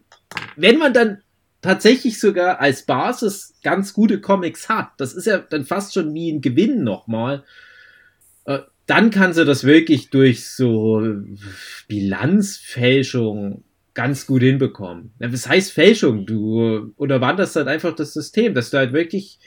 wenn 0.55 0.77
man 0.77 0.93
dann 0.93 1.21
tatsächlich 1.61 2.19
sogar 2.19 2.59
als 2.59 2.83
Basis 2.83 3.55
ganz 3.63 3.93
gute 3.93 4.19
Comics 4.19 4.69
hat, 4.69 4.89
das 4.97 5.13
ist 5.13 5.25
ja 5.25 5.37
dann 5.37 5.63
fast 5.63 5.93
schon 5.93 6.13
wie 6.13 6.31
ein 6.31 6.41
Gewinn 6.41 6.83
nochmal, 6.83 7.43
äh, 8.45 8.59
dann 8.85 9.11
kannst 9.11 9.37
du 9.37 9.45
das 9.45 9.63
wirklich 9.63 10.09
durch 10.09 10.47
so 10.47 11.03
Bilanzfälschung 11.87 13.63
ganz 13.93 14.25
gut 14.25 14.41
hinbekommen. 14.41 15.11
Was 15.19 15.47
heißt 15.47 15.71
Fälschung? 15.71 16.25
Du 16.25 16.93
unterwanderst 16.95 17.55
halt 17.55 17.67
einfach 17.67 17.93
das 17.93 18.13
System, 18.13 18.53
dass 18.53 18.69
du 18.71 18.77
halt 18.77 18.93
wirklich 18.93 19.39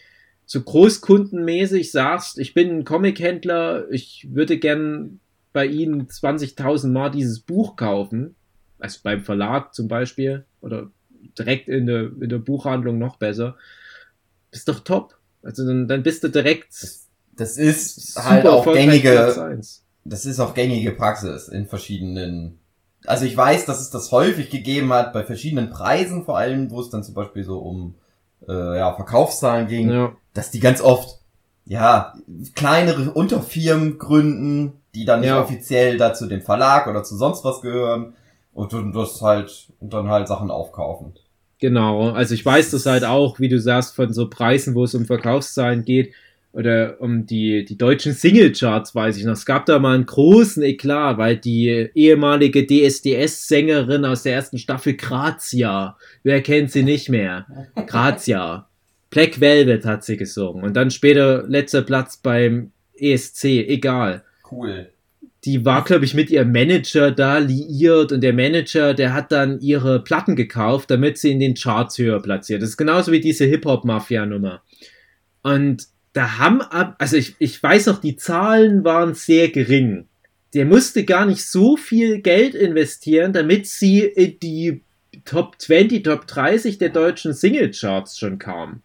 so 0.44 0.60
großkundenmäßig 0.60 1.90
sagst, 1.90 2.38
ich 2.38 2.52
bin 2.52 2.70
ein 2.70 2.84
Comichändler, 2.84 3.90
ich 3.90 4.28
würde 4.30 4.58
gern 4.58 5.20
bei 5.52 5.66
Ihnen 5.66 6.06
20.000 6.06 6.88
Mal 6.88 7.10
dieses 7.10 7.40
Buch 7.40 7.76
kaufen. 7.76 8.34
also 8.78 9.00
beim 9.02 9.20
Verlag 9.20 9.74
zum 9.74 9.88
Beispiel 9.88 10.44
oder 10.60 10.90
direkt 11.38 11.68
in 11.68 11.86
der, 11.86 12.10
in 12.20 12.28
der 12.28 12.38
Buchhandlung 12.38 12.98
noch 12.98 13.16
besser. 13.16 13.56
Ist 14.50 14.68
doch 14.68 14.80
top. 14.80 15.18
Also 15.42 15.66
dann, 15.66 15.88
dann 15.88 16.02
bist 16.02 16.24
du 16.24 16.28
direkt. 16.28 16.70
Das, 16.70 17.08
das 17.36 17.56
ist 17.56 18.16
halt 18.22 18.46
auch 18.46 18.64
gängige. 18.64 19.60
Das 20.04 20.26
ist 20.26 20.40
auch 20.40 20.54
gängige 20.54 20.92
Praxis 20.92 21.48
in 21.48 21.66
verschiedenen. 21.66 22.58
Also 23.06 23.24
ich 23.24 23.36
weiß, 23.36 23.66
dass 23.66 23.80
es 23.80 23.90
das 23.90 24.12
häufig 24.12 24.50
gegeben 24.50 24.92
hat 24.92 25.12
bei 25.12 25.24
verschiedenen 25.24 25.70
Preisen, 25.70 26.24
vor 26.24 26.38
allem, 26.38 26.70
wo 26.70 26.80
es 26.80 26.90
dann 26.90 27.02
zum 27.02 27.14
Beispiel 27.14 27.44
so 27.44 27.58
um 27.58 27.94
äh, 28.48 28.78
ja, 28.78 28.94
Verkaufszahlen 28.94 29.68
ging, 29.68 29.90
ja. 29.90 30.12
dass 30.34 30.50
die 30.50 30.60
ganz 30.60 30.80
oft 30.80 31.21
ja 31.64 32.14
kleinere 32.54 33.10
Unterfirmen 33.12 33.98
gründen, 33.98 34.72
die 34.94 35.04
dann 35.04 35.20
nicht 35.20 35.30
ja. 35.30 35.40
offiziell 35.40 35.96
dazu 35.96 36.26
dem 36.26 36.42
Verlag 36.42 36.86
oder 36.86 37.02
zu 37.02 37.16
sonst 37.16 37.44
was 37.44 37.60
gehören 37.60 38.14
und, 38.52 38.74
und 38.74 38.92
das 38.92 39.20
halt 39.22 39.68
und 39.80 39.92
dann 39.92 40.08
halt 40.08 40.28
Sachen 40.28 40.50
aufkaufen. 40.50 41.14
Genau, 41.58 42.10
also 42.10 42.34
ich 42.34 42.44
weiß 42.44 42.72
das 42.72 42.86
halt 42.86 43.04
auch, 43.04 43.38
wie 43.38 43.48
du 43.48 43.60
sagst, 43.60 43.94
von 43.94 44.12
so 44.12 44.28
Preisen, 44.28 44.74
wo 44.74 44.84
es 44.84 44.94
um 44.96 45.06
Verkaufszahlen 45.06 45.84
geht 45.84 46.12
oder 46.52 46.96
um 47.00 47.24
die, 47.24 47.64
die 47.64 47.78
deutschen 47.78 48.12
Singlecharts, 48.12 48.94
weiß 48.94 49.16
ich 49.16 49.24
noch. 49.24 49.32
Es 49.32 49.46
gab 49.46 49.66
da 49.66 49.78
mal 49.78 49.94
einen 49.94 50.06
großen 50.06 50.62
Eklat, 50.62 51.18
weil 51.18 51.36
die 51.36 51.88
ehemalige 51.94 52.66
DSDS-Sängerin 52.66 54.04
aus 54.04 54.24
der 54.24 54.34
ersten 54.34 54.58
Staffel 54.58 54.94
Grazia, 54.94 55.96
wer 56.24 56.42
kennt 56.42 56.72
sie 56.72 56.82
nicht 56.82 57.08
mehr? 57.08 57.46
Grazia. 57.86 58.66
Black 59.12 59.40
Velvet 59.40 59.84
hat 59.84 60.04
sie 60.04 60.16
gesungen 60.16 60.64
und 60.64 60.74
dann 60.74 60.90
später 60.90 61.46
letzter 61.46 61.82
Platz 61.82 62.16
beim 62.16 62.72
ESC, 62.98 63.44
egal. 63.44 64.24
Cool 64.50 64.88
die 65.44 65.64
war, 65.64 65.82
glaube 65.84 66.04
ich, 66.04 66.14
mit 66.14 66.30
ihrem 66.30 66.52
Manager 66.52 67.10
da 67.10 67.38
liiert 67.38 68.12
und 68.12 68.20
der 68.20 68.32
Manager, 68.32 68.94
der 68.94 69.12
hat 69.12 69.32
dann 69.32 69.60
ihre 69.60 70.02
Platten 70.02 70.36
gekauft, 70.36 70.90
damit 70.90 71.18
sie 71.18 71.32
in 71.32 71.40
den 71.40 71.54
Charts 71.54 71.98
höher 71.98 72.22
platziert. 72.22 72.62
Das 72.62 72.70
ist 72.70 72.76
genauso 72.76 73.10
wie 73.10 73.20
diese 73.20 73.44
Hip-Hop-Mafia-Nummer. 73.46 74.62
Und 75.42 75.88
da 76.12 76.38
haben, 76.38 76.62
ab, 76.62 76.94
also 76.98 77.16
ich, 77.16 77.34
ich 77.40 77.60
weiß 77.60 77.86
noch, 77.86 78.00
die 78.00 78.16
Zahlen 78.16 78.84
waren 78.84 79.14
sehr 79.14 79.48
gering. 79.48 80.06
Der 80.54 80.64
musste 80.64 81.04
gar 81.04 81.26
nicht 81.26 81.44
so 81.44 81.76
viel 81.76 82.20
Geld 82.20 82.54
investieren, 82.54 83.32
damit 83.32 83.66
sie 83.66 84.00
in 84.00 84.38
die 84.38 84.82
Top 85.24 85.56
20, 85.58 86.04
Top 86.04 86.26
30 86.26 86.78
der 86.78 86.90
deutschen 86.90 87.32
Single-Charts 87.34 88.16
schon 88.18 88.38
kam 88.38 88.82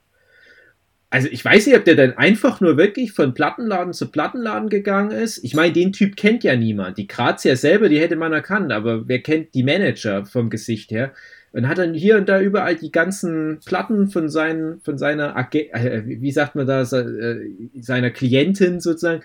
also 1.10 1.30
ich 1.32 1.44
weiß 1.44 1.68
nicht, 1.68 1.78
ob 1.78 1.86
der 1.86 1.96
dann 1.96 2.18
einfach 2.18 2.60
nur 2.60 2.78
wirklich 2.78 3.14
von 3.14 3.34
Plattenladen 3.34 3.94
zu 3.94 4.12
Plattenladen 4.12 4.70
gegangen 4.70 5.12
ist. 5.12 5.44
Ich 5.44 5.54
meine, 5.56 5.72
den 5.72 5.94
Typ 5.94 6.18
kennt 6.18 6.44
ja 6.44 6.56
niemand. 6.56 6.98
Die 6.98 7.08
Grazia 7.08 7.56
selber, 7.56 7.88
die 7.88 8.00
hätte 8.00 8.18
man 8.18 8.34
erkannt, 8.34 8.74
aber 8.74 9.08
wer 9.08 9.20
kennt 9.20 9.54
die 9.54 9.64
Manager 9.64 10.26
vom 10.26 10.50
Gesicht 10.50 10.92
her? 10.92 11.14
Und 11.54 11.68
hat 11.68 11.78
dann 11.78 11.94
hier 11.94 12.18
und 12.18 12.28
da 12.28 12.42
überall 12.42 12.76
die 12.76 12.92
ganzen 12.92 13.60
Platten 13.66 14.10
von 14.10 14.30
seinen, 14.30 14.82
von 14.82 14.98
seiner, 14.98 15.36
äh, 15.54 16.04
wie 16.06 16.32
sagt 16.32 16.56
man 16.56 16.68
da, 16.68 16.82
äh, 16.82 17.50
seiner 17.80 18.12
Klientin 18.12 18.82
sozusagen 18.82 19.24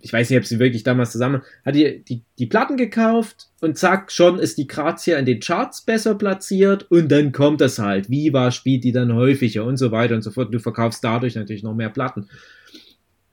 ich 0.00 0.12
weiß 0.12 0.30
nicht, 0.30 0.38
ob 0.38 0.44
sie 0.44 0.58
wirklich 0.58 0.82
damals 0.82 1.12
zusammen, 1.12 1.42
hat 1.64 1.74
die, 1.74 2.04
die, 2.04 2.22
die 2.38 2.46
Platten 2.46 2.76
gekauft 2.76 3.48
und 3.60 3.78
zack, 3.78 4.12
schon 4.12 4.38
ist 4.38 4.58
die 4.58 4.66
Grazia 4.66 5.18
in 5.18 5.26
den 5.26 5.40
Charts 5.40 5.84
besser 5.84 6.14
platziert 6.14 6.90
und 6.90 7.10
dann 7.10 7.32
kommt 7.32 7.60
das 7.60 7.78
halt. 7.78 8.10
Viva 8.10 8.50
spielt 8.50 8.84
die 8.84 8.92
dann 8.92 9.14
häufiger 9.14 9.64
und 9.64 9.76
so 9.76 9.90
weiter 9.92 10.14
und 10.14 10.22
so 10.22 10.30
fort. 10.30 10.52
Du 10.52 10.58
verkaufst 10.58 11.02
dadurch 11.02 11.34
natürlich 11.34 11.62
noch 11.62 11.74
mehr 11.74 11.90
Platten. 11.90 12.28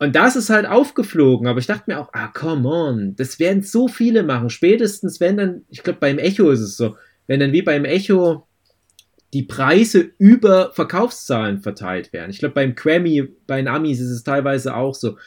Und 0.01 0.15
das 0.15 0.37
ist 0.37 0.49
halt 0.49 0.65
aufgeflogen, 0.65 1.47
aber 1.47 1.59
ich 1.59 1.67
dachte 1.67 1.83
mir 1.87 1.99
auch, 1.99 2.09
ah, 2.13 2.27
come 2.27 2.69
on, 2.69 3.15
das 3.17 3.37
werden 3.37 3.63
so 3.63 3.89
viele 3.89 4.23
machen. 4.23 4.49
Spätestens, 4.49 5.19
wenn 5.19 5.35
dann, 5.35 5.61
ich 5.69 5.83
glaube, 5.83 5.99
beim 5.99 6.19
Echo 6.19 6.49
ist 6.51 6.61
es 6.61 6.77
so, 6.77 6.95
wenn 7.27 7.41
dann 7.41 7.51
wie 7.51 7.61
beim 7.61 7.83
Echo 7.83 8.47
die 9.33 9.43
Preise 9.43 10.11
über 10.17 10.71
Verkaufszahlen 10.73 11.59
verteilt 11.59 12.13
werden. 12.13 12.31
Ich 12.31 12.39
glaube, 12.39 12.55
beim 12.55 12.75
Grammy, 12.75 13.27
bei 13.45 13.57
den 13.57 13.67
Amis 13.67 13.99
ist 13.99 14.09
es 14.09 14.23
teilweise 14.23 14.75
auch 14.75 14.95
so 14.95 15.17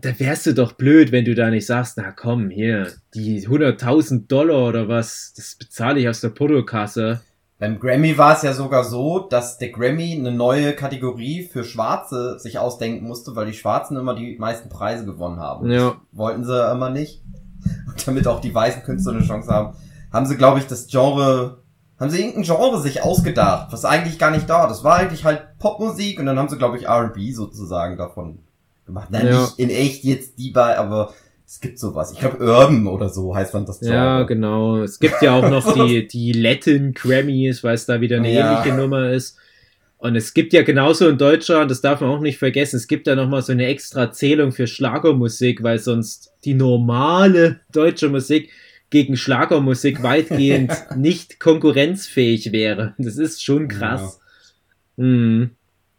da 0.00 0.18
wärst 0.18 0.46
du 0.46 0.54
doch 0.54 0.72
blöd, 0.72 1.12
wenn 1.12 1.24
du 1.24 1.34
da 1.34 1.50
nicht 1.50 1.66
sagst, 1.66 1.96
na 1.96 2.12
komm, 2.12 2.50
hier, 2.50 2.88
die 3.14 3.46
100.000 3.46 4.26
Dollar 4.26 4.68
oder 4.68 4.88
was, 4.88 5.32
das 5.36 5.56
bezahle 5.56 6.00
ich 6.00 6.08
aus 6.08 6.20
der 6.20 6.30
Portokasse. 6.30 7.20
Beim 7.58 7.78
Grammy 7.78 8.18
war 8.18 8.36
es 8.36 8.42
ja 8.42 8.52
sogar 8.52 8.84
so, 8.84 9.20
dass 9.20 9.58
der 9.58 9.70
Grammy 9.70 10.14
eine 10.18 10.32
neue 10.32 10.74
Kategorie 10.74 11.48
für 11.50 11.64
Schwarze 11.64 12.38
sich 12.38 12.58
ausdenken 12.58 13.06
musste, 13.06 13.36
weil 13.36 13.46
die 13.46 13.54
Schwarzen 13.54 13.96
immer 13.96 14.14
die 14.14 14.36
meisten 14.38 14.68
Preise 14.68 15.06
gewonnen 15.06 15.40
haben. 15.40 15.70
Ja. 15.70 15.96
Wollten 16.12 16.44
sie 16.44 16.70
immer 16.70 16.90
nicht. 16.90 17.22
Und 17.86 18.06
damit 18.06 18.26
auch 18.26 18.40
die 18.40 18.54
weißen 18.54 18.82
Künstler 18.82 19.14
eine 19.14 19.24
Chance 19.24 19.50
haben, 19.50 19.76
haben 20.12 20.26
sie, 20.26 20.36
glaube 20.36 20.58
ich, 20.58 20.66
das 20.66 20.88
Genre, 20.88 21.62
haben 21.98 22.10
sie 22.10 22.18
irgendein 22.18 22.42
Genre 22.42 22.80
sich 22.82 23.02
ausgedacht, 23.02 23.72
was 23.72 23.84
eigentlich 23.84 24.18
gar 24.18 24.30
nicht 24.30 24.50
da. 24.50 24.66
Das 24.66 24.84
war 24.84 24.96
eigentlich 24.96 25.24
halt 25.24 25.58
Popmusik 25.58 26.18
und 26.18 26.26
dann 26.26 26.38
haben 26.38 26.48
sie, 26.48 26.58
glaube 26.58 26.76
ich, 26.76 26.86
R&B 26.86 27.32
sozusagen 27.32 27.96
davon 27.96 28.40
gemacht. 28.86 29.08
Nein, 29.10 29.26
ja. 29.26 29.42
nicht 29.42 29.58
in 29.58 29.70
echt 29.70 30.04
jetzt 30.04 30.38
die 30.38 30.50
bei, 30.50 30.78
aber 30.78 31.14
es 31.46 31.60
gibt 31.60 31.78
sowas. 31.78 32.12
Ich 32.12 32.20
glaube 32.20 32.38
Urban 32.38 32.86
oder 32.86 33.08
so 33.08 33.34
heißt 33.34 33.54
dann 33.54 33.66
das 33.66 33.80
Genre. 33.80 33.94
Ja, 33.94 34.22
genau. 34.22 34.82
Es 34.82 34.98
gibt 34.98 35.20
ja 35.22 35.34
auch 35.34 35.48
noch 35.48 35.74
die, 35.74 36.06
die 36.06 36.32
Latin 36.32 36.94
Grammys, 36.94 37.62
weil 37.62 37.74
es 37.74 37.86
da 37.86 38.00
wieder 38.00 38.16
eine 38.16 38.32
ja. 38.32 38.62
ähnliche 38.62 38.76
Nummer 38.76 39.10
ist. 39.10 39.38
Und 39.98 40.16
es 40.16 40.34
gibt 40.34 40.52
ja 40.52 40.62
genauso 40.62 41.08
in 41.08 41.16
Deutschland, 41.16 41.70
das 41.70 41.80
darf 41.80 42.02
man 42.02 42.10
auch 42.10 42.20
nicht 42.20 42.36
vergessen, 42.36 42.76
es 42.76 42.88
gibt 42.88 43.06
ja 43.06 43.14
nochmal 43.14 43.40
so 43.40 43.52
eine 43.52 43.66
extra 43.66 44.12
Zählung 44.12 44.52
für 44.52 44.66
Schlagermusik, 44.66 45.62
weil 45.62 45.78
sonst 45.78 46.32
die 46.44 46.52
normale 46.52 47.60
deutsche 47.72 48.10
Musik 48.10 48.50
gegen 48.90 49.16
Schlagermusik 49.16 50.02
weitgehend 50.02 50.72
nicht 50.96 51.40
konkurrenzfähig 51.40 52.52
wäre. 52.52 52.94
Das 52.98 53.16
ist 53.16 53.42
schon 53.42 53.68
krass. 53.68 54.20
Ja. 54.96 55.04
Hm. 55.04 55.50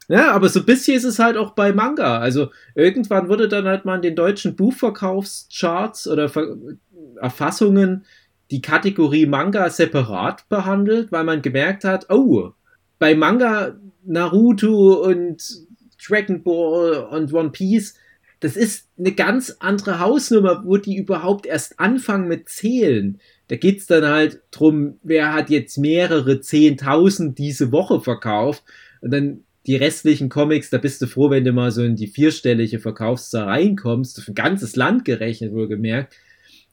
Ja, 0.07 0.31
aber 0.31 0.49
so 0.49 0.59
ein 0.59 0.65
bisschen 0.65 0.95
ist 0.95 1.03
es 1.03 1.19
halt 1.19 1.37
auch 1.37 1.51
bei 1.51 1.73
Manga. 1.73 2.19
Also 2.19 2.49
irgendwann 2.75 3.27
wurde 3.27 3.47
dann 3.47 3.65
halt 3.65 3.85
mal 3.85 3.95
in 3.95 4.01
den 4.01 4.15
deutschen 4.15 4.55
Buchverkaufscharts 4.55 6.07
oder 6.07 6.29
Ver 6.29 6.55
Erfassungen 7.21 8.05
die 8.51 8.61
Kategorie 8.61 9.25
Manga 9.25 9.69
separat 9.69 10.47
behandelt, 10.49 11.11
weil 11.11 11.23
man 11.23 11.41
gemerkt 11.41 11.83
hat, 11.83 12.09
oh, 12.09 12.51
bei 12.99 13.15
Manga 13.15 13.75
Naruto 14.03 15.01
und 15.01 15.41
Dragon 16.05 16.43
Ball 16.43 17.07
und 17.09 17.33
One 17.33 17.51
Piece, 17.51 17.95
das 18.41 18.55
ist 18.55 18.89
eine 18.99 19.13
ganz 19.13 19.55
andere 19.59 19.99
Hausnummer, 19.99 20.63
wo 20.65 20.77
die 20.77 20.97
überhaupt 20.97 21.45
erst 21.45 21.79
anfangen 21.79 22.27
mit 22.27 22.49
Zählen. 22.49 23.19
Da 23.47 23.55
geht's 23.55 23.87
dann 23.87 24.05
halt 24.05 24.41
drum, 24.51 24.99
wer 25.03 25.33
hat 25.33 25.49
jetzt 25.49 25.77
mehrere 25.77 26.41
Zehntausend 26.41 27.37
diese 27.37 27.71
Woche 27.71 28.01
verkauft. 28.01 28.63
Und 29.01 29.11
dann 29.11 29.43
die 29.67 29.75
restlichen 29.75 30.29
Comics, 30.29 30.69
da 30.69 30.77
bist 30.77 31.01
du 31.01 31.07
froh, 31.07 31.29
wenn 31.29 31.43
du 31.43 31.53
mal 31.53 31.71
so 31.71 31.83
in 31.83 31.95
die 31.95 32.07
vierstellige 32.07 32.79
Verkaufszahl 32.79 33.45
reinkommst, 33.45 34.21
für 34.21 34.31
ein 34.31 34.35
ganzes 34.35 34.75
Land 34.75 35.05
gerechnet, 35.05 35.53
wohlgemerkt. 35.53 36.15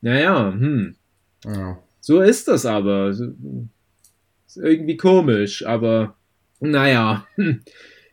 Naja, 0.01 0.53
hm. 0.53 0.97
Ja. 1.45 1.79
So 2.01 2.21
ist 2.21 2.49
das 2.49 2.67
aber. 2.67 3.11
Ist 3.11 4.57
irgendwie 4.57 4.97
komisch, 4.97 5.65
aber 5.65 6.17
naja. 6.61 7.27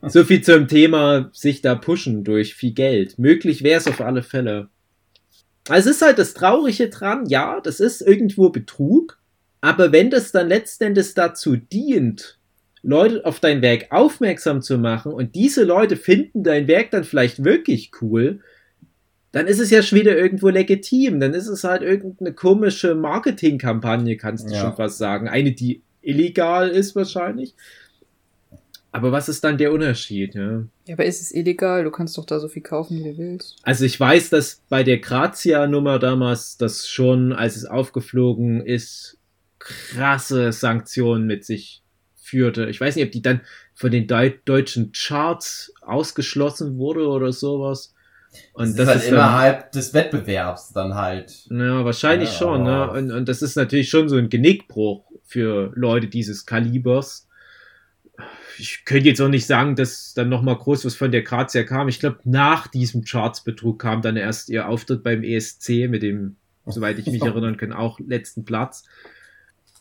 So 0.01 0.23
viel 0.23 0.41
zum 0.41 0.69
Thema 0.69 1.29
sich 1.33 1.61
da 1.61 1.75
pushen 1.75 2.23
durch 2.23 2.55
viel 2.55 2.71
Geld. 2.71 3.19
Möglich 3.19 3.63
wäre 3.63 3.79
es 3.79 3.87
auf 3.87 3.99
alle 3.99 4.23
Fälle. 4.23 4.69
Also 5.67 5.89
es 5.89 5.97
ist 5.97 6.01
halt 6.01 6.17
das 6.19 6.33
Traurige 6.33 6.87
dran, 6.87 7.25
ja, 7.27 7.59
das 7.59 7.81
ist 7.81 8.01
irgendwo 8.01 8.49
Betrug, 8.49 9.19
aber 9.61 9.91
wenn 9.91 10.09
das 10.09 10.31
dann 10.31 10.47
letztendlich 10.47 11.13
dazu 11.13 11.57
dient, 11.57 12.38
Leute 12.81 13.25
auf 13.25 13.39
dein 13.39 13.61
Werk 13.61 13.87
aufmerksam 13.91 14.61
zu 14.61 14.77
machen 14.77 15.11
und 15.11 15.35
diese 15.35 15.63
Leute 15.63 15.95
finden 15.95 16.43
dein 16.43 16.67
Werk 16.67 16.91
dann 16.91 17.03
vielleicht 17.03 17.43
wirklich 17.43 17.91
cool, 18.01 18.39
dann 19.31 19.47
ist 19.47 19.59
es 19.59 19.69
ja 19.69 19.83
schon 19.83 19.99
wieder 19.99 20.17
irgendwo 20.17 20.49
legitim. 20.49 21.19
Dann 21.19 21.33
ist 21.33 21.47
es 21.47 21.63
halt 21.63 21.81
irgendeine 21.81 22.33
komische 22.33 22.95
Marketingkampagne, 22.95 24.17
kannst 24.17 24.49
du 24.49 24.53
ja. 24.53 24.61
schon 24.61 24.75
fast 24.75 24.97
sagen. 24.97 25.27
Eine, 25.27 25.51
die 25.51 25.83
illegal 26.01 26.69
ist 26.69 26.95
wahrscheinlich. 26.95 27.53
Aber 28.91 29.11
was 29.11 29.29
ist 29.29 29.43
dann 29.43 29.59
der 29.59 29.71
Unterschied? 29.71 30.33
Ja? 30.33 30.63
ja, 30.87 30.93
aber 30.93 31.05
ist 31.05 31.21
es 31.21 31.31
illegal? 31.31 31.83
Du 31.83 31.91
kannst 31.91 32.17
doch 32.17 32.25
da 32.25 32.39
so 32.39 32.47
viel 32.47 32.63
kaufen, 32.63 32.97
wie 32.97 33.11
du 33.11 33.17
willst. 33.19 33.57
Also 33.61 33.85
ich 33.85 33.99
weiß, 33.99 34.31
dass 34.31 34.61
bei 34.67 34.83
der 34.83 34.97
Grazia-Nummer 34.97 35.99
damals 35.99 36.57
das 36.57 36.87
schon, 36.87 37.31
als 37.31 37.55
es 37.55 37.65
aufgeflogen 37.65 38.65
ist, 38.65 39.17
krasse 39.59 40.51
Sanktionen 40.51 41.27
mit 41.27 41.45
sich 41.45 41.83
führte. 42.29 42.69
Ich 42.69 42.79
weiß 42.79 42.95
nicht, 42.95 43.05
ob 43.05 43.11
die 43.11 43.21
dann 43.21 43.41
von 43.73 43.91
den 43.91 44.07
Deu 44.07 44.31
deutschen 44.45 44.91
Charts 44.91 45.73
ausgeschlossen 45.81 46.77
wurde 46.77 47.07
oder 47.07 47.31
sowas. 47.31 47.93
Und 48.53 48.77
das, 48.77 48.85
das 48.85 48.87
ist 48.87 48.87
halt 48.87 49.03
ist 49.03 49.07
innerhalb 49.09 49.71
des 49.71 49.93
Wettbewerbs 49.93 50.73
dann 50.73 50.95
halt. 50.95 51.47
Ja, 51.49 51.83
wahrscheinlich 51.83 52.29
ja, 52.29 52.35
schon, 52.35 52.63
ne? 52.63 52.89
Und, 52.91 53.11
und 53.11 53.27
das 53.27 53.41
ist 53.41 53.55
natürlich 53.55 53.89
schon 53.89 54.07
so 54.07 54.17
ein 54.17 54.29
Genickbruch 54.29 55.03
für 55.23 55.71
Leute 55.75 56.07
dieses 56.07 56.45
Kalibers. 56.45 57.27
Ich 58.59 58.85
könnte 58.85 59.07
jetzt 59.07 59.21
auch 59.21 59.29
nicht 59.29 59.47
sagen, 59.47 59.75
dass 59.75 60.13
dann 60.13 60.29
nochmal 60.29 60.57
groß 60.57 60.85
was 60.85 60.95
von 60.95 61.11
der 61.11 61.23
Grazia 61.23 61.63
kam. 61.63 61.87
Ich 61.87 61.99
glaube, 61.99 62.19
nach 62.25 62.67
diesem 62.67 63.03
Chartsbetrug 63.03 63.79
kam 63.79 64.01
dann 64.01 64.17
erst 64.17 64.49
ihr 64.49 64.67
Auftritt 64.67 65.03
beim 65.03 65.23
ESC 65.23 65.87
mit 65.89 66.03
dem 66.03 66.35
soweit 66.71 66.99
ich 66.99 67.07
mich 67.07 67.21
erinnern 67.23 67.57
kann, 67.57 67.73
auch 67.73 67.99
letzten 67.99 68.45
Platz. 68.45 68.85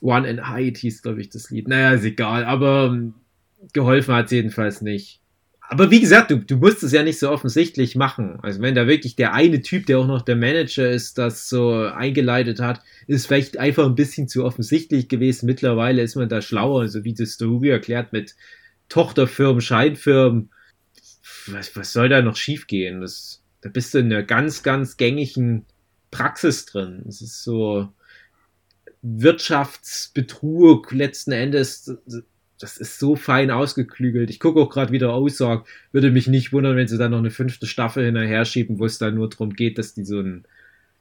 One 0.01 0.29
and 0.29 0.49
Height 0.49 0.79
hieß, 0.79 1.03
glaube 1.03 1.21
ich, 1.21 1.29
das 1.31 1.51
Lied. 1.51 1.69
Naja, 1.69 1.93
ist 1.93 2.05
egal, 2.05 2.45
aber 2.45 2.87
ähm, 2.93 3.15
geholfen 3.73 4.15
hat 4.15 4.27
es 4.27 4.33
jedenfalls 4.33 4.83
nicht. 4.83 5.21
Aber 5.71 5.91
wie 5.91 6.01
gesagt, 6.01 6.31
du, 6.31 6.39
du 6.39 6.57
musst 6.57 6.83
es 6.83 6.93
ja 6.93 7.03
nicht 7.03 7.19
so 7.19 7.31
offensichtlich 7.31 7.95
machen. 7.95 8.39
Also 8.41 8.63
wenn 8.63 8.75
da 8.75 8.87
wirklich 8.87 9.17
der 9.17 9.35
eine 9.35 9.61
Typ, 9.61 9.85
der 9.85 9.99
auch 9.99 10.07
noch 10.07 10.23
der 10.23 10.37
Manager 10.37 10.89
ist, 10.89 11.19
das 11.19 11.51
so 11.51 11.73
eingeleitet 11.75 12.59
hat, 12.59 12.81
ist 13.07 13.27
vielleicht 13.27 13.59
einfach 13.59 13.85
ein 13.85 13.95
bisschen 13.95 14.29
zu 14.29 14.45
offensichtlich 14.45 15.09
gewesen. 15.09 15.45
Mittlerweile 15.45 16.01
ist 16.01 16.17
man 16.17 16.31
da 16.31 16.41
schlauer, 16.41 16.81
also 16.81 17.05
wie 17.05 17.13
das 17.13 17.39
Ruby 17.43 17.69
erklärt 17.69 18.15
mit 18.15 18.35
Tochterfirmen, 18.89 19.61
Scheinfirmen. 19.61 20.51
Was, 21.49 21.77
was 21.77 21.93
soll 21.93 22.09
da 22.09 22.23
noch 22.23 22.37
schiefgehen? 22.37 23.03
Das, 23.03 23.43
da 23.61 23.69
bist 23.69 23.93
du 23.93 23.99
in 23.99 24.07
einer 24.07 24.23
ganz, 24.23 24.63
ganz 24.63 24.97
gängigen 24.97 25.67
Praxis 26.11 26.65
drin. 26.65 27.05
Es 27.07 27.21
ist 27.21 27.45
so 27.45 27.93
Wirtschaftsbetrug 29.03 30.93
letzten 30.93 31.33
Endes 31.33 31.91
das 32.61 32.77
ist 32.77 32.99
so 32.99 33.17
fein 33.17 33.51
ausgeklügelt. 33.51 34.31
Ich 34.31 34.41
gucke 34.41 34.61
auch 34.61 34.71
gerade 34.71 34.93
wieder 34.93 35.13
Aussage. 35.13 35.65
Würde 35.93 36.11
mich 36.11 36.27
nicht 36.27 36.53
wundern, 36.53 36.77
wenn 36.77 36.89
sie 36.89 36.99
dann 36.99 37.13
noch 37.13 37.19
eine 37.19 37.31
fünfte 37.31 37.67
Staffel 37.67 38.05
hinterher 38.05 38.45
schieben, 38.45 38.79
wo 38.79 38.85
es 38.85 38.99
dann 38.99 39.15
nur 39.15 39.31
darum 39.31 39.53
geht, 39.53 39.79
dass 39.79 39.95
die 39.95 40.05
so 40.05 40.19
einen, 40.19 40.45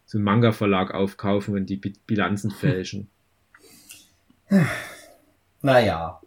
so 0.06 0.18
einen 0.18 0.26
Manga-Verlag 0.26 0.93
aufkaufen 0.93 1.56
und 1.56 1.66
die 1.68 1.78
Bilanzen 1.78 2.52
fälschen. 2.60 3.10
Naja. 5.62 6.22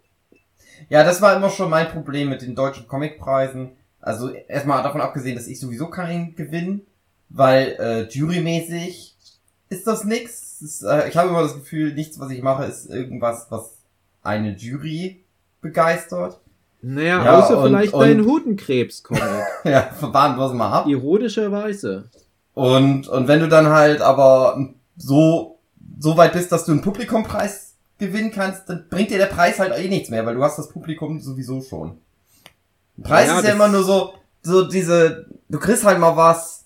Ja, 0.88 1.04
das 1.04 1.22
war 1.22 1.36
immer 1.36 1.50
schon 1.50 1.70
mein 1.70 1.88
Problem 1.88 2.28
mit 2.28 2.42
den 2.42 2.54
deutschen 2.54 2.88
Comicpreisen. 2.88 3.72
Also 4.00 4.30
erstmal 4.30 4.82
davon 4.82 5.00
abgesehen, 5.00 5.36
dass 5.36 5.46
ich 5.46 5.60
sowieso 5.60 5.88
keinen 5.88 6.34
gewinne, 6.34 6.80
weil 7.28 7.76
äh, 7.78 8.08
jurymäßig 8.08 9.14
ist 9.68 9.86
das 9.86 10.04
nix. 10.04 10.49
Ist, 10.62 10.82
äh, 10.82 11.08
ich 11.08 11.16
habe 11.16 11.28
immer 11.28 11.42
das 11.42 11.54
Gefühl, 11.54 11.94
nichts, 11.94 12.18
was 12.20 12.30
ich 12.30 12.42
mache, 12.42 12.64
ist 12.64 12.86
irgendwas, 12.86 13.46
was 13.50 13.78
eine 14.22 14.56
Jury 14.56 15.24
begeistert. 15.60 16.40
Naja, 16.82 17.24
ja, 17.24 17.38
außer 17.38 17.58
und, 17.58 17.68
vielleicht 17.68 17.92
und, 17.92 18.00
dein 18.00 18.24
Hutenkrebs-Comic. 18.24 19.22
ja, 19.64 19.90
wir 20.00 20.46
es 20.46 20.52
mal 20.52 20.72
ab. 20.72 20.86
Ironischerweise. 20.86 22.04
Und, 22.54 23.08
und 23.08 23.28
wenn 23.28 23.40
du 23.40 23.48
dann 23.48 23.68
halt 23.68 24.00
aber 24.00 24.70
so, 24.96 25.58
so 25.98 26.16
weit 26.16 26.32
bist, 26.32 26.50
dass 26.52 26.64
du 26.64 26.72
einen 26.72 26.82
Publikumpreis 26.82 27.74
gewinnen 27.98 28.32
kannst, 28.32 28.68
dann 28.68 28.86
bringt 28.88 29.10
dir 29.10 29.18
der 29.18 29.26
Preis 29.26 29.58
halt 29.58 29.76
eh 29.76 29.88
nichts 29.88 30.10
mehr, 30.10 30.24
weil 30.24 30.34
du 30.34 30.42
hast 30.42 30.58
das 30.58 30.70
Publikum 30.70 31.20
sowieso 31.20 31.60
schon. 31.60 31.98
Preis 33.02 33.28
ja, 33.28 33.38
ist 33.38 33.46
ja 33.46 33.52
immer 33.52 33.68
nur 33.68 33.84
so, 33.84 34.14
so 34.42 34.66
diese, 34.66 35.26
du 35.48 35.58
kriegst 35.58 35.84
halt 35.84 35.98
mal 35.98 36.16
was 36.16 36.59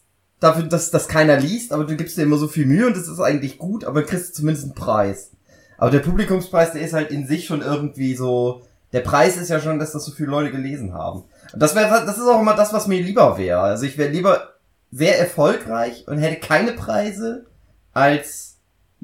dafür, 0.45 0.65
dass 0.65 0.91
das 0.91 1.09
keiner 1.09 1.39
liest, 1.39 1.73
aber 1.73 1.85
du 1.85 1.97
gibst 1.97 2.17
dir 2.17 2.23
immer 2.23 2.37
so 2.37 2.49
viel 2.49 2.67
Mühe 2.67 2.87
und 2.87 2.97
das 2.97 3.09
ist 3.09 3.21
eigentlich 3.21 3.59
gut, 3.59 3.85
aber 3.85 4.03
kriegst 4.03 4.35
zumindest 4.35 4.67
einen 4.67 4.75
Preis. 4.75 5.31
Aber 5.79 5.91
der 5.91 6.01
Publikumspreis, 6.01 6.73
der 6.73 6.83
ist 6.83 6.93
halt 6.93 7.11
in 7.11 7.27
sich 7.27 7.47
schon 7.47 7.63
irgendwie 7.63 8.15
so, 8.15 8.63
der 8.93 9.01
Preis 9.01 9.37
ist 9.37 9.49
ja 9.49 9.61
schon, 9.61 9.79
dass 9.79 9.93
das 9.93 10.05
so 10.05 10.13
viele 10.13 10.31
Leute 10.31 10.53
gelesen 10.53 10.95
haben. 10.95 11.25
das 11.55 11.75
wäre, 11.75 11.89
das 12.07 12.19
ist 12.19 12.29
auch 12.29 12.41
immer 12.41 12.55
das, 12.55 12.73
was 12.73 12.87
mir 12.87 13.03
lieber 13.03 13.39
wäre. 13.39 13.61
Also 13.61 13.87
ich 13.87 13.99
wäre 13.99 14.11
lieber 14.11 14.55
sehr 14.93 15.19
erfolgreich 15.19 16.05
und 16.07 16.19
hätte 16.19 16.47
keine 16.47 16.73
Preise 16.73 17.47
als 17.93 18.59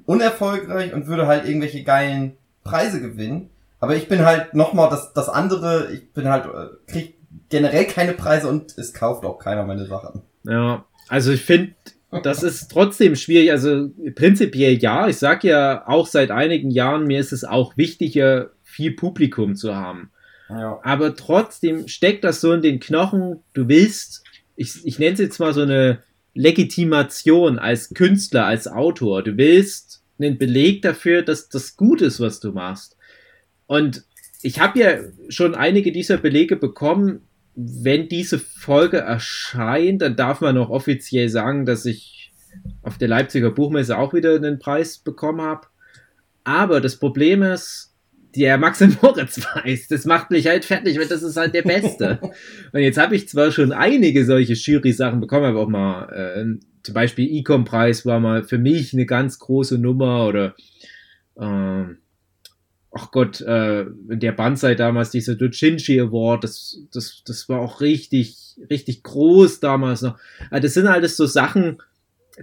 unerfolgreich 0.06 0.92
und 0.92 1.06
würde 1.06 1.26
halt 1.26 1.44
irgendwelche 1.46 1.82
geilen 1.82 2.36
Preise 2.62 3.00
gewinnen. 3.00 3.50
Aber 3.80 3.96
ich 3.96 4.08
bin 4.08 4.24
halt 4.24 4.54
nochmal 4.54 4.90
das, 4.90 5.12
das 5.14 5.28
andere, 5.28 5.90
ich 5.92 6.12
bin 6.12 6.28
halt, 6.28 6.44
äh, 6.46 6.68
krieg 6.86 7.16
generell 7.48 7.86
keine 7.86 8.12
Preise 8.12 8.48
und 8.48 8.76
es 8.78 8.92
kauft 8.92 9.24
auch 9.24 9.38
keiner 9.38 9.64
meine 9.64 9.86
Sachen. 9.86 10.22
Ja, 10.44 10.84
also 11.10 11.32
ich 11.32 11.42
finde, 11.42 11.74
das 12.22 12.44
ist 12.44 12.70
trotzdem 12.70 13.16
schwierig. 13.16 13.50
Also 13.50 13.90
prinzipiell 14.14 14.78
ja. 14.78 15.08
Ich 15.08 15.16
sag 15.16 15.42
ja 15.42 15.86
auch 15.88 16.06
seit 16.06 16.30
einigen 16.30 16.70
Jahren, 16.70 17.06
mir 17.06 17.18
ist 17.18 17.32
es 17.32 17.42
auch 17.42 17.76
wichtiger, 17.76 18.52
viel 18.62 18.92
Publikum 18.92 19.56
zu 19.56 19.74
haben. 19.74 20.12
Ja. 20.48 20.78
Aber 20.84 21.16
trotzdem 21.16 21.88
steckt 21.88 22.22
das 22.22 22.40
so 22.40 22.52
in 22.52 22.62
den 22.62 22.78
Knochen. 22.78 23.40
Du 23.54 23.66
willst, 23.66 24.22
ich, 24.54 24.86
ich 24.86 25.00
nenne 25.00 25.14
es 25.14 25.18
jetzt 25.18 25.40
mal 25.40 25.52
so 25.52 25.62
eine 25.62 25.98
Legitimation 26.34 27.58
als 27.58 27.92
Künstler, 27.92 28.46
als 28.46 28.68
Autor. 28.68 29.24
Du 29.24 29.36
willst 29.36 30.04
einen 30.20 30.38
Beleg 30.38 30.82
dafür, 30.82 31.22
dass 31.22 31.48
das 31.48 31.76
gut 31.76 32.02
ist, 32.02 32.20
was 32.20 32.38
du 32.38 32.52
machst. 32.52 32.96
Und 33.66 34.04
ich 34.42 34.60
habe 34.60 34.78
ja 34.78 34.98
schon 35.28 35.56
einige 35.56 35.90
dieser 35.90 36.18
Belege 36.18 36.54
bekommen, 36.54 37.22
wenn 37.66 38.08
diese 38.08 38.38
Folge 38.38 38.98
erscheint, 38.98 40.02
dann 40.02 40.16
darf 40.16 40.40
man 40.40 40.54
noch 40.54 40.70
offiziell 40.70 41.28
sagen, 41.28 41.66
dass 41.66 41.84
ich 41.84 42.32
auf 42.82 42.98
der 42.98 43.08
Leipziger 43.08 43.50
Buchmesse 43.50 43.98
auch 43.98 44.14
wieder 44.14 44.34
einen 44.34 44.58
Preis 44.58 44.98
bekommen 44.98 45.42
habe. 45.42 45.66
Aber 46.44 46.80
das 46.80 46.96
Problem 46.96 47.42
ist, 47.42 47.94
der 48.34 48.58
Max 48.58 48.80
Moritz 49.02 49.40
Preis, 49.40 49.88
das 49.88 50.04
macht 50.04 50.30
mich 50.30 50.46
halt 50.46 50.64
fertig, 50.64 50.98
weil 50.98 51.08
das 51.08 51.22
ist 51.22 51.36
halt 51.36 51.54
der 51.54 51.62
Beste. 51.62 52.18
und 52.72 52.80
jetzt 52.80 52.98
habe 52.98 53.16
ich 53.16 53.28
zwar 53.28 53.50
schon 53.50 53.72
einige 53.72 54.24
solche 54.24 54.54
Jury-Sachen 54.54 55.20
bekommen, 55.20 55.46
aber 55.46 55.60
auch 55.60 55.68
mal, 55.68 56.08
äh, 56.12 56.60
zum 56.82 56.94
Beispiel 56.94 57.28
Ecom-Preis 57.38 58.06
war 58.06 58.20
mal 58.20 58.42
für 58.42 58.58
mich 58.58 58.94
eine 58.94 59.06
ganz 59.06 59.38
große 59.38 59.78
Nummer 59.78 60.26
oder 60.26 60.54
äh, 61.36 61.84
ach 62.92 63.10
Gott, 63.10 63.40
äh, 63.40 63.86
der 63.88 64.32
Banzai 64.32 64.74
damals, 64.74 65.10
dieser 65.10 65.36
Dojinshi 65.36 66.00
Award, 66.00 66.44
das, 66.44 66.82
das, 66.92 67.22
das 67.24 67.48
war 67.48 67.60
auch 67.60 67.80
richtig, 67.80 68.56
richtig 68.68 69.02
groß 69.02 69.60
damals 69.60 70.02
noch. 70.02 70.18
Also 70.50 70.62
das 70.66 70.74
sind 70.74 70.86
alles 70.86 71.16
so 71.16 71.26
Sachen, 71.26 71.78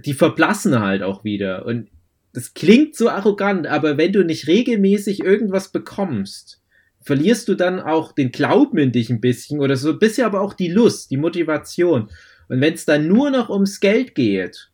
die 0.04 0.14
verblassen 0.14 0.80
halt 0.80 1.02
auch 1.02 1.24
wieder. 1.24 1.66
Und 1.66 1.88
das 2.32 2.54
klingt 2.54 2.96
so 2.96 3.08
arrogant, 3.08 3.66
aber 3.66 3.98
wenn 3.98 4.12
du 4.12 4.24
nicht 4.24 4.46
regelmäßig 4.46 5.20
irgendwas 5.20 5.68
bekommst, 5.68 6.62
verlierst 7.00 7.48
du 7.48 7.54
dann 7.54 7.80
auch 7.80 8.12
den 8.12 8.32
Glauben 8.32 8.78
in 8.78 8.92
dich 8.92 9.10
ein 9.10 9.20
bisschen 9.20 9.60
oder 9.60 9.76
so 9.76 9.98
bisschen 9.98 10.26
aber 10.26 10.40
auch 10.40 10.54
die 10.54 10.68
Lust, 10.68 11.10
die 11.10 11.16
Motivation. 11.16 12.10
Und 12.48 12.60
wenn 12.60 12.74
es 12.74 12.84
dann 12.84 13.08
nur 13.08 13.30
noch 13.30 13.50
ums 13.50 13.80
Geld 13.80 14.14
geht, 14.14 14.70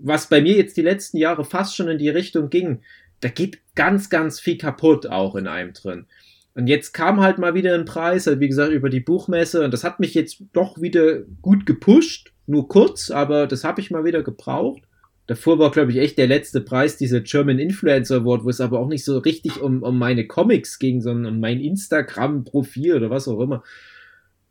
was 0.00 0.28
bei 0.28 0.40
mir 0.40 0.56
jetzt 0.56 0.76
die 0.76 0.82
letzten 0.82 1.16
Jahre 1.16 1.44
fast 1.44 1.74
schon 1.74 1.88
in 1.88 1.98
die 1.98 2.08
Richtung 2.08 2.50
ging, 2.50 2.82
da 3.20 3.28
geht 3.28 3.58
ganz, 3.74 4.10
ganz 4.10 4.40
viel 4.40 4.58
kaputt 4.58 5.06
auch 5.06 5.34
in 5.36 5.46
einem 5.46 5.72
drin. 5.72 6.06
Und 6.54 6.68
jetzt 6.68 6.92
kam 6.92 7.20
halt 7.20 7.38
mal 7.38 7.54
wieder 7.54 7.74
ein 7.74 7.84
Preis, 7.84 8.26
halt 8.26 8.40
wie 8.40 8.48
gesagt, 8.48 8.72
über 8.72 8.88
die 8.88 9.00
Buchmesse 9.00 9.62
und 9.62 9.72
das 9.72 9.84
hat 9.84 10.00
mich 10.00 10.14
jetzt 10.14 10.42
doch 10.52 10.80
wieder 10.80 11.20
gut 11.42 11.66
gepusht. 11.66 12.32
Nur 12.46 12.68
kurz, 12.68 13.10
aber 13.10 13.46
das 13.46 13.64
habe 13.64 13.80
ich 13.80 13.90
mal 13.90 14.04
wieder 14.04 14.22
gebraucht. 14.22 14.82
Davor 15.26 15.58
war, 15.58 15.72
glaube 15.72 15.90
ich, 15.90 15.98
echt 15.98 16.16
der 16.18 16.28
letzte 16.28 16.60
Preis, 16.60 16.96
dieser 16.96 17.20
German 17.20 17.58
Influencer 17.58 18.18
Award, 18.18 18.44
wo 18.44 18.48
es 18.48 18.60
aber 18.60 18.78
auch 18.78 18.88
nicht 18.88 19.04
so 19.04 19.18
richtig 19.18 19.60
um, 19.60 19.82
um 19.82 19.98
meine 19.98 20.26
Comics 20.26 20.78
ging, 20.78 21.00
sondern 21.00 21.34
um 21.34 21.40
mein 21.40 21.60
Instagram-Profil 21.60 22.94
oder 22.94 23.10
was 23.10 23.26
auch 23.26 23.40
immer. 23.40 23.64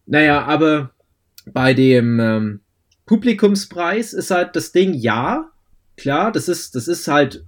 Naja, 0.05 0.43
aber 0.43 0.91
bei 1.45 1.73
dem 1.73 2.19
ähm, 2.19 2.59
Publikumspreis 3.05 4.13
ist 4.13 4.31
halt 4.31 4.55
das 4.55 4.73
Ding, 4.73 4.93
ja, 4.93 5.49
klar, 5.95 6.31
das 6.31 6.49
ist, 6.49 6.75
das 6.75 6.89
ist 6.89 7.07
halt 7.07 7.45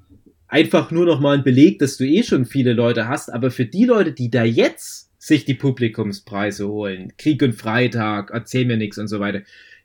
einfach 0.48 0.92
nur 0.92 1.06
noch 1.06 1.20
mal 1.20 1.38
ein 1.38 1.44
Beleg, 1.44 1.80
dass 1.80 1.98
du 1.98 2.06
eh 2.06 2.24
schon 2.24 2.46
viele 2.46 2.74
Leute 2.74 3.08
hast, 3.08 3.32
aber 3.32 3.52
für 3.52 3.66
die 3.66 3.86
Leute, 3.86 4.14
die 4.14 4.30
da 4.30 4.44
jetzt 4.44 5.12
sich 5.20 5.46
die 5.46 5.56
Publikumspreise 5.56 6.68
holen, 6.68 7.14
Krieg 7.18 7.42
und 7.42 7.54
Freitag, 7.54 8.32
erzähl 8.32 8.66
mir 8.66 8.78
nichts 8.78 8.98
und 8.98 9.08
so 9.08 9.20
weiter, 9.20 9.42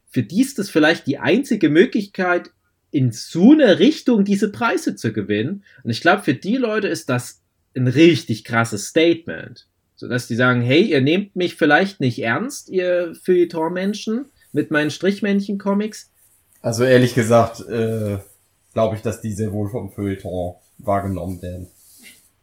für 0.09 0.23
die 0.23 0.43
ist 0.43 0.59
das 0.59 0.71
vielleicht 0.71 1.07
die 1.07 1.19
einzige 1.19 1.69
Möglichkeit, 1.71 2.51
in 2.91 3.11
so 3.11 3.53
eine 3.53 3.79
Richtung 3.79 4.25
diese 4.25 4.53
Preise 4.53 4.95
zu 4.95 5.13
gewinnen. 5.13 5.65
Und 5.83 5.91
ich 5.91 6.03
glaube, 6.03 6.23
für 6.23 6.35
die 6.35 6.59
Leute 6.59 6.89
ist 6.89 7.09
das 7.09 7.41
ein 7.75 7.89
richtig 7.89 8.45
krasses 8.45 8.89
Statement. 8.89 9.67
So 9.97 10.09
dass 10.09 10.27
die 10.27 10.35
sagen, 10.35 10.61
hey, 10.61 10.83
ihr 10.83 11.01
nehmt 11.01 11.35
mich 11.35 11.55
vielleicht 11.55 12.01
nicht 12.01 12.19
ernst, 12.19 12.69
ihr 12.69 13.15
Feuilleton-Menschen, 13.25 14.27
mit 14.53 14.71
meinen 14.71 14.91
Strichmännchen-Comics. 14.91 16.11
Also 16.61 16.85
ehrlich 16.85 17.15
gesagt, 17.15 17.61
äh, 17.69 18.19
glaube 18.73 18.97
ich, 18.97 19.03
dass 19.03 19.21
die 19.21 19.33
sehr 19.33 19.53
wohl 19.53 19.69
vom 19.69 19.91
Feuilleton 19.91 20.55
wahrgenommen 20.79 21.41
werden. 21.43 21.69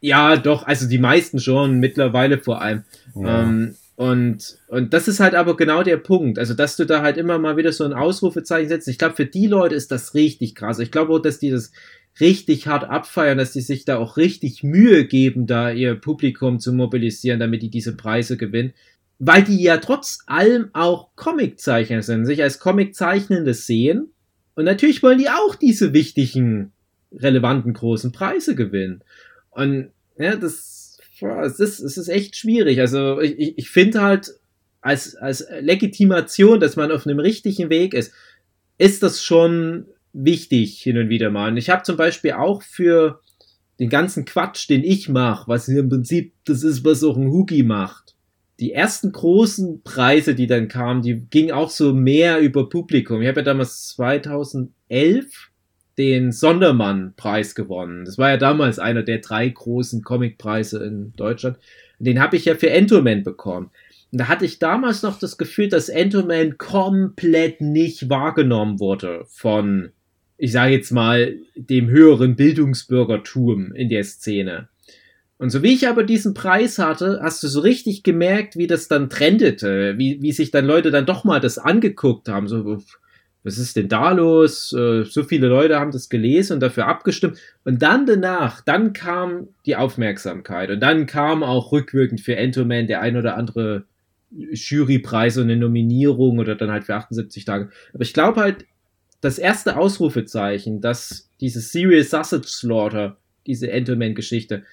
Ja, 0.00 0.36
doch, 0.36 0.66
also 0.66 0.88
die 0.88 0.98
meisten 0.98 1.40
schon, 1.40 1.78
mittlerweile 1.78 2.38
vor 2.38 2.62
allem. 2.62 2.84
Ja. 3.14 3.42
Ähm, 3.42 3.76
und, 3.96 4.56
und 4.68 4.94
das 4.94 5.08
ist 5.08 5.20
halt 5.20 5.34
aber 5.34 5.56
genau 5.56 5.82
der 5.82 5.98
Punkt. 5.98 6.38
Also, 6.38 6.54
dass 6.54 6.76
du 6.76 6.86
da 6.86 7.02
halt 7.02 7.18
immer 7.18 7.38
mal 7.38 7.58
wieder 7.58 7.70
so 7.70 7.84
ein 7.84 7.92
Ausrufezeichen 7.92 8.70
setzt. 8.70 8.88
Ich 8.88 8.96
glaube, 8.96 9.14
für 9.14 9.26
die 9.26 9.46
Leute 9.46 9.74
ist 9.74 9.90
das 9.90 10.14
richtig 10.14 10.54
krass. 10.54 10.78
Ich 10.78 10.90
glaube 10.90 11.12
auch, 11.12 11.18
dass 11.18 11.38
die 11.38 11.50
das 11.50 11.70
richtig 12.18 12.66
hart 12.66 12.84
abfeiern, 12.84 13.36
dass 13.36 13.52
die 13.52 13.60
sich 13.60 13.84
da 13.84 13.98
auch 13.98 14.16
richtig 14.16 14.62
Mühe 14.62 15.04
geben, 15.04 15.46
da 15.46 15.70
ihr 15.70 15.94
Publikum 15.96 16.60
zu 16.60 16.72
mobilisieren, 16.72 17.40
damit 17.40 17.60
die 17.60 17.68
diese 17.68 17.94
Preise 17.94 18.38
gewinnen. 18.38 18.72
Weil 19.18 19.42
die 19.42 19.62
ja 19.62 19.76
trotz 19.76 20.20
allem 20.26 20.70
auch 20.72 21.14
Comiczeichner 21.14 22.02
sind, 22.02 22.24
sich 22.24 22.42
als 22.42 22.58
Comiczeichnende 22.58 23.52
sehen 23.52 24.14
und 24.60 24.66
natürlich 24.66 25.02
wollen 25.02 25.18
die 25.18 25.30
auch 25.30 25.54
diese 25.54 25.94
wichtigen, 25.94 26.72
relevanten 27.12 27.72
großen 27.72 28.12
Preise 28.12 28.54
gewinnen. 28.54 29.02
Und 29.48 29.88
ja, 30.18 30.36
das, 30.36 30.98
es 31.20 31.60
ist, 31.60 31.80
es 31.80 31.96
ist 31.96 32.08
echt 32.08 32.36
schwierig. 32.36 32.78
Also 32.78 33.22
ich, 33.22 33.56
ich 33.56 33.70
finde 33.70 34.02
halt, 34.02 34.34
als, 34.82 35.16
als 35.16 35.46
Legitimation, 35.60 36.60
dass 36.60 36.76
man 36.76 36.92
auf 36.92 37.06
einem 37.06 37.20
richtigen 37.20 37.70
Weg 37.70 37.94
ist, 37.94 38.12
ist 38.76 39.02
das 39.02 39.24
schon 39.24 39.86
wichtig 40.12 40.82
hin 40.82 40.98
und 40.98 41.08
wieder 41.08 41.30
mal. 41.30 41.50
Und 41.50 41.56
ich 41.56 41.70
habe 41.70 41.82
zum 41.82 41.96
Beispiel 41.96 42.32
auch 42.32 42.62
für 42.62 43.22
den 43.78 43.88
ganzen 43.88 44.26
Quatsch, 44.26 44.68
den 44.68 44.84
ich 44.84 45.08
mache, 45.08 45.48
was 45.48 45.68
im 45.68 45.88
Prinzip 45.88 46.34
das 46.44 46.64
ist, 46.64 46.84
was 46.84 47.02
auch 47.02 47.16
ein 47.16 47.30
Hugi 47.30 47.62
macht. 47.62 48.14
Die 48.60 48.72
ersten 48.72 49.10
großen 49.10 49.82
Preise, 49.82 50.34
die 50.34 50.46
dann 50.46 50.68
kamen, 50.68 51.00
die 51.00 51.22
gingen 51.30 51.52
auch 51.52 51.70
so 51.70 51.94
mehr 51.94 52.40
über 52.40 52.68
Publikum. 52.68 53.22
Ich 53.22 53.28
habe 53.28 53.40
ja 53.40 53.44
damals 53.44 53.88
2011 53.88 55.50
den 55.96 56.30
Sondermann-Preis 56.30 57.54
gewonnen. 57.54 58.04
Das 58.04 58.18
war 58.18 58.30
ja 58.30 58.36
damals 58.36 58.78
einer 58.78 59.02
der 59.02 59.18
drei 59.18 59.48
großen 59.48 60.02
Comicpreise 60.02 60.84
in 60.84 61.12
Deutschland. 61.16 61.58
Den 61.98 62.20
habe 62.20 62.36
ich 62.36 62.44
ja 62.44 62.54
für 62.54 62.70
Entoman 62.70 63.22
bekommen. 63.22 63.70
Und 64.12 64.20
da 64.20 64.28
hatte 64.28 64.44
ich 64.44 64.58
damals 64.58 65.02
noch 65.02 65.18
das 65.18 65.38
Gefühl, 65.38 65.68
dass 65.68 65.88
Entoman 65.88 66.58
komplett 66.58 67.60
nicht 67.60 68.08
wahrgenommen 68.08 68.80
wurde 68.80 69.24
von, 69.28 69.90
ich 70.36 70.52
sage 70.52 70.72
jetzt 70.72 70.90
mal, 70.90 71.36
dem 71.54 71.88
höheren 71.88 72.36
Bildungsbürgertum 72.36 73.72
in 73.72 73.88
der 73.88 74.04
Szene. 74.04 74.68
Und 75.40 75.48
so 75.48 75.62
wie 75.62 75.72
ich 75.72 75.88
aber 75.88 76.04
diesen 76.04 76.34
Preis 76.34 76.78
hatte, 76.78 77.20
hast 77.22 77.42
du 77.42 77.48
so 77.48 77.60
richtig 77.60 78.02
gemerkt, 78.02 78.56
wie 78.56 78.66
das 78.66 78.88
dann 78.88 79.08
trendete, 79.08 79.96
wie, 79.96 80.20
wie 80.20 80.32
sich 80.32 80.50
dann 80.50 80.66
Leute 80.66 80.90
dann 80.90 81.06
doch 81.06 81.24
mal 81.24 81.40
das 81.40 81.56
angeguckt 81.56 82.28
haben, 82.28 82.46
so, 82.46 82.82
was 83.42 83.56
ist 83.56 83.74
denn 83.74 83.88
da 83.88 84.12
los? 84.12 84.74
Äh, 84.74 85.04
so 85.04 85.24
viele 85.24 85.48
Leute 85.48 85.80
haben 85.80 85.92
das 85.92 86.10
gelesen 86.10 86.52
und 86.52 86.60
dafür 86.60 86.88
abgestimmt. 86.88 87.38
Und 87.64 87.80
dann 87.80 88.04
danach, 88.04 88.60
dann 88.60 88.92
kam 88.92 89.48
die 89.64 89.76
Aufmerksamkeit 89.76 90.70
und 90.70 90.80
dann 90.80 91.06
kam 91.06 91.42
auch 91.42 91.72
rückwirkend 91.72 92.20
für 92.20 92.36
Entoman 92.36 92.86
der 92.86 93.00
ein 93.00 93.16
oder 93.16 93.38
andere 93.38 93.84
Jurypreis 94.30 95.38
und 95.38 95.44
eine 95.44 95.56
Nominierung 95.56 96.38
oder 96.38 96.54
dann 96.54 96.70
halt 96.70 96.84
für 96.84 96.96
78 96.96 97.46
Tage. 97.46 97.70
Aber 97.94 98.02
ich 98.02 98.12
glaube 98.12 98.42
halt, 98.42 98.66
das 99.22 99.38
erste 99.38 99.78
Ausrufezeichen, 99.78 100.82
dass 100.82 101.30
diese 101.40 101.60
Serious 101.60 102.10
Sausage 102.10 102.48
Slaughter, 102.48 103.16
diese 103.46 103.70
Entoman-Geschichte, 103.70 104.64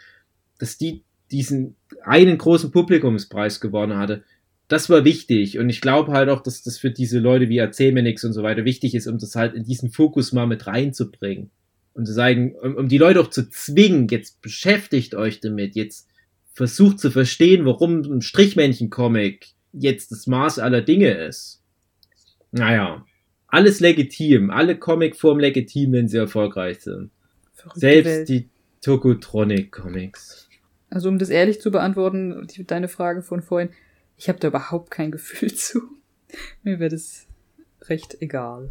dass 0.59 0.77
die 0.77 1.03
diesen 1.31 1.75
einen 2.03 2.37
großen 2.37 2.71
Publikumspreis 2.71 3.59
gewonnen 3.59 3.97
hatte, 3.97 4.23
das 4.67 4.89
war 4.89 5.05
wichtig. 5.05 5.59
Und 5.59 5.69
ich 5.69 5.81
glaube 5.81 6.11
halt 6.11 6.29
auch, 6.29 6.41
dass 6.41 6.63
das 6.63 6.77
für 6.77 6.91
diese 6.91 7.19
Leute 7.19 7.49
wie 7.49 7.57
Erzähl 7.57 7.91
mir 7.91 8.03
nix 8.03 8.23
und 8.23 8.33
so 8.33 8.43
weiter 8.43 8.65
wichtig 8.65 8.95
ist, 8.95 9.07
um 9.07 9.17
das 9.17 9.35
halt 9.35 9.53
in 9.53 9.63
diesen 9.63 9.91
Fokus 9.91 10.33
mal 10.33 10.47
mit 10.47 10.67
reinzubringen. 10.67 11.51
Und 11.93 12.05
zu 12.05 12.13
sagen, 12.13 12.53
um, 12.61 12.75
um 12.75 12.87
die 12.87 12.97
Leute 12.97 13.21
auch 13.21 13.29
zu 13.29 13.49
zwingen, 13.49 14.07
jetzt 14.09 14.41
beschäftigt 14.41 15.15
euch 15.15 15.39
damit, 15.39 15.75
jetzt 15.75 16.07
versucht 16.53 16.99
zu 16.99 17.11
verstehen, 17.11 17.65
warum 17.65 18.01
ein 18.01 18.21
Strichmännchen-Comic 18.21 19.47
jetzt 19.73 20.11
das 20.11 20.27
Maß 20.27 20.59
aller 20.59 20.81
Dinge 20.81 21.11
ist. 21.11 21.61
Naja, 22.51 23.05
alles 23.47 23.79
legitim, 23.79 24.49
alle 24.49 24.77
Comicformen 24.77 25.41
legitim, 25.41 25.93
wenn 25.93 26.07
sie 26.07 26.17
erfolgreich 26.17 26.81
sind. 26.81 27.11
Verrückte 27.53 27.79
Selbst 27.79 28.09
Welt. 28.09 28.29
die 28.29 28.49
Tokotronic-Comics. 28.81 30.46
Also 30.89 31.09
um 31.09 31.17
das 31.17 31.29
ehrlich 31.29 31.61
zu 31.61 31.71
beantworten, 31.71 32.47
die, 32.47 32.65
deine 32.65 32.87
Frage 32.87 33.21
von 33.21 33.41
vorhin, 33.41 33.69
ich 34.17 34.29
habe 34.29 34.39
da 34.39 34.47
überhaupt 34.47 34.91
kein 34.91 35.11
Gefühl 35.11 35.53
zu. 35.55 35.81
Mir 36.63 36.79
wäre 36.79 36.89
das 36.89 37.27
recht 37.83 38.21
egal. 38.21 38.69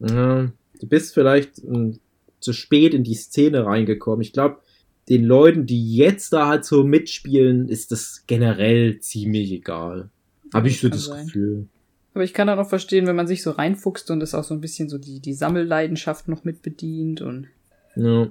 Ja, 0.00 0.50
du 0.80 0.86
bist 0.86 1.14
vielleicht 1.14 1.58
äh, 1.58 1.92
zu 2.40 2.52
spät 2.52 2.94
in 2.94 3.04
die 3.04 3.14
Szene 3.14 3.66
reingekommen. 3.66 4.22
Ich 4.22 4.32
glaube, 4.32 4.60
den 5.08 5.24
Leuten, 5.24 5.66
die 5.66 5.96
jetzt 5.96 6.32
da 6.32 6.46
halt 6.46 6.64
so 6.64 6.84
mitspielen, 6.84 7.68
ist 7.68 7.90
das 7.90 8.24
generell 8.26 9.00
ziemlich 9.00 9.50
egal. 9.50 10.08
Habe 10.54 10.68
ich 10.68 10.80
so 10.80 10.88
das 10.88 11.06
sein. 11.06 11.26
Gefühl. 11.26 11.68
Aber 12.14 12.24
ich 12.24 12.34
kann 12.34 12.48
auch 12.48 12.56
noch 12.56 12.68
verstehen, 12.68 13.06
wenn 13.06 13.16
man 13.16 13.26
sich 13.26 13.42
so 13.42 13.52
reinfuchst 13.52 14.10
und 14.10 14.22
es 14.22 14.34
auch 14.34 14.44
so 14.44 14.54
ein 14.54 14.60
bisschen 14.60 14.88
so 14.88 14.98
die, 14.98 15.20
die 15.20 15.34
Sammelleidenschaft 15.34 16.28
noch 16.28 16.44
mit 16.44 16.62
bedient 16.62 17.20
und. 17.20 17.48
Ja. 17.94 18.30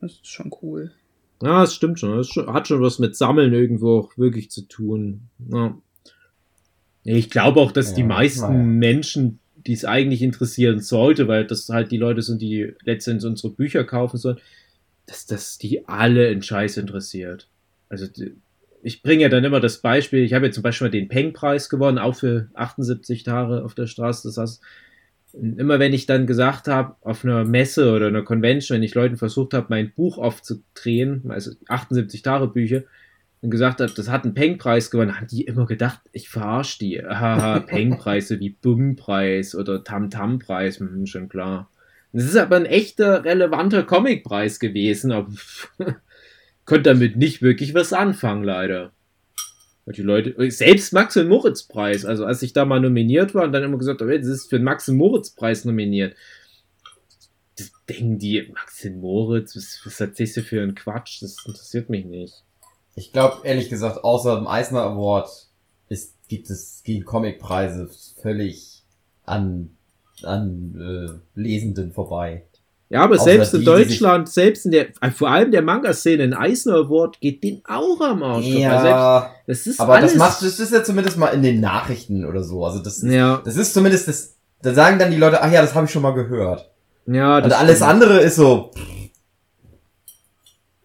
Das 0.00 0.12
ist 0.12 0.26
schon 0.26 0.52
cool. 0.62 0.92
Ja, 1.42 1.62
das 1.62 1.74
stimmt 1.74 1.98
schon. 1.98 2.16
Das 2.16 2.28
hat 2.36 2.68
schon 2.68 2.82
was 2.82 2.98
mit 2.98 3.16
Sammeln 3.16 3.52
irgendwo 3.52 3.98
auch 3.98 4.18
wirklich 4.18 4.50
zu 4.50 4.62
tun. 4.62 5.22
Ja. 5.50 5.76
Ich 7.04 7.30
glaube 7.30 7.60
auch, 7.60 7.72
dass 7.72 7.90
ja, 7.90 7.96
die 7.96 8.02
meisten 8.02 8.52
ja. 8.52 8.62
Menschen, 8.62 9.38
die 9.56 9.72
es 9.72 9.84
eigentlich 9.84 10.22
interessieren 10.22 10.80
sollte, 10.80 11.28
weil 11.28 11.46
das 11.46 11.68
halt 11.68 11.90
die 11.92 11.96
Leute 11.96 12.22
sind, 12.22 12.42
die 12.42 12.74
letztendlich 12.84 13.28
unsere 13.28 13.54
Bücher 13.54 13.84
kaufen 13.84 14.18
sollen, 14.18 14.38
dass 15.06 15.26
das 15.26 15.58
die 15.58 15.88
alle 15.88 16.30
in 16.30 16.42
Scheiß 16.42 16.76
interessiert. 16.76 17.48
Also 17.88 18.06
ich 18.82 19.02
bringe 19.02 19.22
ja 19.22 19.28
dann 19.28 19.44
immer 19.44 19.60
das 19.60 19.78
Beispiel, 19.78 20.24
ich 20.24 20.34
habe 20.34 20.46
ja 20.46 20.52
zum 20.52 20.62
Beispiel 20.62 20.86
mal 20.86 20.92
den 20.92 21.08
Peng-Preis 21.08 21.68
gewonnen, 21.68 21.98
auch 21.98 22.16
für 22.16 22.48
78 22.54 23.24
Tage 23.24 23.64
auf 23.64 23.74
der 23.74 23.86
Straße. 23.86 24.28
Das 24.28 24.36
heißt, 24.36 24.62
immer 25.34 25.78
wenn 25.78 25.92
ich 25.92 26.06
dann 26.06 26.26
gesagt 26.26 26.68
habe, 26.68 26.96
auf 27.02 27.24
einer 27.24 27.44
Messe 27.44 27.92
oder 27.92 28.08
einer 28.08 28.22
Convention, 28.22 28.76
wenn 28.76 28.82
ich 28.82 28.94
Leuten 28.94 29.16
versucht 29.16 29.54
habe, 29.54 29.66
mein 29.68 29.92
Buch 29.92 30.18
aufzudrehen, 30.18 31.30
also 31.30 31.52
78 31.68 32.22
Tage 32.22 32.48
Bücher, 32.48 32.82
und 33.42 33.50
gesagt 33.50 33.80
habe, 33.80 33.92
das 33.92 34.08
hat 34.08 34.24
einen 34.24 34.34
Peng-Preis 34.34 34.90
gewonnen, 34.90 35.16
haben 35.16 35.26
die 35.26 35.42
immer 35.42 35.66
gedacht, 35.66 36.00
ich 36.12 36.28
verarsche 36.28 36.78
die. 36.78 37.02
Haha, 37.02 37.60
Peng-Preise 37.66 38.38
wie 38.38 38.50
Bum-Preis 38.50 39.54
oder 39.54 39.82
Tam-Tam-Preis, 39.82 40.80
hm, 40.80 41.06
schon 41.06 41.28
klar. 41.28 41.70
Das 42.12 42.24
ist 42.24 42.36
aber 42.36 42.56
ein 42.56 42.66
echter, 42.66 43.24
relevanter 43.24 43.84
Comic-Preis 43.84 44.58
gewesen, 44.58 45.12
aber 45.12 45.32
konnte 46.66 46.90
damit 46.90 47.16
nicht 47.16 47.40
wirklich 47.40 47.72
was 47.72 47.92
anfangen, 47.92 48.44
leider. 48.44 48.92
Die 49.96 50.02
Leute, 50.02 50.50
selbst 50.50 50.92
Max 50.92 51.16
und 51.16 51.28
Moritz 51.28 51.64
Preis, 51.64 52.04
also 52.04 52.24
als 52.24 52.42
ich 52.42 52.52
da 52.52 52.64
mal 52.64 52.80
nominiert 52.80 53.34
war 53.34 53.44
und 53.44 53.52
dann 53.52 53.64
immer 53.64 53.78
gesagt 53.78 54.00
habe, 54.00 54.18
das 54.18 54.28
ist 54.28 54.50
für 54.50 54.58
den 54.58 54.64
Max 54.64 54.88
und 54.88 54.96
Moritz 54.96 55.30
Preis 55.30 55.64
nominiert. 55.64 56.14
Das 57.58 57.72
denken 57.88 58.18
die, 58.18 58.48
Max 58.52 58.84
und 58.84 59.00
Moritz, 59.00 59.56
was, 59.56 59.80
was 59.84 60.00
erzählst 60.00 60.36
du 60.36 60.42
für 60.42 60.62
einen 60.62 60.74
Quatsch? 60.74 61.22
Das 61.22 61.36
interessiert 61.44 61.90
mich 61.90 62.04
nicht. 62.04 62.44
Ich 62.94 63.12
glaube, 63.12 63.38
ehrlich 63.44 63.68
gesagt, 63.68 64.04
außer 64.04 64.36
dem 64.36 64.46
Eisner 64.46 64.82
Award 64.82 65.28
ist, 65.88 66.14
gibt 66.28 66.50
es, 66.50 66.82
gehen 66.84 67.04
Comicpreise 67.04 67.90
völlig 68.20 68.82
an, 69.24 69.76
an 70.22 71.20
äh, 71.34 71.40
Lesenden 71.40 71.92
vorbei. 71.92 72.44
Ja, 72.92 73.02
aber 73.02 73.18
selbst 73.18 73.54
in 73.54 73.64
Deutschland, 73.64 74.28
selbst 74.28 74.66
in 74.66 74.72
der, 74.72 74.88
vor 75.14 75.30
allem 75.30 75.52
der 75.52 75.62
Manga-Szene, 75.62 76.24
ein 76.24 76.34
Eisner 76.34 76.74
Award 76.74 77.20
geht 77.20 77.44
den 77.44 77.62
auch 77.64 78.00
am 78.00 78.24
Arsch. 78.24 78.46
Ja, 78.46 79.30
selbst, 79.46 79.66
das 79.66 79.78
aber 79.78 79.94
alles 79.94 80.12
das 80.14 80.18
macht, 80.18 80.42
das 80.42 80.58
ist 80.58 80.72
ja 80.72 80.82
zumindest 80.82 81.16
mal 81.16 81.28
in 81.28 81.42
den 81.42 81.60
Nachrichten 81.60 82.24
oder 82.24 82.42
so. 82.42 82.66
Also 82.66 82.80
das 82.80 82.98
ist, 82.98 83.12
ja. 83.12 83.40
das 83.44 83.56
ist 83.56 83.74
zumindest 83.74 84.08
das, 84.08 84.34
da 84.60 84.74
sagen 84.74 84.98
dann 84.98 85.12
die 85.12 85.18
Leute, 85.18 85.40
ach 85.40 85.52
ja, 85.52 85.62
das 85.62 85.76
habe 85.76 85.86
ich 85.86 85.92
schon 85.92 86.02
mal 86.02 86.14
gehört. 86.14 86.68
Ja, 87.06 87.40
das 87.40 87.52
Und 87.52 87.58
alles 87.60 87.76
stimmt. 87.76 87.90
andere 87.90 88.20
ist 88.22 88.34
so, 88.34 88.72
pff, 88.74 89.10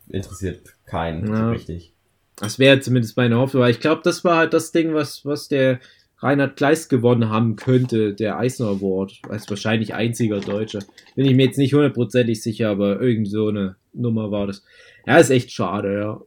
interessiert 0.10 0.62
keinen 0.86 1.28
ja. 1.28 1.38
so 1.38 1.50
richtig. 1.50 1.96
Das 2.36 2.60
wäre 2.60 2.82
zumindest 2.82 3.18
meine 3.18 3.38
Hoffnung, 3.38 3.64
weil 3.64 3.72
ich 3.72 3.80
glaube, 3.80 4.02
das 4.04 4.24
war 4.24 4.38
halt 4.38 4.54
das 4.54 4.72
Ding, 4.72 4.94
was, 4.94 5.26
was 5.26 5.48
der 5.48 5.80
Reinhard 6.20 6.56
Kleist 6.56 6.90
gewonnen 6.90 7.30
haben 7.30 7.56
könnte, 7.56 8.14
der 8.14 8.40
Eisner 8.40 8.68
Award, 8.68 9.20
als 9.30 9.50
wahrscheinlich 9.50 9.94
einziger 9.94 10.40
Deutscher. 10.40 10.80
Bin 11.16 11.26
ich 11.26 11.36
mir 11.36 11.46
jetzt 11.46 11.58
nicht 11.58 11.74
hundertprozentig 11.74 12.42
sicher, 12.42 12.70
aber 12.70 13.02
irgend 13.02 13.28
so 13.28 13.50
eine 13.50 13.76
Nummer 13.94 14.32
war 14.32 14.48
das. 14.48 14.64
Ja, 15.06 15.18
ist 15.18 15.30
echt 15.30 15.52
schade, 15.52 16.00
ja. 16.00 16.22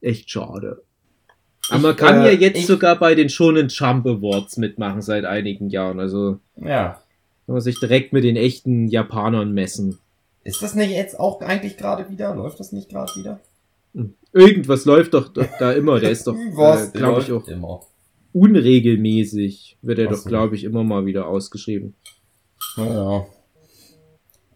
Echt 0.00 0.30
schade. 0.30 0.82
Aber 1.68 1.80
man 1.80 1.96
kann 1.96 2.22
äh, 2.22 2.32
ja 2.32 2.38
jetzt 2.38 2.58
ich, 2.58 2.66
sogar 2.66 2.98
bei 2.98 3.14
den 3.14 3.28
Shonen 3.28 3.68
Jump 3.68 4.06
Awards 4.06 4.56
mitmachen 4.56 5.02
seit 5.02 5.24
einigen 5.24 5.70
Jahren. 5.70 6.00
Also 6.00 6.40
ja. 6.56 7.00
kann 7.46 7.54
man 7.54 7.60
sich 7.60 7.78
direkt 7.78 8.12
mit 8.12 8.24
den 8.24 8.36
echten 8.36 8.88
Japanern 8.88 9.52
messen. 9.52 9.98
Ist 10.42 10.62
das 10.62 10.74
nicht 10.74 10.90
jetzt 10.90 11.18
auch 11.18 11.40
eigentlich 11.40 11.76
gerade 11.76 12.10
wieder? 12.10 12.34
Läuft 12.34 12.60
das 12.60 12.72
nicht 12.72 12.90
gerade 12.90 13.12
wieder? 13.16 13.40
Hm. 13.94 14.14
Irgendwas 14.32 14.84
läuft 14.84 15.14
doch, 15.14 15.28
doch 15.28 15.46
da 15.58 15.72
immer. 15.72 16.00
Der 16.00 16.10
ist 16.10 16.26
doch, 16.26 16.36
äh, 16.36 16.90
glaube 16.92 17.22
ich, 17.22 17.32
auch. 17.32 17.46
Immer 17.48 17.80
unregelmäßig 18.34 19.78
wird 19.80 19.98
er 20.00 20.08
doch, 20.08 20.24
glaube 20.24 20.56
ich, 20.56 20.64
immer 20.64 20.84
mal 20.84 21.06
wieder 21.06 21.28
ausgeschrieben. 21.28 21.94
Ja. 22.76 23.24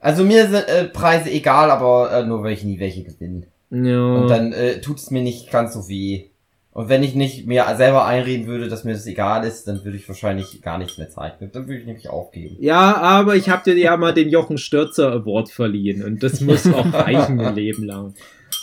Also 0.01 0.25
mir 0.25 0.49
sind 0.49 0.69
äh, 0.69 0.85
Preise 0.85 1.31
egal, 1.31 1.71
aber 1.71 2.13
äh, 2.13 2.27
nur 2.27 2.43
welche 2.43 2.67
nie 2.67 2.79
welche 2.81 3.05
gewinnen. 3.05 3.47
Ja. 3.71 4.15
Und 4.17 4.29
dann 4.29 4.53
äh, 4.53 4.81
tut 4.81 4.99
es 4.99 5.11
mir 5.11 5.23
nicht 5.23 5.51
ganz 5.51 5.75
so 5.75 5.89
weh. 5.89 6.27
Und 6.73 6.89
wenn 6.89 7.03
ich 7.03 7.15
nicht 7.15 7.47
mir 7.47 7.65
selber 7.77 8.05
einreden 8.05 8.47
würde, 8.47 8.69
dass 8.69 8.85
mir 8.85 8.93
das 8.93 9.07
egal 9.07 9.45
ist, 9.45 9.67
dann 9.67 9.85
würde 9.85 9.97
ich 9.97 10.07
wahrscheinlich 10.07 10.63
gar 10.63 10.79
nichts 10.79 10.99
mehr 10.99 11.11
zeichnen. 11.11 11.51
Dann 11.53 11.67
würde 11.67 11.81
ich 11.81 11.87
nämlich 11.87 12.09
aufgeben. 12.09 12.57
Ja, 12.61 12.97
aber 12.97 13.37
ich 13.37 13.49
habe 13.49 13.65
dir 13.65 13.77
ja 13.77 13.97
mal 13.97 14.15
den 14.15 14.29
Jochen 14.29 14.59
Stürzer 14.59 15.13
Award 15.13 15.51
verliehen 15.51 16.05
und 16.05 16.23
das 16.23 16.41
muss 16.41 16.73
auch 16.73 16.93
reichen 16.93 17.41
ein 17.41 17.55
Leben 17.55 17.85
lang. 17.85 18.15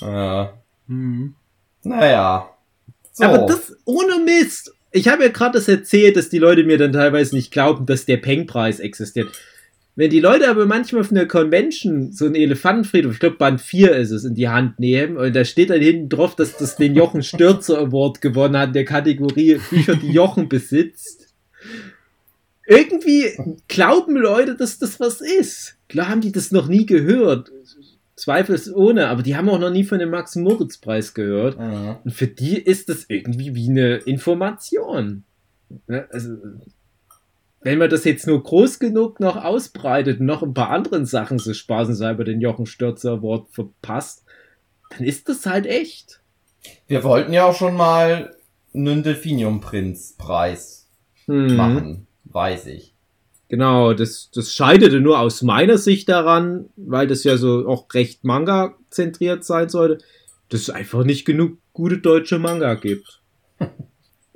Ja. 0.01 0.53
Hm. 0.87 1.35
Naja. 1.83 2.49
So. 3.11 3.25
Aber 3.25 3.45
das 3.45 3.75
ohne 3.85 4.23
Mist 4.23 4.74
ich 4.95 5.09
habe 5.09 5.23
ja 5.23 5.29
gerade 5.29 5.57
das 5.57 5.67
erzählt, 5.67 6.15
dass 6.15 6.29
die 6.29 6.39
Leute 6.39 6.63
mir 6.63 6.77
dann 6.77 6.93
teilweise 6.93 7.35
nicht 7.35 7.51
glauben, 7.51 7.85
dass 7.85 8.05
der 8.05 8.17
Peng-Preis 8.17 8.79
existiert. 8.79 9.29
Wenn 9.97 10.09
die 10.09 10.21
Leute 10.21 10.49
aber 10.49 10.65
manchmal 10.65 11.01
auf 11.01 11.11
einer 11.11 11.25
Convention 11.25 12.13
so 12.13 12.25
einen 12.25 12.35
Elefantenfriedhof, 12.35 13.13
ich 13.13 13.19
glaube 13.19 13.37
Band 13.37 13.61
4 13.61 13.95
ist 13.95 14.11
es, 14.11 14.23
in 14.23 14.35
die 14.35 14.47
Hand 14.47 14.79
nehmen 14.79 15.17
und 15.17 15.35
da 15.35 15.43
steht 15.43 15.69
dann 15.69 15.81
hinten 15.81 16.09
drauf, 16.09 16.35
dass 16.35 16.57
das 16.57 16.77
den 16.77 16.95
Jochen 16.95 17.23
Stürzer 17.23 17.77
Award 17.77 18.21
gewonnen 18.21 18.57
hat 18.57 18.69
in 18.69 18.73
der 18.73 18.85
Kategorie 18.85 19.59
Bücher, 19.69 19.95
die 19.95 20.11
Jochen 20.11 20.49
besitzt. 20.49 21.27
irgendwie 22.67 23.31
glauben 23.67 24.15
Leute, 24.15 24.55
dass 24.55 24.79
das 24.79 24.99
was 24.99 25.21
ist. 25.21 25.75
Klar 25.89 26.09
haben 26.09 26.21
die 26.21 26.31
das 26.31 26.51
noch 26.51 26.67
nie 26.67 26.85
gehört. 26.85 27.51
Zweifelsohne, 28.15 29.07
aber 29.09 29.23
die 29.23 29.35
haben 29.35 29.49
auch 29.49 29.59
noch 29.59 29.71
nie 29.71 29.83
von 29.83 29.99
dem 29.99 30.09
Max-Moritz-Preis 30.09 31.13
gehört. 31.13 31.59
Mhm. 31.59 31.97
Und 32.03 32.11
für 32.11 32.27
die 32.27 32.57
ist 32.57 32.87
das 32.89 33.05
irgendwie 33.09 33.55
wie 33.55 33.69
eine 33.69 33.95
Information. 33.97 35.23
Ne? 35.87 36.07
Also, 36.11 36.37
wenn 37.61 37.77
man 37.79 37.89
das 37.89 38.03
jetzt 38.03 38.27
nur 38.27 38.41
groß 38.41 38.79
genug 38.79 39.19
noch 39.19 39.43
ausbreitet 39.43 40.19
und 40.19 40.27
noch 40.27 40.43
ein 40.43 40.53
paar 40.53 40.69
anderen 40.69 41.05
Sachen 41.05 41.39
so 41.39 41.53
spaßenshalber 41.53 42.23
den 42.23 42.39
Jochen 42.39 42.67
Stürzer 42.67 43.13
Award 43.13 43.49
verpasst, 43.51 44.23
dann 44.91 45.03
ist 45.03 45.27
das 45.29 45.45
halt 45.45 45.65
echt. 45.65 46.21
Wir 46.87 47.03
wollten 47.03 47.33
ja 47.33 47.45
auch 47.45 47.55
schon 47.55 47.75
mal 47.75 48.35
einen 48.73 49.03
Delphinium-Prinz-Preis 49.03 50.83
Mhm. 51.27 51.55
machen, 51.55 52.07
weiß 52.25 52.67
ich. 52.67 52.94
Genau, 53.55 53.93
das, 53.93 54.29
das 54.31 54.53
scheiterte 54.53 54.99
nur 54.99 55.17
aus 55.17 55.41
meiner 55.41 55.77
Sicht 55.77 56.09
daran, 56.09 56.65
weil 56.75 57.07
das 57.07 57.23
ja 57.23 57.37
so 57.37 57.65
auch 57.69 57.85
recht 57.93 58.25
Manga-zentriert 58.25 59.45
sein 59.45 59.69
sollte, 59.69 59.99
dass 60.49 60.63
es 60.63 60.69
einfach 60.69 61.05
nicht 61.05 61.23
genug 61.23 61.57
gute 61.71 61.99
deutsche 61.99 62.37
Manga 62.37 62.73
gibt. 62.73 63.21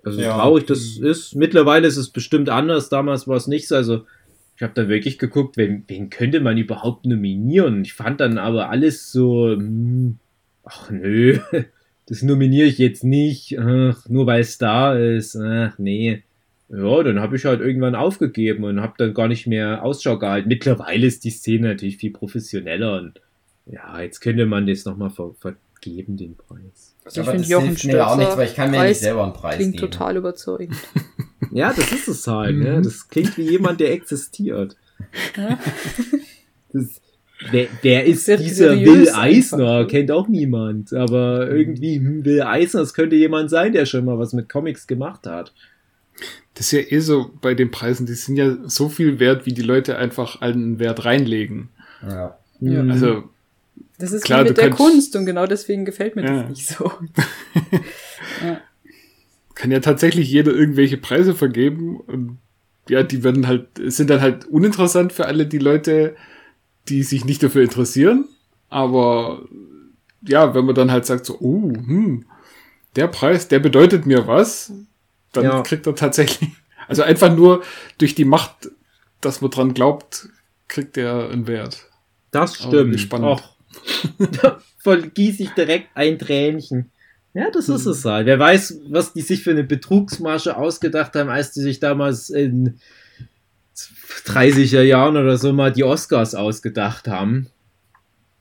Also 0.01 0.21
Ja. 0.21 0.37
traurig 0.37 0.65
das 0.65 0.97
ist. 0.97 1.35
Mittlerweile 1.35 1.85
ist 1.85 1.97
es 1.97 2.11
bestimmt 2.11 2.47
anders, 2.47 2.87
damals 2.87 3.27
war 3.27 3.35
es 3.35 3.47
nicht 3.47 3.67
so. 3.67 3.75
Also 3.75 4.05
ich 4.55 4.63
habe 4.63 4.71
da 4.73 4.87
wirklich 4.87 5.19
geguckt, 5.19 5.57
wen, 5.57 5.83
wen 5.89 6.09
könnte 6.09 6.39
man 6.39 6.57
überhaupt 6.57 7.05
nominieren. 7.05 7.81
Ich 7.81 7.93
fand 7.93 8.21
dann 8.21 8.37
aber 8.37 8.69
alles 8.69 9.11
so, 9.11 9.49
hm, 9.49 10.17
ach 10.63 10.89
nö, 10.89 11.39
das 12.07 12.21
nominiere 12.23 12.67
ich 12.69 12.77
jetzt 12.77 13.03
nicht, 13.03 13.59
ach, 13.59 14.07
nur 14.07 14.25
weil 14.25 14.39
es 14.39 14.57
da 14.57 14.97
ist, 14.97 15.35
ach 15.35 15.77
nee. 15.77 16.23
Ja, 16.71 17.01
dann 17.03 17.19
habe 17.19 17.35
ich 17.35 17.45
halt 17.45 17.61
irgendwann 17.61 17.95
aufgegeben 17.95 18.63
und 18.63 18.79
habe 18.81 18.93
dann 18.97 19.13
gar 19.15 19.27
nicht 19.27 19.47
mehr 19.47 19.83
Ausschau 19.83 20.19
gehalten. 20.19 20.47
Mittlerweile 20.49 21.07
ist 21.07 21.23
die 21.23 21.31
Szene 21.31 21.69
natürlich 21.69 21.97
viel 21.97 22.11
professioneller 22.11 22.97
und 22.99 23.19
ja, 23.65 23.99
jetzt 24.01 24.19
könnte 24.19 24.45
man 24.45 24.67
das 24.67 24.85
nochmal 24.85 25.09
ver 25.09 25.33
vergeben, 25.39 26.17
den 26.17 26.35
Preis. 26.35 26.95
Also 27.05 27.21
ich 27.21 27.27
finde 27.27 27.41
das 27.41 27.49
Jochen 27.49 27.63
ja 27.89 28.07
auch 28.07 28.15
nichts, 28.17 28.33
Stürzer 28.33 28.37
weil 28.37 28.47
ich 28.47 28.55
kann 28.55 28.69
mir 28.71 28.77
Preis 28.77 28.89
nicht 28.89 28.99
selber 28.99 29.23
einen 29.23 29.33
Preis 29.33 29.55
klingt 29.55 29.77
geben. 29.77 29.91
total 29.91 30.17
überzeugend. 30.17 30.75
Ja, 31.51 31.73
das 31.73 31.91
ist 31.91 32.07
es 32.07 32.27
halt, 32.27 32.57
ne? 32.57 32.79
Das 32.83 33.07
klingt 33.07 33.35
wie 33.37 33.49
jemand, 33.49 33.79
der 33.79 33.91
existiert. 33.93 34.75
Das, 36.71 37.01
wer, 37.51 37.67
wer 37.81 38.05
ist 38.05 38.25
Ser- 38.25 38.37
dieser 38.37 38.79
Will 38.79 39.07
einfach, 39.09 39.21
Eisner? 39.23 39.79
ne? 39.79 39.87
Kennt 39.87 40.11
auch 40.11 40.27
niemand. 40.27 40.93
Aber 40.93 41.49
irgendwie, 41.49 41.95
hm, 41.97 42.23
Will 42.25 42.41
Eisner, 42.43 42.81
das 42.81 42.93
könnte 42.93 43.15
jemand 43.15 43.49
sein, 43.49 43.73
der 43.73 43.85
schon 43.85 44.05
mal 44.05 44.19
was 44.19 44.33
mit 44.33 44.49
Comics 44.49 44.85
gemacht 44.85 45.25
hat. 45.25 45.53
Das 46.59 46.65
ist 46.65 46.71
ja 46.73 46.81
eh 46.97 46.99
so 46.99 47.31
bei 47.39 47.53
den 47.53 47.71
Preisen, 47.71 48.05
die 48.05 48.15
sind 48.15 48.35
ja 48.35 48.57
so 48.67 48.89
viel 48.89 49.17
wert, 49.21 49.45
wie 49.45 49.53
die 49.53 49.61
Leute 49.61 49.97
einfach 49.97 50.41
einen 50.41 50.77
Wert 50.77 51.05
reinlegen. 51.05 51.69
Ja. 52.05 52.37
Ja. 52.59 52.83
Mhm. 52.83 52.91
Also, 52.91 53.23
Das 53.97 54.11
ist 54.11 54.25
Klar, 54.25 54.43
wie 54.43 54.49
mit 54.49 54.57
der 54.57 54.69
Kunst 54.69 55.15
und 55.15 55.25
genau 55.25 55.45
deswegen 55.45 55.85
gefällt 55.85 56.17
mir 56.17 56.25
Ja. 56.25 56.41
das 56.41 56.49
nicht 56.49 56.67
so. 56.67 56.91
ja. 58.43 58.59
kann 59.55 59.71
ja 59.71 59.79
tatsächlich 59.79 60.29
jeder 60.29 60.51
irgendwelche 60.51 60.97
Preise 60.97 61.33
vergeben 61.33 61.97
und 61.97 62.39
ja, 62.89 63.03
die 63.03 63.23
werden 63.23 63.47
halt, 63.47 63.67
sind 63.85 64.09
dann 64.09 64.19
halt 64.19 64.43
uninteressant 64.43 65.13
für 65.13 65.27
alle 65.27 65.45
die 65.45 65.59
Leute, 65.59 66.17
die 66.89 67.03
sich 67.03 67.23
nicht 67.23 67.41
dafür 67.41 67.63
interessieren. 67.63 68.25
Aber 68.67 69.43
ja, 70.27 70.53
wenn 70.53 70.65
man 70.65 70.75
dann 70.75 70.91
halt 70.91 71.05
sagt 71.05 71.25
so, 71.25 71.37
oh, 71.39 71.71
hm, 71.71 72.25
der 72.97 73.07
Preis, 73.07 73.47
der 73.47 73.59
bedeutet 73.59 74.05
mir 74.05 74.27
was, 74.27 74.73
dann 75.33 75.43
Ja. 75.45 75.61
kriegt 75.61 75.85
er 75.87 75.95
tatsächlich, 75.95 76.49
also 76.87 77.03
einfach 77.03 77.35
nur 77.35 77.63
durch 77.97 78.15
die 78.15 78.25
Macht, 78.25 78.69
dass 79.21 79.41
man 79.41 79.51
dran 79.51 79.73
glaubt, 79.73 80.29
kriegt 80.67 80.97
er 80.97 81.29
einen 81.29 81.47
Wert. 81.47 81.85
Das 82.31 82.55
stimmt. 82.55 82.99
spannend. 82.99 83.41
Da 84.41 84.59
vergieße 84.79 85.43
ich 85.43 85.49
direkt 85.51 85.89
ein 85.95 86.17
Tränchen. 86.19 86.91
Ja, 87.33 87.51
das 87.51 87.69
ist 87.69 87.85
es 87.85 88.05
halt. 88.05 88.25
Wer 88.25 88.39
weiß, 88.39 88.79
was 88.89 89.13
die 89.13 89.21
sich 89.21 89.43
für 89.43 89.51
eine 89.51 89.63
Betrugsmasche 89.63 90.57
ausgedacht 90.57 91.15
haben, 91.15 91.29
als 91.29 91.51
die 91.51 91.61
sich 91.61 91.79
damals 91.79 92.29
in 92.29 92.79
30er 94.25 94.81
Jahren 94.81 95.17
oder 95.17 95.37
so 95.37 95.53
mal 95.53 95.71
die 95.71 95.83
Oscars 95.83 96.35
ausgedacht 96.35 97.07
haben. 97.07 97.47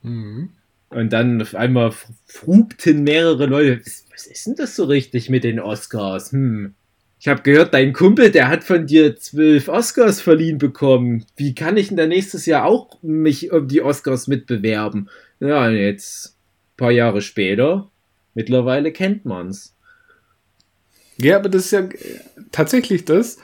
Mhm. 0.01 0.49
Und 0.89 1.13
dann 1.13 1.41
auf 1.41 1.53
einmal 1.53 1.93
frugten 2.25 3.03
mehrere 3.03 3.45
Leute, 3.45 3.81
was, 3.85 4.05
was 4.11 4.25
ist 4.25 4.47
denn 4.47 4.55
das 4.55 4.75
so 4.75 4.85
richtig 4.85 5.29
mit 5.29 5.43
den 5.43 5.59
Oscars? 5.59 6.31
Hm. 6.31 6.73
Ich 7.19 7.27
habe 7.27 7.41
gehört, 7.41 7.73
dein 7.73 7.91
Kumpel, 7.91 8.31
der 8.31 8.47
hat 8.47 8.63
von 8.63 8.87
dir 8.87 9.17
zwölf 9.17 9.67
Oscars 9.67 10.21
verliehen 10.21 10.57
bekommen. 10.57 11.25
Wie 11.35 11.53
kann 11.53 11.75
ich 11.75 11.89
denn 11.89 11.97
da 11.97 12.07
nächstes 12.07 12.45
Jahr 12.45 12.65
auch 12.65 12.97
mich 13.01 13.51
um 13.51 13.67
die 13.67 13.81
Oscars 13.81 14.27
mitbewerben? 14.27 15.09
Ja, 15.41 15.69
jetzt, 15.69 16.37
paar 16.77 16.91
Jahre 16.91 17.21
später, 17.21 17.89
mittlerweile 18.35 18.93
kennt 18.93 19.25
man's. 19.25 19.75
Ja, 21.17 21.35
aber 21.35 21.49
das 21.49 21.65
ist 21.65 21.71
ja 21.71 21.89
tatsächlich 22.53 23.03
das. 23.03 23.37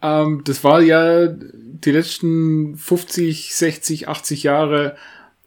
Ähm, 0.00 0.42
das 0.44 0.62
war 0.62 0.80
ja 0.80 1.26
die 1.26 1.90
letzten 1.90 2.76
50, 2.76 3.54
60, 3.56 4.08
80 4.08 4.44
Jahre 4.44 4.96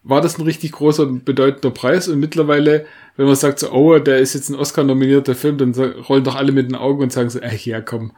war 0.03 0.21
das 0.21 0.37
ein 0.37 0.43
richtig 0.43 0.73
großer 0.73 1.03
und 1.03 1.25
bedeutender 1.25 1.71
Preis 1.71 2.07
und 2.07 2.19
mittlerweile, 2.19 2.85
wenn 3.15 3.25
man 3.25 3.35
sagt 3.35 3.59
so, 3.59 3.71
oh, 3.71 3.97
der 3.99 4.19
ist 4.19 4.33
jetzt 4.33 4.49
ein 4.49 4.55
Oscar-nominierter 4.55 5.35
Film, 5.35 5.57
dann 5.57 5.73
rollen 5.73 6.23
doch 6.23 6.35
alle 6.35 6.51
mit 6.51 6.69
den 6.69 6.75
Augen 6.75 7.01
und 7.01 7.13
sagen 7.13 7.29
so, 7.29 7.39
ey, 7.39 7.57
ja, 7.63 7.81
komm, 7.81 8.11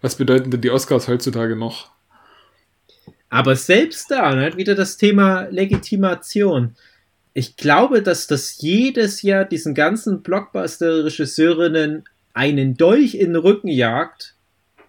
was 0.00 0.16
bedeuten 0.16 0.50
denn 0.50 0.60
die 0.60 0.70
Oscars 0.70 1.08
heutzutage 1.08 1.56
noch? 1.56 1.90
Aber 3.28 3.56
selbst 3.56 4.10
da, 4.10 4.34
ne, 4.34 4.56
wieder 4.56 4.74
das 4.74 4.98
Thema 4.98 5.48
Legitimation. 5.50 6.76
Ich 7.34 7.56
glaube, 7.56 8.02
dass 8.02 8.26
das 8.26 8.60
jedes 8.60 9.22
Jahr 9.22 9.44
diesen 9.44 9.74
ganzen 9.74 10.22
Blockbuster-Regisseurinnen 10.22 12.04
einen 12.34 12.76
Dolch 12.76 13.14
in 13.14 13.32
den 13.32 13.36
Rücken 13.36 13.68
jagt, 13.68 14.34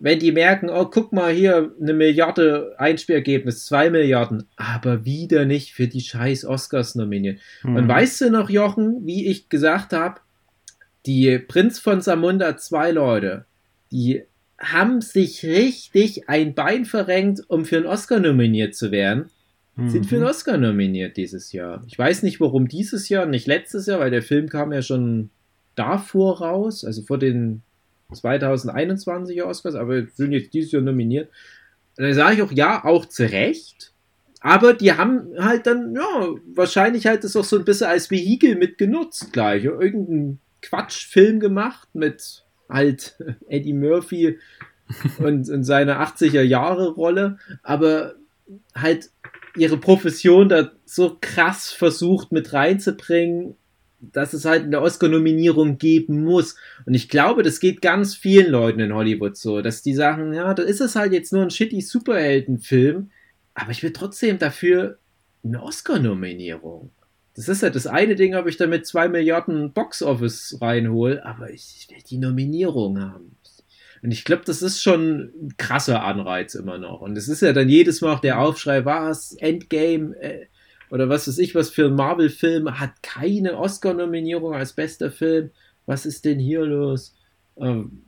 wenn 0.03 0.19
die 0.19 0.33
merken, 0.33 0.69
oh, 0.69 0.83
guck 0.83 1.13
mal 1.13 1.31
hier, 1.31 1.73
eine 1.81 1.93
Milliarde 1.93 2.75
Einspielergebnis, 2.77 3.65
zwei 3.65 3.89
Milliarden, 3.89 4.43
aber 4.57 5.05
wieder 5.05 5.45
nicht 5.45 5.73
für 5.73 5.87
die 5.87 6.01
scheiß 6.01 6.43
Oscars 6.43 6.95
nominiert. 6.95 7.39
Und 7.63 7.87
weißt 7.87 8.19
du 8.19 8.29
noch, 8.29 8.49
Jochen, 8.49 9.05
wie 9.05 9.27
ich 9.27 9.47
gesagt 9.47 9.93
habe, 9.93 10.19
die 11.05 11.39
Prinz 11.39 11.79
von 11.79 12.01
Samunda, 12.01 12.57
zwei 12.57 12.91
Leute, 12.91 13.45
die 13.93 14.23
haben 14.59 14.99
sich 14.99 15.45
richtig 15.45 16.27
ein 16.27 16.53
Bein 16.53 16.83
verrenkt, 16.83 17.39
um 17.47 17.63
für 17.63 17.77
einen 17.77 17.85
Oscar 17.85 18.19
nominiert 18.19 18.75
zu 18.75 18.91
werden, 18.91 19.29
sind 19.87 20.05
für 20.05 20.17
einen 20.17 20.25
Oscar 20.25 20.57
nominiert 20.57 21.15
dieses 21.15 21.53
Jahr. 21.53 21.81
Ich 21.87 21.97
weiß 21.97 22.23
nicht, 22.23 22.41
warum 22.41 22.67
dieses 22.67 23.07
Jahr, 23.07 23.25
nicht 23.25 23.47
letztes 23.47 23.85
Jahr, 23.85 24.01
weil 24.01 24.11
der 24.11 24.21
Film 24.21 24.49
kam 24.49 24.73
ja 24.73 24.81
schon 24.81 25.29
davor 25.75 26.39
raus, 26.41 26.83
also 26.83 27.03
vor 27.03 27.17
den 27.17 27.61
2021er 28.11 29.43
Oscars, 29.43 29.75
aber 29.75 30.05
sind 30.07 30.31
jetzt 30.31 30.53
dieses 30.53 30.71
Jahr 30.71 30.81
nominiert. 30.81 31.29
Und 31.97 32.05
dann 32.05 32.13
sage 32.13 32.35
ich 32.35 32.41
auch, 32.41 32.51
ja, 32.51 32.83
auch 32.83 33.05
zu 33.05 33.23
Recht. 33.23 33.93
Aber 34.39 34.73
die 34.73 34.91
haben 34.91 35.29
halt 35.39 35.67
dann, 35.67 35.95
ja, 35.95 36.27
wahrscheinlich 36.53 37.05
halt 37.05 37.23
das 37.23 37.35
auch 37.35 37.45
so 37.45 37.57
ein 37.57 37.65
bisschen 37.65 37.87
als 37.87 38.11
Vehikel 38.11 38.55
mit 38.55 38.77
genutzt 38.77 39.31
gleich. 39.31 39.63
Irgendeinen 39.63 40.39
Quatschfilm 40.61 41.39
gemacht 41.39 41.87
mit 41.93 42.43
halt 42.69 43.15
Eddie 43.47 43.73
Murphy 43.73 44.39
und, 45.19 45.49
und 45.49 45.63
seiner 45.63 46.01
80er 46.01 46.41
Jahre 46.41 46.89
Rolle, 46.89 47.37
aber 47.61 48.15
halt 48.75 49.09
ihre 49.55 49.77
Profession 49.77 50.49
da 50.49 50.71
so 50.85 51.17
krass 51.21 51.71
versucht 51.71 52.31
mit 52.31 52.53
reinzubringen, 52.53 53.55
dass 54.11 54.33
es 54.33 54.45
halt 54.45 54.63
eine 54.63 54.81
Oscar-Nominierung 54.81 55.77
geben 55.77 56.23
muss. 56.23 56.55
Und 56.85 56.93
ich 56.93 57.09
glaube, 57.09 57.43
das 57.43 57.59
geht 57.59 57.81
ganz 57.81 58.15
vielen 58.15 58.51
Leuten 58.51 58.79
in 58.79 58.93
Hollywood 58.93 59.37
so, 59.37 59.61
dass 59.61 59.81
die 59.81 59.93
sagen, 59.93 60.33
ja, 60.33 60.53
da 60.53 60.63
ist 60.63 60.81
es 60.81 60.95
halt 60.95 61.13
jetzt 61.13 61.31
nur 61.31 61.43
ein 61.43 61.49
shitty 61.49 61.81
Superheldenfilm, 61.81 63.11
aber 63.53 63.71
ich 63.71 63.83
will 63.83 63.93
trotzdem 63.93 64.39
dafür 64.39 64.97
eine 65.43 65.61
Oscar-Nominierung. 65.61 66.91
Das 67.35 67.47
ist 67.47 67.63
ja 67.63 67.69
das 67.69 67.87
eine 67.87 68.15
Ding, 68.15 68.35
ob 68.35 68.47
ich 68.47 68.57
damit 68.57 68.85
zwei 68.85 69.07
Milliarden 69.07 69.73
Box-Office 69.73 70.57
reinhole, 70.61 71.25
aber 71.25 71.49
ich 71.49 71.87
will 71.89 71.97
die 72.07 72.17
Nominierung 72.17 73.01
haben. 73.01 73.37
Und 74.03 74.11
ich 74.11 74.25
glaube, 74.25 74.43
das 74.45 74.61
ist 74.61 74.83
schon 74.83 75.31
ein 75.41 75.57
krasser 75.57 76.03
Anreiz 76.03 76.55
immer 76.55 76.77
noch. 76.77 76.99
Und 76.99 77.17
es 77.17 77.29
ist 77.29 77.41
ja 77.41 77.53
dann 77.53 77.69
jedes 77.69 78.01
Mal 78.01 78.13
auch 78.13 78.19
der 78.19 78.39
Aufschrei, 78.39 78.83
was, 78.83 79.33
Endgame, 79.35 80.13
äh, 80.21 80.45
oder 80.89 81.09
was 81.09 81.27
weiß 81.27 81.37
ich, 81.39 81.55
was 81.55 81.69
für 81.69 81.85
ein 81.85 81.95
Marvel-Film 81.95 82.79
hat 82.79 83.01
keine 83.01 83.57
Oscar-Nominierung 83.57 84.53
als 84.53 84.73
bester 84.73 85.11
Film. 85.11 85.51
Was 85.85 86.05
ist 86.05 86.25
denn 86.25 86.39
hier 86.39 86.61
los? 86.61 87.15
Ähm, 87.57 88.03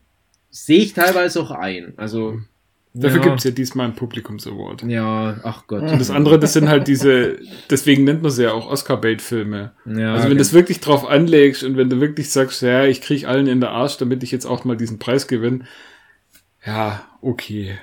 Sehe 0.49 0.79
ich 0.79 0.93
teilweise 0.93 1.41
auch 1.41 1.51
ein. 1.51 1.93
Also. 1.97 2.39
Dafür 2.97 3.19
ja, 3.19 3.23
gibt's 3.25 3.43
ja 3.43 3.51
diesmal 3.51 3.87
einen 3.87 3.95
Publikums-Award. 3.95 4.83
Ja, 4.83 5.37
ach 5.43 5.67
Gott. 5.67 5.81
Und 5.81 5.99
das 5.99 6.09
andere, 6.09 6.39
das 6.39 6.53
sind 6.53 6.69
halt 6.69 6.87
diese, 6.87 7.39
deswegen 7.69 8.05
nennt 8.05 8.21
man 8.21 8.31
sie 8.31 8.43
ja 8.43 8.53
auch 8.53 8.71
Oscar-Bait-Filme. 8.71 9.73
Ja, 9.85 10.13
also 10.13 10.23
wenn 10.23 10.31
du 10.31 10.37
das 10.37 10.53
wirklich 10.53 10.79
drauf 10.79 11.05
anlegst 11.05 11.63
und 11.65 11.75
wenn 11.75 11.89
du 11.89 11.99
wirklich 11.99 12.29
sagst, 12.29 12.61
ja, 12.61 12.85
ich 12.85 13.01
krieg 13.01 13.27
allen 13.27 13.47
in 13.47 13.59
der 13.59 13.71
Arsch, 13.71 13.97
damit 13.97 14.23
ich 14.23 14.31
jetzt 14.31 14.45
auch 14.45 14.63
mal 14.63 14.77
diesen 14.77 14.97
Preis 14.97 15.27
gewinne, 15.27 15.65
ja, 16.65 17.05
okay. 17.19 17.77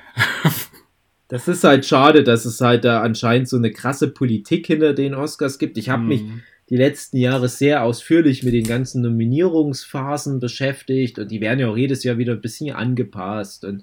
Das 1.33 1.49
ist 1.49 1.65
halt 1.65 1.87
schade, 1.87 2.25
dass 2.25 2.45
es 2.45 2.61
halt 2.61 2.85
da 2.85 3.01
anscheinend 3.01 3.49
so 3.49 3.57
eine 3.57 3.73
krasse 3.73 4.09
Politik 4.09 4.67
hinter 4.67 4.93
den 4.93 5.15
Oscars 5.15 5.59
gibt. 5.59 5.79
Ich 5.79 5.89
habe 5.89 6.03
Mhm. 6.03 6.09
mich 6.09 6.23
die 6.69 6.77
letzten 6.77 7.17
Jahre 7.17 7.49
sehr 7.49 7.85
ausführlich 7.85 8.43
mit 8.43 8.53
den 8.53 8.67
ganzen 8.67 9.01
Nominierungsphasen 9.01 10.41
beschäftigt 10.41 11.19
und 11.19 11.31
die 11.31 11.41
werden 11.41 11.59
ja 11.59 11.69
auch 11.71 11.77
jedes 11.79 12.05
Jahr 12.05 12.19
wieder 12.19 12.35
ein 12.35 12.43
bisschen 12.43 12.75
angepasst 12.75 13.65
und 13.65 13.83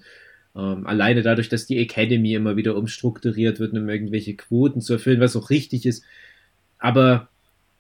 ähm, 0.56 0.86
alleine 0.86 1.24
dadurch, 1.24 1.50
dass 1.50 1.66
die 1.66 1.80
Academy 1.80 2.36
immer 2.36 2.56
wieder 2.56 2.76
umstrukturiert 2.76 3.60
wird, 3.60 3.74
um 3.74 3.89
irgendwelche 3.89 4.36
Quoten 4.36 4.80
zu 4.82 4.93
erfüllen, 4.93 5.20
was 5.20 5.36
auch 5.36 5.50
richtig 5.50 5.88
ist. 5.88 6.04
Aber 6.78 7.30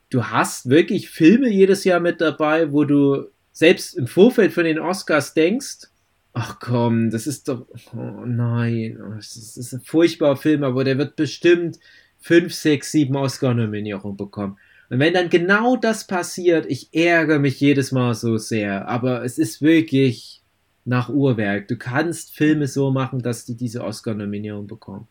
du 0.09 0.23
hast 0.23 0.67
wirklich 0.71 1.11
Filme 1.11 1.47
jedes 1.47 1.83
Jahr 1.83 1.99
mit 1.99 2.21
dabei, 2.21 2.71
wo 2.71 2.85
du 2.85 3.25
selbst 3.51 3.95
im 3.95 4.07
Vorfeld 4.07 4.51
von 4.51 4.63
den 4.63 4.79
Oscars 4.79 5.35
denkst, 5.35 5.89
ach 6.33 6.59
komm, 6.59 7.09
das 7.09 7.27
ist 7.27 7.47
doch, 7.47 7.65
oh 7.95 8.25
nein, 8.25 8.99
oh, 9.01 9.15
das 9.15 9.35
ist, 9.35 9.73
ein 9.73 9.81
furchtbarer 9.81 10.37
Film, 10.37 10.63
aber 10.63 10.83
der 10.83 10.97
wird 10.97 11.15
bestimmt 11.15 11.79
fünf, 12.19 12.53
sechs, 12.53 12.91
sieben 12.91 13.15
Oscar-Nominierungen 13.15 14.17
bekommen. 14.17 14.57
Und 14.89 14.99
wenn 14.99 15.13
dann 15.13 15.29
genau 15.29 15.75
das 15.75 16.07
passiert, 16.07 16.65
ich 16.67 16.89
ärgere 16.93 17.39
mich 17.39 17.59
jedes 17.59 17.91
Mal 17.91 18.13
so 18.15 18.37
sehr, 18.37 18.87
aber 18.87 19.23
es 19.23 19.37
ist 19.37 19.61
wirklich 19.61 20.41
nach 20.85 21.09
Uhrwerk. 21.09 21.67
Du 21.67 21.77
kannst 21.77 22.35
Filme 22.35 22.67
so 22.67 22.91
machen, 22.91 23.21
dass 23.21 23.45
die 23.45 23.55
diese 23.55 23.83
Oscar-Nominierung 23.83 24.67
bekommen. 24.67 25.07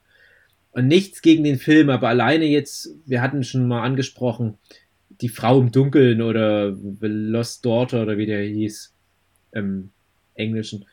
Und 0.73 0.89
nichts 0.89 1.23
gegen 1.23 1.45
den 1.45 1.59
Film, 1.59 1.91
aber 1.91 2.09
alleine 2.09 2.45
jetzt, 2.45 2.91
wir 3.07 3.23
hatten 3.23 3.45
schon 3.45 3.67
mal 3.69 3.83
angesprochen, 3.83 4.59
die 5.21 5.29
Frau 5.29 5.61
im 5.61 5.73
Dunkeln 5.73 6.23
oder 6.23 6.75
The 6.75 7.07
Lost 7.07 7.65
Daughter 7.65 8.03
oder 8.03 8.19
wie 8.19 8.27
der 8.27 8.43
hieß 8.43 8.93
im 9.53 9.91
Englischen. 10.35 10.85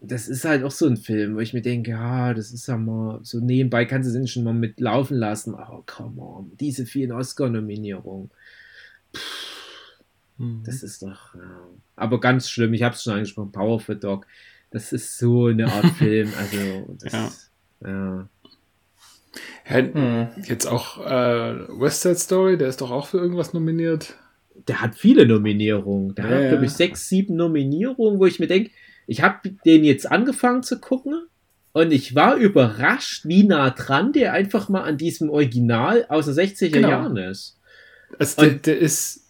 Das 0.00 0.28
ist 0.28 0.44
halt 0.44 0.62
auch 0.64 0.70
so 0.70 0.86
ein 0.86 0.96
Film, 0.96 1.34
wo 1.34 1.40
ich 1.40 1.52
mir 1.54 1.62
denke, 1.62 1.90
ja, 1.92 2.32
das 2.34 2.52
ist 2.52 2.68
ja 2.68 2.76
mal 2.76 3.20
so 3.22 3.40
nebenbei 3.40 3.84
kannst 3.86 4.08
du 4.08 4.12
den 4.12 4.28
schon 4.28 4.44
mal 4.44 4.52
mitlaufen 4.52 5.16
lassen. 5.16 5.54
Oh, 5.54 5.82
come 5.86 6.20
on, 6.20 6.52
diese 6.60 6.86
vielen 6.86 7.12
Oscar-Nominierungen. 7.12 8.30
Mhm. 10.38 10.62
Das 10.64 10.82
ist 10.82 11.02
doch. 11.02 11.34
Ja. 11.34 11.60
Aber 11.96 12.20
ganz 12.20 12.48
schlimm, 12.50 12.74
ich 12.74 12.82
habe 12.82 12.94
es 12.94 13.02
schon 13.02 13.14
angesprochen, 13.14 13.52
Power 13.52 13.80
the 13.86 13.94
Dog. 13.98 14.26
Das 14.70 14.92
ist 14.92 15.18
so 15.18 15.46
eine 15.46 15.66
Art 15.72 15.86
Film. 15.98 16.30
Also, 16.38 16.96
das, 17.00 17.12
Ja. 17.12 17.88
ja. 17.88 18.28
Ja, 19.68 19.76
Hm. 19.78 20.28
Jetzt 20.44 20.66
auch 20.66 20.98
äh, 21.06 21.80
West 21.80 22.02
Side 22.02 22.16
Story, 22.16 22.58
der 22.58 22.68
ist 22.68 22.80
doch 22.82 22.90
auch 22.90 23.06
für 23.06 23.18
irgendwas 23.18 23.54
nominiert. 23.54 24.14
Der 24.68 24.82
hat 24.82 24.94
viele 24.94 25.26
Nominierungen. 25.26 26.14
Der 26.14 26.24
Ja, 26.26 26.30
hat, 26.36 26.42
ja. 26.42 26.48
glaube 26.50 26.66
ich, 26.66 26.72
sechs, 26.72 27.08
sieben 27.08 27.36
Nominierungen, 27.36 28.18
wo 28.18 28.26
ich 28.26 28.38
mir 28.40 28.48
denke, 28.48 28.70
ich 29.12 29.22
habe 29.22 29.50
den 29.64 29.84
jetzt 29.84 30.10
angefangen 30.10 30.62
zu 30.62 30.80
gucken 30.80 31.26
und 31.72 31.92
ich 31.92 32.14
war 32.14 32.36
überrascht, 32.36 33.24
wie 33.26 33.44
nah 33.44 33.70
dran 33.70 34.12
der 34.12 34.32
einfach 34.32 34.68
mal 34.68 34.82
an 34.82 34.98
diesem 34.98 35.30
Original 35.30 36.04
aus 36.08 36.26
den 36.26 36.34
60er 36.34 36.70
Genau. 36.70 36.88
Jahren 36.90 37.16
ist. 37.16 37.58
Also 38.18 38.42
der, 38.42 38.50
der 38.54 38.78
ist 38.78 39.20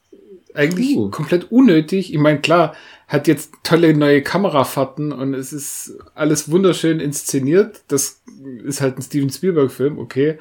eigentlich 0.55 0.95
Puh. 0.95 1.11
komplett 1.11 1.51
unnötig. 1.53 2.13
Ich 2.13 2.19
meine, 2.19 2.41
klar, 2.41 2.75
hat 3.09 3.29
jetzt 3.29 3.53
tolle 3.63 3.95
neue 3.95 4.23
Kamerafahrten 4.23 5.13
und 5.13 5.35
es 5.35 5.53
ist 5.53 5.99
alles 6.15 6.51
wunderschön 6.51 6.99
inszeniert. 7.01 7.83
Das 7.89 8.23
ist 8.65 8.81
halt 8.81 8.99
ein 8.99 9.03
Steven 9.03 9.31
Spielberg-Film, 9.31 9.99
okay. 9.99 10.39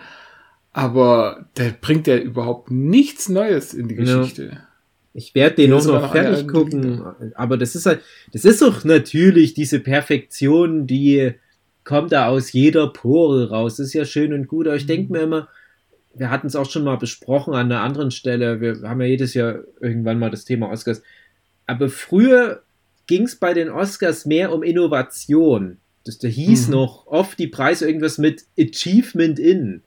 Aber 0.74 1.46
der 1.58 1.72
bringt 1.72 2.08
ja 2.08 2.18
überhaupt 2.18 2.72
nichts 2.72 3.30
Neues 3.30 3.74
in 3.74 3.88
die 3.88 3.96
Ja. 3.96 4.26
Ich 5.14 5.36
werde 5.36 5.58
den 5.58 5.74
auch 5.74 5.86
noch 5.86 6.12
fertig 6.12 6.48
gucken, 6.48 7.02
aber 7.36 7.58
das 7.58 7.76
ist 7.76 7.86
halt, 7.86 8.00
das 8.32 8.46
ist 8.46 8.62
doch 8.62 8.86
natürlich 8.86 9.54
diese 9.54 9.80
Perfektion, 9.82 10.88
die 10.88 11.34
kommt 11.84 12.12
da 12.14 12.28
aus 12.28 12.54
jeder 12.54 12.88
Pore 12.88 13.50
raus. 13.50 13.76
Das 13.78 13.88
ist 13.88 13.94
ja 13.94 14.06
schön 14.06 14.32
und 14.34 14.48
gut, 14.48 14.68
aber 14.68 14.76
ich 14.78 14.84
Mhm. 14.84 14.88
denke 14.88 15.12
mir 15.14 15.20
immer, 15.20 15.48
wir 16.14 16.30
hatten 16.30 16.48
es 16.48 16.56
auch 16.56 16.70
schon 16.70 16.84
mal 16.84 16.98
besprochen 16.98 17.54
an 17.54 17.72
einer 17.72 17.82
anderen 17.82 18.12
Stelle. 18.12 18.62
Wir 18.62 18.82
haben 18.88 19.02
ja 19.02 19.08
jedes 19.08 19.34
Jahr 19.34 19.60
irgendwann 19.80 20.20
mal 20.20 20.30
das 20.30 20.46
Thema 20.46 20.70
Oscars. 20.70 21.02
Aber 21.68 21.90
früher 21.90 22.62
ging 23.08 23.24
es 23.24 23.36
bei 23.36 23.54
den 23.54 23.70
Oscars 23.70 24.26
mehr 24.26 24.54
um 24.54 24.62
Innovation. 24.64 25.78
Das, 26.06 26.18
da 26.20 26.28
hieß 26.28 26.68
Mhm. 26.68 26.74
noch 26.74 27.08
oft 27.08 27.38
die 27.40 27.48
Preise 27.48 27.86
irgendwas 27.88 28.18
mit 28.18 28.44
Achievement 28.60 29.40
in. 29.40 29.82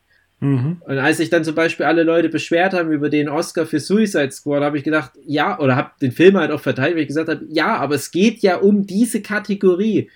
Mhm. 0.45 0.82
Und 0.84 0.99
als 0.99 1.16
sich 1.16 1.30
dann 1.30 1.42
zum 1.42 1.55
Beispiel 1.55 1.86
alle 1.86 2.03
Leute 2.03 2.28
beschwert 2.28 2.74
haben 2.74 2.92
über 2.92 3.09
den 3.09 3.30
Oscar 3.30 3.64
für 3.64 3.80
Suicide 3.80 4.30
Squad, 4.30 4.62
habe 4.62 4.76
ich 4.76 4.84
gedacht, 4.84 5.12
ja, 5.24 5.59
oder 5.59 5.74
habe 5.74 5.92
den 6.03 6.12
Film 6.12 6.36
halt 6.36 6.51
auch 6.51 6.61
verteilt, 6.61 6.95
weil 6.95 7.03
ich 7.03 7.09
gesagt 7.09 7.30
habe, 7.30 7.47
ja, 7.49 7.76
aber 7.76 7.95
es 7.95 8.11
geht 8.11 8.40
ja 8.40 8.57
um 8.57 8.86
diese 8.86 9.22
Kategorie. 9.22 10.11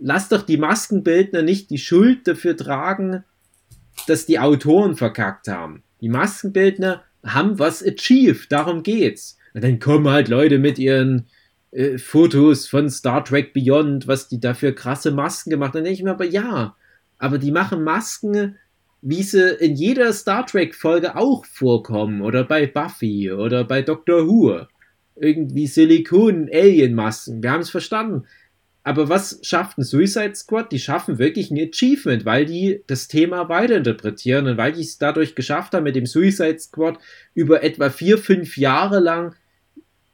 Lass 0.00 0.28
doch 0.28 0.42
die 0.42 0.56
Maskenbildner 0.56 1.42
nicht 1.42 1.70
die 1.70 1.78
Schuld 1.78 2.26
dafür 2.26 2.56
tragen, 2.56 3.22
dass 4.08 4.26
die 4.26 4.40
Autoren 4.40 4.96
verkackt 4.96 5.46
haben. 5.46 5.84
Die 6.00 6.08
Maskenbildner 6.08 7.04
haben 7.24 7.60
was 7.60 7.86
achieved, 7.86 8.50
darum 8.50 8.82
geht's. 8.82 9.38
Und 9.54 9.62
dann 9.62 9.78
kommen 9.78 10.08
halt 10.08 10.28
Leute 10.28 10.58
mit 10.58 10.78
ihren 10.78 11.26
äh, 11.70 11.98
Fotos 11.98 12.66
von 12.66 12.90
Star 12.90 13.24
Trek 13.24 13.52
Beyond, 13.52 14.08
was 14.08 14.26
die 14.26 14.40
dafür 14.40 14.74
krasse 14.74 15.12
Masken 15.12 15.50
gemacht 15.50 15.68
haben. 15.68 15.78
Dann 15.78 15.84
denke 15.84 15.98
ich 15.98 16.04
mir 16.04 16.10
aber, 16.10 16.24
ja, 16.24 16.74
aber 17.18 17.38
die 17.38 17.52
machen 17.52 17.84
Masken, 17.84 18.56
wie 19.02 19.22
sie 19.22 19.54
in 19.54 19.76
jeder 19.76 20.12
Star 20.12 20.46
Trek 20.46 20.74
Folge 20.74 21.16
auch 21.16 21.44
vorkommen 21.46 22.20
oder 22.22 22.44
bei 22.44 22.66
Buffy 22.66 23.32
oder 23.32 23.64
bei 23.64 23.82
Doctor 23.82 24.26
Who. 24.26 24.66
Irgendwie 25.16 25.66
Silikon-Alien-Masken. 25.66 27.42
Wir 27.42 27.52
haben 27.52 27.60
es 27.60 27.70
verstanden. 27.70 28.26
Aber 28.82 29.08
was 29.10 29.38
schafft 29.42 29.78
ein 29.78 29.84
Suicide 29.84 30.34
Squad? 30.34 30.72
Die 30.72 30.78
schaffen 30.78 31.18
wirklich 31.18 31.50
ein 31.50 31.58
Achievement, 31.58 32.24
weil 32.24 32.46
die 32.46 32.82
das 32.86 33.08
Thema 33.08 33.48
weiterinterpretieren 33.48 34.46
und 34.46 34.56
weil 34.56 34.72
die 34.72 34.80
es 34.80 34.96
dadurch 34.96 35.34
geschafft 35.34 35.74
haben, 35.74 35.84
mit 35.84 35.96
dem 35.96 36.06
Suicide 36.06 36.58
Squad 36.58 36.98
über 37.34 37.62
etwa 37.62 37.90
vier, 37.90 38.16
fünf 38.16 38.56
Jahre 38.56 39.00
lang 39.00 39.34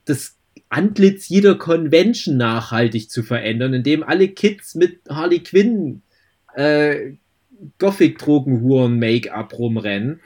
das 0.05 0.37
Antlitz 0.69 1.29
jeder 1.29 1.55
Convention 1.55 2.37
nachhaltig 2.37 3.09
zu 3.11 3.23
verändern, 3.23 3.73
indem 3.73 4.03
alle 4.03 4.29
Kids 4.29 4.75
mit 4.75 5.01
Harley 5.09 5.41
Quinn 5.41 6.03
äh, 6.55 7.13
Gothic-Drogenhuren-Make-up 7.79 9.59
rumrennen. 9.59 10.21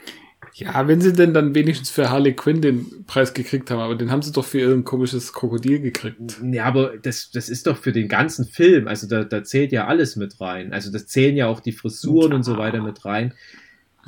Ja, 0.54 0.88
wenn 0.88 1.00
sie 1.00 1.12
denn 1.12 1.32
dann 1.32 1.54
wenigstens 1.54 1.90
für 1.90 2.10
Harley 2.10 2.32
Quinn 2.34 2.60
den 2.60 3.04
Preis 3.06 3.34
gekriegt 3.34 3.70
haben, 3.70 3.78
aber 3.80 3.94
den 3.94 4.10
haben 4.10 4.20
sie 4.22 4.32
doch 4.32 4.44
für 4.44 4.58
ihr 4.58 4.82
komisches 4.82 5.32
Krokodil 5.32 5.80
gekriegt. 5.80 6.18
Ja, 6.42 6.64
aber 6.64 6.94
das, 7.00 7.30
das 7.30 7.48
ist 7.48 7.66
doch 7.66 7.76
für 7.76 7.92
den 7.92 8.08
ganzen 8.08 8.44
Film. 8.46 8.88
Also 8.88 9.06
da, 9.06 9.22
da 9.24 9.44
zählt 9.44 9.70
ja 9.70 9.86
alles 9.86 10.16
mit 10.16 10.40
rein. 10.40 10.72
Also 10.72 10.90
das 10.90 11.06
zählen 11.06 11.36
ja 11.36 11.46
auch 11.46 11.60
die 11.60 11.72
Frisuren 11.72 12.32
und 12.32 12.42
so 12.42 12.58
weiter 12.58 12.82
mit 12.82 13.04
rein. 13.04 13.32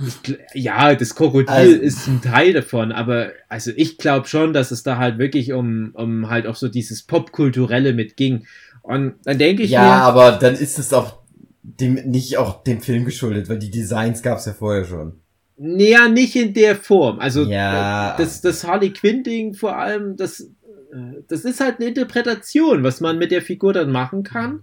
Ich, 0.04 0.36
ja, 0.54 0.94
das 0.94 1.14
Krokodil 1.14 1.48
Also- 1.50 1.76
ist 1.76 2.08
ein 2.08 2.22
Teil 2.22 2.52
davon, 2.54 2.90
aber 2.92 3.30
also 3.48 3.70
ich 3.76 3.98
glaube 3.98 4.26
schon, 4.26 4.52
dass 4.52 4.72
es 4.72 4.82
da 4.82 4.96
halt 4.98 5.18
wirklich 5.18 5.52
um, 5.52 5.90
um 5.94 6.28
halt 6.28 6.46
auch 6.46 6.56
so 6.56 6.68
dieses 6.68 7.02
Popkulturelle 7.04 7.92
mit 7.92 8.16
ging. 8.16 8.46
Und 8.82 9.14
dann 9.24 9.38
denke 9.38 9.62
ich 9.62 9.70
Ja, 9.70 9.82
mir, 9.82 9.92
aber 9.92 10.32
dann 10.32 10.54
ist 10.54 10.78
es 10.78 10.92
auch 10.92 11.21
dem, 11.62 11.94
nicht 12.10 12.36
auch 12.38 12.62
dem 12.64 12.80
Film 12.80 13.04
geschuldet, 13.04 13.48
weil 13.48 13.58
die 13.58 13.70
Designs 13.70 14.22
gab's 14.22 14.46
ja 14.46 14.52
vorher 14.52 14.84
schon. 14.84 15.14
Naja, 15.56 16.08
nicht 16.08 16.34
in 16.34 16.54
der 16.54 16.74
Form. 16.76 17.18
Also 17.20 17.44
Ja. 17.44 18.14
äh, 18.14 18.18
das, 18.18 18.40
das 18.40 18.64
Harley 18.66 18.90
Quinn-Ding 18.92 19.54
vor 19.54 19.76
allem, 19.76 20.16
das, 20.16 20.40
äh, 20.40 21.22
das 21.28 21.44
ist 21.44 21.60
halt 21.60 21.76
eine 21.78 21.88
Interpretation, 21.88 22.82
was 22.82 23.00
man 23.00 23.18
mit 23.18 23.30
der 23.30 23.42
Figur 23.42 23.72
dann 23.72 23.90
machen 23.92 24.22
kann. 24.24 24.62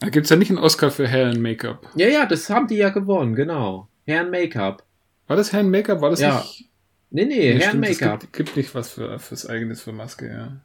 Da 0.00 0.08
gibt's 0.08 0.30
ja 0.30 0.36
nicht 0.36 0.48
einen 0.50 0.58
Oscar 0.58 0.90
für 0.90 1.06
Hair 1.08 1.28
and 1.28 1.40
Make-up. 1.40 1.88
Ja, 1.94 2.08
ja, 2.08 2.26
das 2.26 2.50
haben 2.50 2.66
die 2.66 2.74
ja 2.76 2.88
gewonnen, 2.88 3.36
genau. 3.36 3.88
Herrn 4.04 4.30
Make-up. 4.30 4.82
War 5.28 5.36
das 5.36 5.52
Hair 5.52 5.60
and 5.60 5.70
Make-up? 5.70 6.00
War 6.00 6.10
das 6.10 6.20
Ja. 6.20 6.38
nicht? 6.40 6.68
Nee, 7.10 7.24
nee, 7.26 7.36
Nee, 7.36 7.52
Herrn 7.60 7.68
stimmt, 7.70 7.88
es 7.88 8.00
Make-up. 8.00 8.20
gibt, 8.20 8.32
gibt 8.32 8.56
nicht 8.56 8.74
was 8.74 8.90
für, 8.90 9.18
fürs 9.20 9.46
eigenes 9.46 9.80
für 9.82 9.92
Maske, 9.92 10.26
ja. 10.28 10.60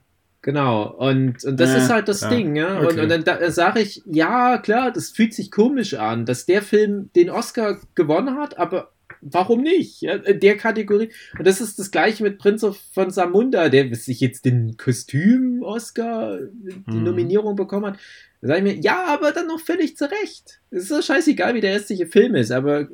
Genau. 0.47 0.89
Und, 0.95 1.43
und 1.43 1.59
das 1.59 1.71
Ja, 1.71 1.77
ist 1.77 1.89
halt 1.89 2.07
das 2.07 2.21
ja, 2.21 2.29
Ding, 2.29 2.55
ja. 2.55 2.79
Und, 2.79 2.85
okay. 2.85 3.01
und 3.01 3.09
dann 3.09 3.25
da, 3.25 3.51
sage 3.51 3.81
ich, 3.81 4.01
ja, 4.05 4.57
klar, 4.59 4.93
das 4.93 5.09
fühlt 5.09 5.33
sich 5.33 5.51
komisch 5.51 5.93
an, 5.95 6.25
dass 6.25 6.45
der 6.45 6.61
Film 6.61 7.09
den 7.17 7.29
Oscar 7.29 7.77
gewonnen 7.95 8.37
hat, 8.37 8.57
aber 8.57 8.93
warum 9.19 9.59
nicht? 9.61 9.99
Ja, 9.99 10.13
in 10.15 10.39
der 10.39 10.55
Kategorie. 10.55 11.09
Und 11.37 11.45
das 11.45 11.59
ist 11.59 11.77
das 11.79 11.91
gleiche 11.91 12.23
mit 12.23 12.37
Prince 12.37 12.65
of 12.65 12.79
von 12.93 13.09
Samunda, 13.11 13.67
der 13.67 13.93
sich 13.93 14.21
jetzt 14.21 14.45
den 14.45 14.77
Kostüm-Oscar, 14.77 16.39
die 16.53 16.95
Mhm. 16.95 17.03
Nominierung 17.03 17.57
bekommen 17.57 17.87
hat. 17.87 17.99
Da 18.41 18.47
sage 18.47 18.59
ich 18.59 18.75
mir, 18.75 18.81
ja, 18.81 19.03
aber 19.07 19.33
dann 19.33 19.47
noch 19.47 19.59
völlig 19.59 19.97
zurecht. 19.97 20.61
Es 20.71 20.83
ist 20.83 20.91
doch 20.91 21.03
scheißegal, 21.03 21.55
wie 21.55 21.61
der 21.61 21.75
restliche 21.75 22.07
Film 22.07 22.35
ist, 22.35 22.51
aber 22.51 22.87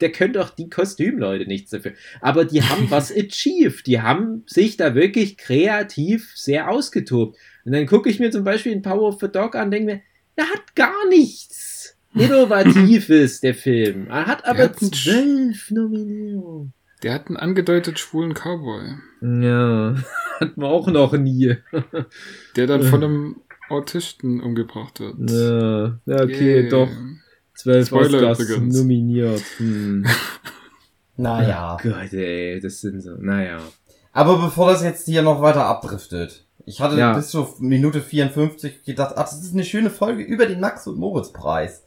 der 0.00 0.12
könnte 0.12 0.42
auch 0.42 0.50
die 0.50 0.70
Kostümleute 0.70 1.46
nichts 1.46 1.70
dafür. 1.70 1.92
Aber 2.20 2.44
die 2.44 2.62
haben 2.62 2.86
was 2.90 3.10
achieved. 3.12 3.86
Die 3.86 4.00
haben 4.00 4.44
sich 4.46 4.76
da 4.76 4.94
wirklich 4.94 5.36
kreativ 5.36 6.32
sehr 6.34 6.70
ausgetobt. 6.70 7.36
Und 7.64 7.72
dann 7.72 7.86
gucke 7.86 8.08
ich 8.08 8.18
mir 8.20 8.30
zum 8.30 8.44
Beispiel 8.44 8.72
den 8.72 8.82
Power 8.82 9.08
of 9.08 9.18
the 9.20 9.28
Dog 9.28 9.54
an 9.54 9.70
denke 9.70 9.86
mir, 9.94 10.00
der 10.36 10.48
hat 10.50 10.74
gar 10.76 11.06
nichts 11.08 11.96
Innovatives, 12.14 13.40
der 13.40 13.54
Film. 13.54 14.06
Er 14.08 14.26
hat 14.26 14.44
aber 14.46 14.72
zwölf 14.72 15.70
Nominierungen. 15.70 16.72
Der 17.02 17.14
hat 17.14 17.28
einen 17.28 17.36
angedeutet 17.36 17.98
schwulen 17.98 18.34
Cowboy, 18.34 18.96
Ja, 19.20 19.94
hat 20.40 20.56
man 20.56 20.68
auch 20.70 20.88
noch 20.88 21.12
nie. 21.12 21.56
der 22.56 22.66
dann 22.66 22.82
von 22.82 23.04
einem 23.04 23.36
Autisten 23.68 24.40
umgebracht 24.40 24.98
wird. 25.00 25.30
Ja, 25.30 26.00
ja 26.06 26.22
okay, 26.24 26.60
Yeah. 26.62 26.70
doch. 26.70 26.88
Zwölf 27.58 27.88
Spoiler 27.88 28.30
Oscars 28.30 28.48
übrigens. 28.48 28.76
nominiert. 28.76 29.42
Hm. 29.58 30.06
Naja. 31.20 31.76
Gott, 31.82 32.12
ey, 32.12 32.60
das 32.60 32.80
sind 32.80 33.00
so, 33.00 33.10
naja. 33.18 33.58
Aber 34.12 34.38
bevor 34.38 34.70
das 34.70 34.84
jetzt 34.84 35.04
hier 35.06 35.22
noch 35.22 35.42
weiter 35.42 35.64
abdriftet. 35.64 36.46
Ich 36.64 36.80
hatte 36.80 36.96
Ja. 36.96 37.12
bis 37.14 37.30
zur 37.30 37.54
Minute 37.58 38.00
54 38.00 38.84
gedacht, 38.84 39.14
ach, 39.16 39.24
das 39.24 39.42
ist 39.42 39.52
eine 39.52 39.64
schöne 39.64 39.90
Folge 39.90 40.22
über 40.22 40.46
den 40.46 40.60
Max- 40.60 40.86
und 40.86 40.96
Moritz-Preis. 40.98 41.82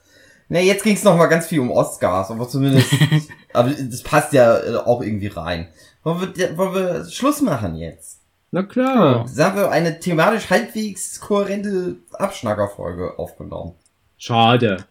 Ne, 0.49 0.63
jetzt 0.63 0.83
ging 0.83 0.95
es 0.95 1.05
noch 1.05 1.15
mal 1.15 1.27
ganz 1.27 1.47
viel 1.47 1.61
um 1.61 1.71
Oscars, 1.71 2.29
aber 2.29 2.49
zumindest, 2.49 2.89
aber 3.53 3.69
das 3.69 4.03
passt 4.03 4.33
ja 4.33 4.57
äh, 4.57 4.75
auch 4.75 5.01
irgendwie 5.01 5.27
rein. 5.27 5.69
Wollen 6.03 6.33
wir, 6.35 6.57
wollen 6.57 6.73
wir 6.73 7.05
Schluss 7.09 7.41
machen 7.41 7.75
jetzt? 7.75 8.19
Na 8.51 8.63
klar. 8.63 9.25
Sagen 9.29 9.55
wir 9.55 9.71
eine 9.71 9.97
thematisch 10.01 10.49
halbwegs 10.49 11.21
kohärente 11.21 11.95
Abschnackerfolge 12.11 13.17
aufgenommen. 13.17 13.75
Schade. 14.23 14.85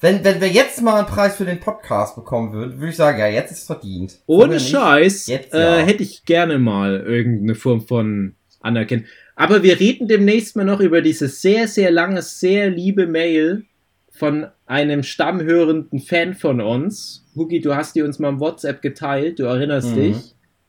Wenn, 0.00 0.22
wenn 0.22 0.40
wir 0.40 0.46
jetzt 0.46 0.80
mal 0.80 0.98
einen 0.98 1.08
Preis 1.08 1.34
für 1.34 1.44
den 1.44 1.58
Podcast 1.58 2.14
bekommen 2.14 2.52
würden, 2.52 2.78
würde 2.78 2.90
ich 2.90 2.96
sagen, 2.96 3.18
ja, 3.18 3.26
jetzt 3.26 3.50
ist 3.50 3.66
verdient. 3.66 4.20
Ohne 4.26 4.54
nicht? 4.54 4.68
Scheiß 4.68 5.26
Jetzt 5.26 5.52
äh, 5.52 5.80
ja. 5.80 5.84
hätte 5.84 6.04
ich 6.04 6.24
gerne 6.24 6.60
mal 6.60 7.00
irgendeine 7.00 7.56
Form 7.56 7.80
von 7.80 8.36
Anerkennung. 8.60 9.06
Aber 9.34 9.64
wir 9.64 9.80
reden 9.80 10.06
demnächst 10.06 10.54
mal 10.54 10.62
noch 10.64 10.78
über 10.78 11.02
diese 11.02 11.26
sehr, 11.26 11.66
sehr 11.66 11.90
lange, 11.90 12.22
sehr 12.22 12.70
liebe 12.70 13.08
Mail 13.08 13.64
von 14.12 14.46
einem 14.66 15.02
stammhörenden 15.02 15.98
Fan 15.98 16.34
von 16.34 16.60
uns. 16.60 17.26
Hugi, 17.34 17.60
du 17.60 17.74
hast 17.74 17.96
die 17.96 18.02
uns 18.02 18.20
mal 18.20 18.28
im 18.28 18.38
WhatsApp 18.38 18.82
geteilt, 18.82 19.40
du 19.40 19.46
erinnerst 19.46 19.96
Mhm. 19.96 20.00
dich. 20.00 20.16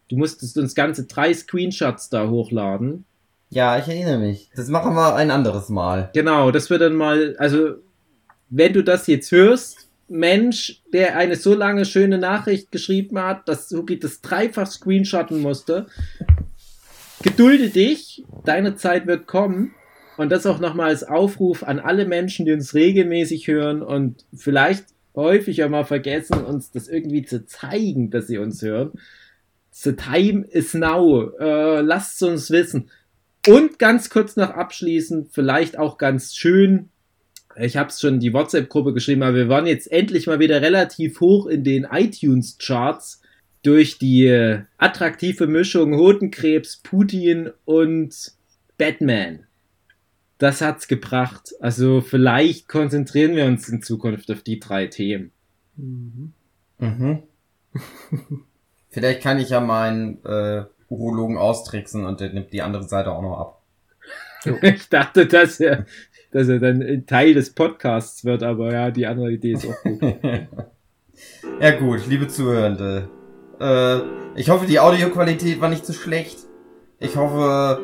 Du 0.10 0.18
musstest 0.18 0.58
uns 0.58 0.74
ganze 0.74 1.06
drei 1.06 1.32
Screenshots 1.36 2.10
da 2.10 2.28
hochladen. 2.28 3.06
Ja, 3.52 3.78
ich 3.78 3.88
erinnere 3.88 4.18
mich. 4.18 4.50
Das 4.56 4.70
machen 4.70 4.96
wir 4.96 5.16
ein 5.16 5.30
anderes 5.30 5.70
Mal. 5.70 6.10
Genau, 6.16 6.50
das 6.50 6.72
wird 6.72 6.82
dann 6.82 6.96
mal, 6.96 7.36
also, 7.38 7.76
wenn 8.50 8.74
du 8.74 8.84
das 8.84 9.08
jetzt 9.08 9.32
hörst, 9.32 9.88
Mensch, 10.10 10.82
der 10.94 11.18
eine 11.18 11.36
so 11.36 11.54
lange 11.54 11.86
schöne 11.86 12.18
Nachricht 12.18 12.72
geschrieben 12.72 13.20
hat, 13.20 13.48
dass 13.50 13.70
Hugi 13.72 14.00
das 14.00 14.22
dreifach 14.22 14.68
screenshotten 14.68 15.42
musste, 15.42 15.88
gedulde 17.22 17.70
dich, 17.70 18.24
deine 18.46 18.76
Zeit 18.76 19.08
wird 19.08 19.28
kommen. 19.28 19.74
Und 20.18 20.32
das 20.32 20.48
auch 20.48 20.60
nochmal 20.60 20.90
als 20.90 21.04
Aufruf 21.04 21.62
an 21.62 21.80
alle 21.80 22.06
Menschen, 22.06 22.46
die 22.46 22.52
uns 22.52 22.74
regelmäßig 22.74 23.48
hören 23.48 23.84
und 23.84 24.26
vielleicht 24.34 24.86
häufiger 25.16 25.70
mal 25.70 25.84
vergessen, 25.84 26.44
uns 26.44 26.72
das 26.72 26.88
irgendwie 26.88 27.24
zu 27.24 27.46
zeigen, 27.46 28.10
dass 28.10 28.28
sie 28.28 28.40
uns 28.40 28.62
hören. 28.64 28.94
The 29.72 29.94
time 29.94 30.46
is 30.50 30.74
now. 30.74 31.32
Äh, 31.40 31.82
lasst 31.82 32.24
uns 32.24 32.50
wissen. 32.50 32.90
Und 33.48 33.78
ganz 33.78 34.10
kurz 34.10 34.36
noch 34.36 34.50
abschließend, 34.50 35.30
vielleicht 35.32 35.78
auch 35.78 36.00
ganz 36.00 36.36
schön, 36.36 36.90
ich 37.60 37.78
habe 37.78 37.90
es 37.90 38.00
schon 38.00 38.16
in 38.16 38.20
die 38.20 38.34
WhatsApp-Gruppe 38.34 38.94
geschrieben, 38.94 39.24
aber 39.24 39.36
wir 39.36 39.50
waren 39.50 39.68
jetzt 39.68 39.92
endlich 39.92 40.28
mal 40.28 40.40
wieder 40.40 40.62
relativ 40.62 41.20
hoch 41.20 41.48
in 41.48 41.64
den 41.64 41.86
iTunes-Charts 41.86 43.22
durch 43.64 43.98
die 43.98 44.28
äh, 44.28 44.62
attraktive 44.78 45.48
Mischung 45.48 45.96
Hodenkrebs, 45.96 46.78
Putin 46.78 47.52
und 47.66 48.32
Batman. 48.78 49.46
Das 50.38 50.62
hat's 50.62 50.88
gebracht. 50.88 51.54
Also 51.60 52.02
vielleicht 52.02 52.68
konzentrieren 52.68 53.36
wir 53.36 53.46
uns 53.46 53.68
in 53.70 53.82
Zukunft 53.82 54.30
auf 54.32 54.44
die 54.44 54.60
drei 54.60 54.88
Themen. 54.88 55.32
Mhm. 55.76 56.34
Vielleicht 58.90 59.22
kann 59.22 59.40
ich 59.40 59.50
ja 59.50 59.60
meinen 59.60 60.24
äh, 60.26 60.66
Urologen 60.90 61.38
austricksen 61.38 62.06
und 62.06 62.20
der 62.20 62.34
nimmt 62.34 62.54
die 62.54 62.62
andere 62.62 62.84
Seite 62.84 63.12
auch 63.12 63.22
noch 63.22 63.40
ab. 63.40 63.54
Ich 64.62 64.88
dachte, 64.88 65.26
dass 65.26 65.60
er, 65.60 65.86
dass 66.32 66.48
er 66.48 66.60
dann 66.60 66.82
ein 66.82 67.06
Teil 67.06 67.34
des 67.34 67.54
Podcasts 67.54 68.26
wird, 68.26 68.44
aber 68.44 68.72
ja, 68.74 68.92
die 68.92 69.06
andere 69.08 69.32
Idee 69.32 69.54
ist 69.54 69.66
auch 69.66 69.82
gut. 69.84 70.02
ja 71.62 71.72
gut, 71.80 72.08
liebe 72.08 72.28
Zuhörende. 72.28 73.10
Äh, 73.60 73.98
ich 74.36 74.50
hoffe, 74.50 74.66
die 74.68 74.80
Audioqualität 74.80 75.62
war 75.62 75.70
nicht 75.70 75.86
zu 75.86 75.94
schlecht. 75.94 76.40
Ich 77.00 77.16
hoffe, 77.16 77.80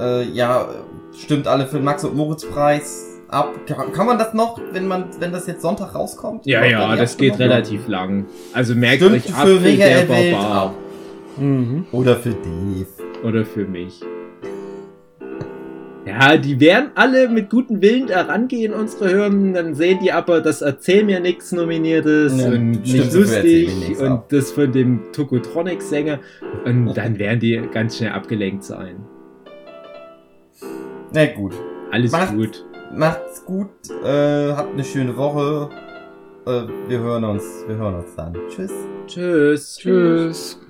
äh, 0.00 0.24
ja, 0.30 0.68
stimmt 1.16 1.46
alle 1.46 1.66
für 1.66 1.76
den 1.76 1.84
Max- 1.84 2.04
und 2.04 2.16
Moritz-Preis 2.16 3.20
ab. 3.28 3.54
Kann, 3.66 3.92
kann 3.92 4.06
man 4.06 4.18
das 4.18 4.34
noch, 4.34 4.60
wenn 4.72 4.86
man, 4.86 5.06
wenn 5.18 5.32
das 5.32 5.46
jetzt 5.46 5.62
Sonntag 5.62 5.94
rauskommt? 5.94 6.46
Ja, 6.46 6.60
Noch 6.60 6.70
ja, 6.70 6.96
das 6.96 7.16
geht 7.16 7.32
Abstimmung? 7.32 7.52
relativ 7.52 7.88
lang. 7.88 8.26
Also 8.52 8.74
merkt 8.74 9.02
Stimmt 9.02 9.16
euch 9.16 9.34
ab 9.34 9.46
für 9.46 9.58
der 9.60 10.08
Welt 10.08 10.32
Barbar 10.32 10.62
ab. 10.62 10.74
Mhm. 11.38 11.86
Oder 11.92 12.16
für 12.16 12.30
Dave. 12.30 12.86
oder 13.22 13.44
für 13.44 13.66
mich. 13.66 14.00
Ja, 16.06 16.36
die 16.36 16.60
werden 16.60 16.90
alle 16.94 17.28
mit 17.28 17.50
gutem 17.50 17.82
Willen 17.82 18.06
da 18.06 18.22
rangehen, 18.22 18.72
unsere 18.72 19.10
Hören, 19.12 19.54
dann 19.54 19.74
sehen 19.74 19.98
die 20.00 20.12
aber, 20.12 20.40
das 20.40 20.62
Erzähl 20.62 21.02
mir 21.02 21.18
nix 21.18 21.50
nominiertes 21.50 22.40
Ja, 22.40 22.46
und 22.46 22.86
stimmt, 22.86 22.86
nicht 22.86 23.12
lustig 23.12 23.98
und 23.98 24.06
ab. 24.06 24.28
das 24.28 24.52
von 24.52 24.70
dem 24.70 25.00
Tokotronic-Sänger 25.12 26.20
und 26.64 26.94
dann 26.94 27.18
werden 27.18 27.40
die 27.40 27.60
ganz 27.72 27.96
schnell 27.96 28.12
abgelenkt 28.12 28.62
sein. 28.62 29.04
Na 31.12 31.26
gut. 31.26 31.54
Alles 31.90 32.12
Macht's 32.12 32.32
gut. 32.34 32.64
Macht's 32.94 33.44
gut, 33.44 33.68
äh, 34.04 34.52
habt 34.52 34.74
eine 34.74 34.84
schöne 34.84 35.16
Woche. 35.16 35.70
Äh, 36.46 36.62
wir 36.88 37.00
hören 37.00 37.24
uns, 37.24 37.42
wir 37.66 37.76
hören 37.76 37.96
uns 37.96 38.14
dann. 38.14 38.36
Tschüss. 38.48 38.72
Tschüss. 39.08 39.76
Tschüss. 39.76 40.60